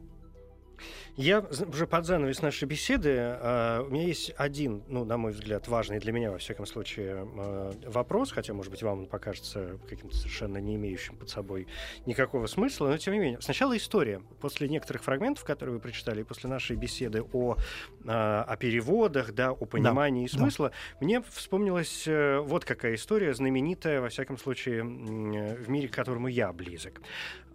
Я 1.17 1.41
уже 1.41 1.87
под 1.87 2.07
занавес 2.07 2.43
нашей 2.43 2.67
беседы, 2.67 3.11
э, 3.11 3.85
у 3.87 3.91
меня 3.91 4.05
есть 4.05 4.33
один, 4.37 4.83
ну, 4.89 5.05
на 5.05 5.17
мой 5.17 5.31
взгляд, 5.31 5.69
важный 5.69 6.01
для 6.01 6.13
меня, 6.13 6.33
во 6.33 6.39
всяком 6.39 6.67
случае, 6.67 7.29
э, 7.37 7.73
вопрос, 7.87 8.33
хотя, 8.33 8.53
может 8.53 8.73
быть, 8.73 8.83
вам 8.83 9.01
он 9.01 9.07
покажется 9.07 9.79
каким-то 9.89 10.17
совершенно 10.17 10.59
не 10.59 10.75
имеющим 10.75 11.17
под 11.17 11.31
собой 11.31 11.69
никакого 12.07 12.49
смысла, 12.49 12.89
но, 12.89 12.99
тем 12.99 13.15
не 13.15 13.21
менее. 13.21 13.41
Сначала 13.41 13.77
история. 13.77 14.23
После 14.41 14.69
некоторых 14.69 15.05
фрагментов, 15.05 15.45
которые 15.45 15.77
вы 15.77 15.81
прочитали, 15.81 16.23
и 16.23 16.25
после 16.25 16.51
нашей 16.51 16.77
беседы 16.77 17.23
о, 17.33 17.57
э, 18.05 18.09
о 18.09 18.57
переводах, 18.57 19.33
да, 19.35 19.53
о 19.53 19.65
понимании 19.67 20.27
да, 20.27 20.39
смысла, 20.39 20.71
да. 20.71 21.07
мне 21.07 21.23
вспомнилась 21.23 22.09
э, 22.09 22.39
вот 22.41 22.65
какая 22.65 22.97
история, 22.97 23.35
знаменитая, 23.35 24.01
во 24.01 24.09
всяком 24.09 24.37
случае, 24.37 24.83
в 24.83 25.69
мире, 25.69 25.89
к 25.89 25.93
которому 25.93 26.27
я 26.27 26.53
близок. 26.53 27.01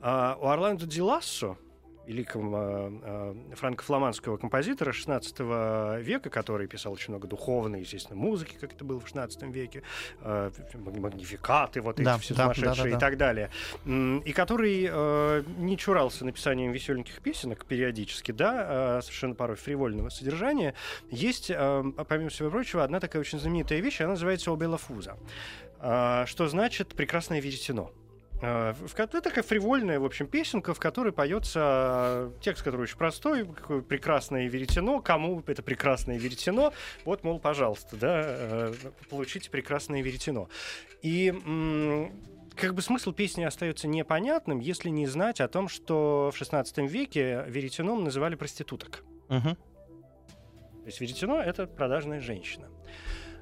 Э, 0.01 0.36
у 0.39 0.47
Орландо 0.47 0.86
Ди 0.86 1.01
Лассо, 1.01 1.57
великого 2.10 2.89
э, 3.03 3.36
франко-фламандского 3.53 4.38
композитора 4.38 4.91
XVI 4.91 6.01
века, 6.01 6.30
который 6.30 6.68
писал 6.68 6.93
очень 6.93 7.14
много 7.14 7.28
духовной, 7.28 7.82
естественно, 7.82 8.20
музыки, 8.20 8.55
как 8.60 8.74
это 8.74 8.84
было 8.84 8.99
в 8.99 9.05
XVI 9.05 9.51
веке, 9.51 9.84
э, 10.22 10.51
магнификаты, 10.74 11.82
вот 11.82 11.97
да, 11.97 12.16
эти 12.16 12.22
все 12.22 12.34
да, 12.34 12.43
сумасшедшие 12.43 12.74
да, 12.76 12.84
да, 12.84 12.89
да. 12.89 12.97
и 12.97 12.99
так 12.99 13.18
далее, 13.18 13.51
и 14.26 14.34
который 14.34 14.88
э, 14.89 15.43
не 15.60 15.78
чурался 15.78 16.26
написанием 16.26 16.72
веселеньких 16.72 17.22
песенок 17.22 17.66
периодически, 17.66 18.32
да, 18.32 18.97
э, 18.97 19.01
совершенно 19.03 19.36
порой 19.36 19.55
фривольного 19.55 20.10
содержания. 20.10 20.74
Есть, 21.12 21.51
э, 21.51 21.84
помимо 22.07 22.30
всего 22.30 22.49
прочего, 22.49 22.84
одна 22.84 22.99
такая 22.99 23.22
очень 23.22 23.39
знаменитая 23.39 23.80
вещь, 23.80 24.01
она 24.01 24.12
называется 24.12 24.51
«Обела 24.51 24.78
Фуза», 24.78 25.18
э, 25.80 26.24
что 26.26 26.47
значит 26.47 26.95
«прекрасное 26.95 27.39
веретено». 27.39 27.91
Это 28.41 29.21
такая 29.21 29.43
фривольная, 29.43 29.99
в 29.99 30.05
общем, 30.05 30.25
песенка, 30.27 30.73
в 30.73 30.79
которой 30.79 31.11
поется 31.11 31.59
э, 31.61 32.31
текст, 32.41 32.63
который 32.63 32.83
очень 32.83 32.97
простой, 32.97 33.45
прекрасное 33.45 34.47
веретено, 34.47 35.01
кому 35.01 35.43
это 35.45 35.61
прекрасное 35.61 36.17
веретено, 36.17 36.71
вот, 37.03 37.23
мол, 37.23 37.39
пожалуйста, 37.39 37.97
да, 37.97 38.21
э, 38.25 38.73
получите 39.09 39.49
прекрасное 39.49 40.01
веретено. 40.01 40.47
И 41.01 41.33
как 42.55 42.75
бы 42.75 42.81
смысл 42.81 43.11
песни 43.11 43.43
остается 43.43 43.87
непонятным, 43.87 44.59
если 44.59 44.89
не 44.89 45.07
знать 45.07 45.41
о 45.41 45.47
том, 45.47 45.67
что 45.67 46.31
в 46.33 46.41
XVI 46.41 46.87
веке 46.87 47.43
веретеном 47.47 48.03
называли 48.03 48.35
проституток. 48.35 49.03
Угу. 49.29 49.49
То 49.49 50.85
есть 50.85 51.01
веретено— 51.01 51.41
это 51.43 51.67
продажная 51.67 52.21
женщина. 52.21 52.69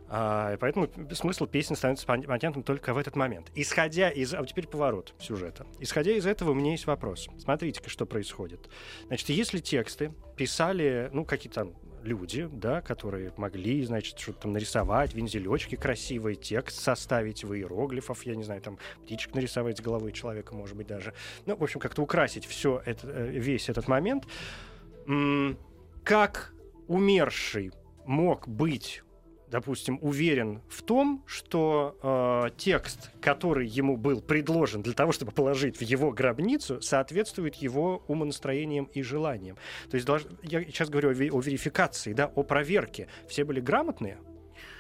А, 0.10 0.56
поэтому 0.58 0.90
смысл 1.12 1.46
песни 1.48 1.76
становится 1.76 2.06
понятным 2.06 2.64
только 2.64 2.94
в 2.94 2.98
этот 2.98 3.16
момент. 3.16 3.52
Исходя 3.56 4.10
из... 4.10 4.34
А 4.34 4.46
теперь 4.46 4.68
поворот 4.68 5.14
сюжета. 5.20 5.68
Исходя 5.80 6.12
из 6.12 6.26
этого, 6.26 6.52
у 6.52 6.54
меня 6.54 6.72
есть 6.72 6.88
вопрос. 6.88 7.28
Смотрите-ка, 7.38 7.90
что 7.90 8.06
происходит. 8.06 8.70
Значит, 9.08 9.30
если 9.30 9.60
тексты 9.60 10.14
писали, 10.36 11.10
ну, 11.12 11.26
какие-то 11.26 11.74
люди, 12.04 12.48
да, 12.52 12.82
которые 12.82 13.34
могли, 13.38 13.84
значит, 13.84 14.18
что-то 14.18 14.44
там 14.44 14.54
нарисовать, 14.54 15.14
вензелечки 15.14 15.76
красивый, 15.76 16.36
текст 16.36 16.80
составить 16.82 17.44
в 17.44 17.54
иероглифов, 17.54 18.26
я 18.26 18.36
не 18.36 18.44
знаю, 18.44 18.62
там 18.62 18.78
птичек 19.04 19.36
нарисовать 19.36 19.78
с 19.78 19.82
головы 19.82 20.14
человека, 20.14 20.56
может 20.56 20.78
быть, 20.78 20.88
даже. 20.88 21.14
Ну, 21.46 21.58
в 21.58 21.64
общем, 21.64 21.80
как-то 21.80 22.02
украсить 22.02 22.46
все 22.46 22.82
это, 22.86 23.10
э, 23.10 23.32
весь 23.32 23.68
этот 23.68 23.88
момент. 23.88 24.26
Как 26.04 26.54
умерший 26.88 27.72
мог 28.06 28.48
быть 28.48 29.04
допустим, 29.50 30.00
уверен 30.02 30.62
в 30.70 30.82
том, 30.84 31.24
что 31.26 31.98
э, 32.02 32.50
текст, 32.58 33.12
который 33.22 33.68
ему 33.68 33.98
был 33.98 34.22
предложен 34.22 34.82
для 34.82 34.94
того, 34.94 35.12
чтобы 35.12 35.32
положить 35.32 35.78
в 35.78 35.82
его 35.82 36.12
гробницу, 36.12 36.82
соответствует 36.82 37.56
его 37.56 38.04
умонастроениям 38.08 38.86
и 38.94 39.02
желаниям. 39.02 39.58
То 39.90 39.96
есть 39.96 40.08
я 40.44 40.64
сейчас 40.64 40.90
говорю 40.90 41.10
о, 41.10 41.14
ве- 41.14 41.32
о 41.32 41.40
верификации, 41.42 42.14
да, 42.14 42.32
о 42.36 42.44
проверке. 42.44 43.08
Все 43.28 43.44
были 43.44 43.60
грамотные? 43.60 44.18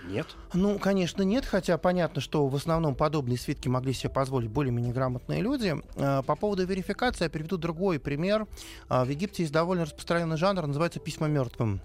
Нет? 0.05 0.27
Ну, 0.53 0.79
конечно, 0.79 1.23
нет, 1.23 1.45
хотя 1.45 1.77
понятно, 1.77 2.21
что 2.21 2.47
в 2.47 2.55
основном 2.55 2.95
подобные 2.95 3.37
свитки 3.37 3.67
могли 3.67 3.93
себе 3.93 4.09
позволить 4.09 4.49
более-менее 4.49 4.93
грамотные 4.93 5.41
люди. 5.41 5.75
Э, 5.95 6.21
по 6.25 6.35
поводу 6.35 6.65
верификации 6.65 7.25
я 7.25 7.29
приведу 7.29 7.57
другой 7.57 7.99
пример. 7.99 8.47
Э, 8.89 9.03
в 9.03 9.09
Египте 9.09 9.43
есть 9.43 9.53
довольно 9.53 9.83
распространенный 9.83 10.37
жанр, 10.37 10.65
называется 10.65 10.99
«письма 10.99 11.27
мертвым». 11.27 11.81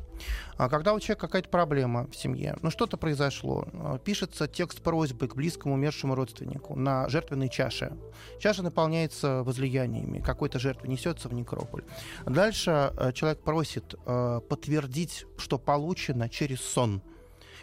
А 0.57 0.69
когда 0.69 0.95
у 0.95 1.01
человека 1.01 1.27
какая-то 1.27 1.49
проблема 1.49 2.07
в 2.07 2.15
семье, 2.15 2.57
ну 2.63 2.71
что-то 2.71 2.97
произошло, 2.97 3.67
пишется 4.05 4.47
текст 4.47 4.81
просьбы 4.81 5.27
к 5.27 5.35
близкому 5.35 5.75
умершему 5.75 6.15
родственнику 6.15 6.77
на 6.77 7.09
жертвенной 7.09 7.49
чаше. 7.49 7.97
Чаша 8.39 8.63
наполняется 8.63 9.43
возлияниями, 9.43 10.21
какой-то 10.21 10.61
жертвы 10.61 10.87
несется 10.87 11.29
в 11.29 11.35
некрополь. 11.35 11.83
Дальше 12.25 12.93
человек 13.15 13.41
просит 13.41 13.97
подтвердить, 14.05 15.27
что 15.39 15.59
получено 15.59 16.29
через 16.29 16.61
сон. 16.61 17.03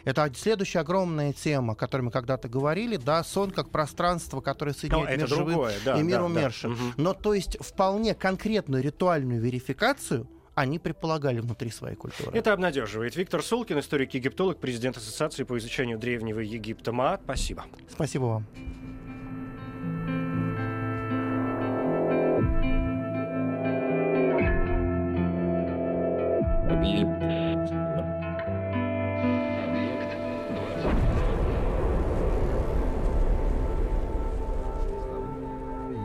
Это 0.05 0.29
следующая 0.35 0.79
огромная 0.79 1.33
тема, 1.33 1.73
о 1.73 1.75
которой 1.75 2.03
мы 2.03 2.11
когда-то 2.11 2.47
говорили, 2.47 2.97
да, 2.97 3.23
сон 3.23 3.51
как 3.51 3.69
пространство, 3.69 4.41
которое 4.41 4.73
соединяет 4.73 5.19
мир 5.19 5.27
живым 5.27 5.67
да, 5.85 5.99
и 5.99 6.03
мир 6.03 6.19
да, 6.19 6.25
умершим. 6.25 6.75
Да. 6.75 6.93
Но 6.97 7.13
то 7.13 7.33
есть 7.33 7.57
вполне 7.59 8.15
конкретную 8.15 8.83
ритуальную 8.83 9.41
верификацию 9.41 10.27
они 10.55 10.77
предполагали 10.77 11.39
внутри 11.39 11.69
своей 11.69 11.95
культуры. 11.95 12.37
Это 12.37 12.51
обнадеживает. 12.51 13.15
Виктор 13.15 13.41
Солкин, 13.41 13.79
историк-египтолог, 13.79 14.59
президент 14.59 14.97
Ассоциации 14.97 15.43
по 15.43 15.57
изучению 15.57 15.97
древнего 15.97 16.39
Египта 16.39 16.91
МААТ. 16.91 17.21
Спасибо. 17.23 17.65
Спасибо 17.89 18.25
вам. 18.25 18.45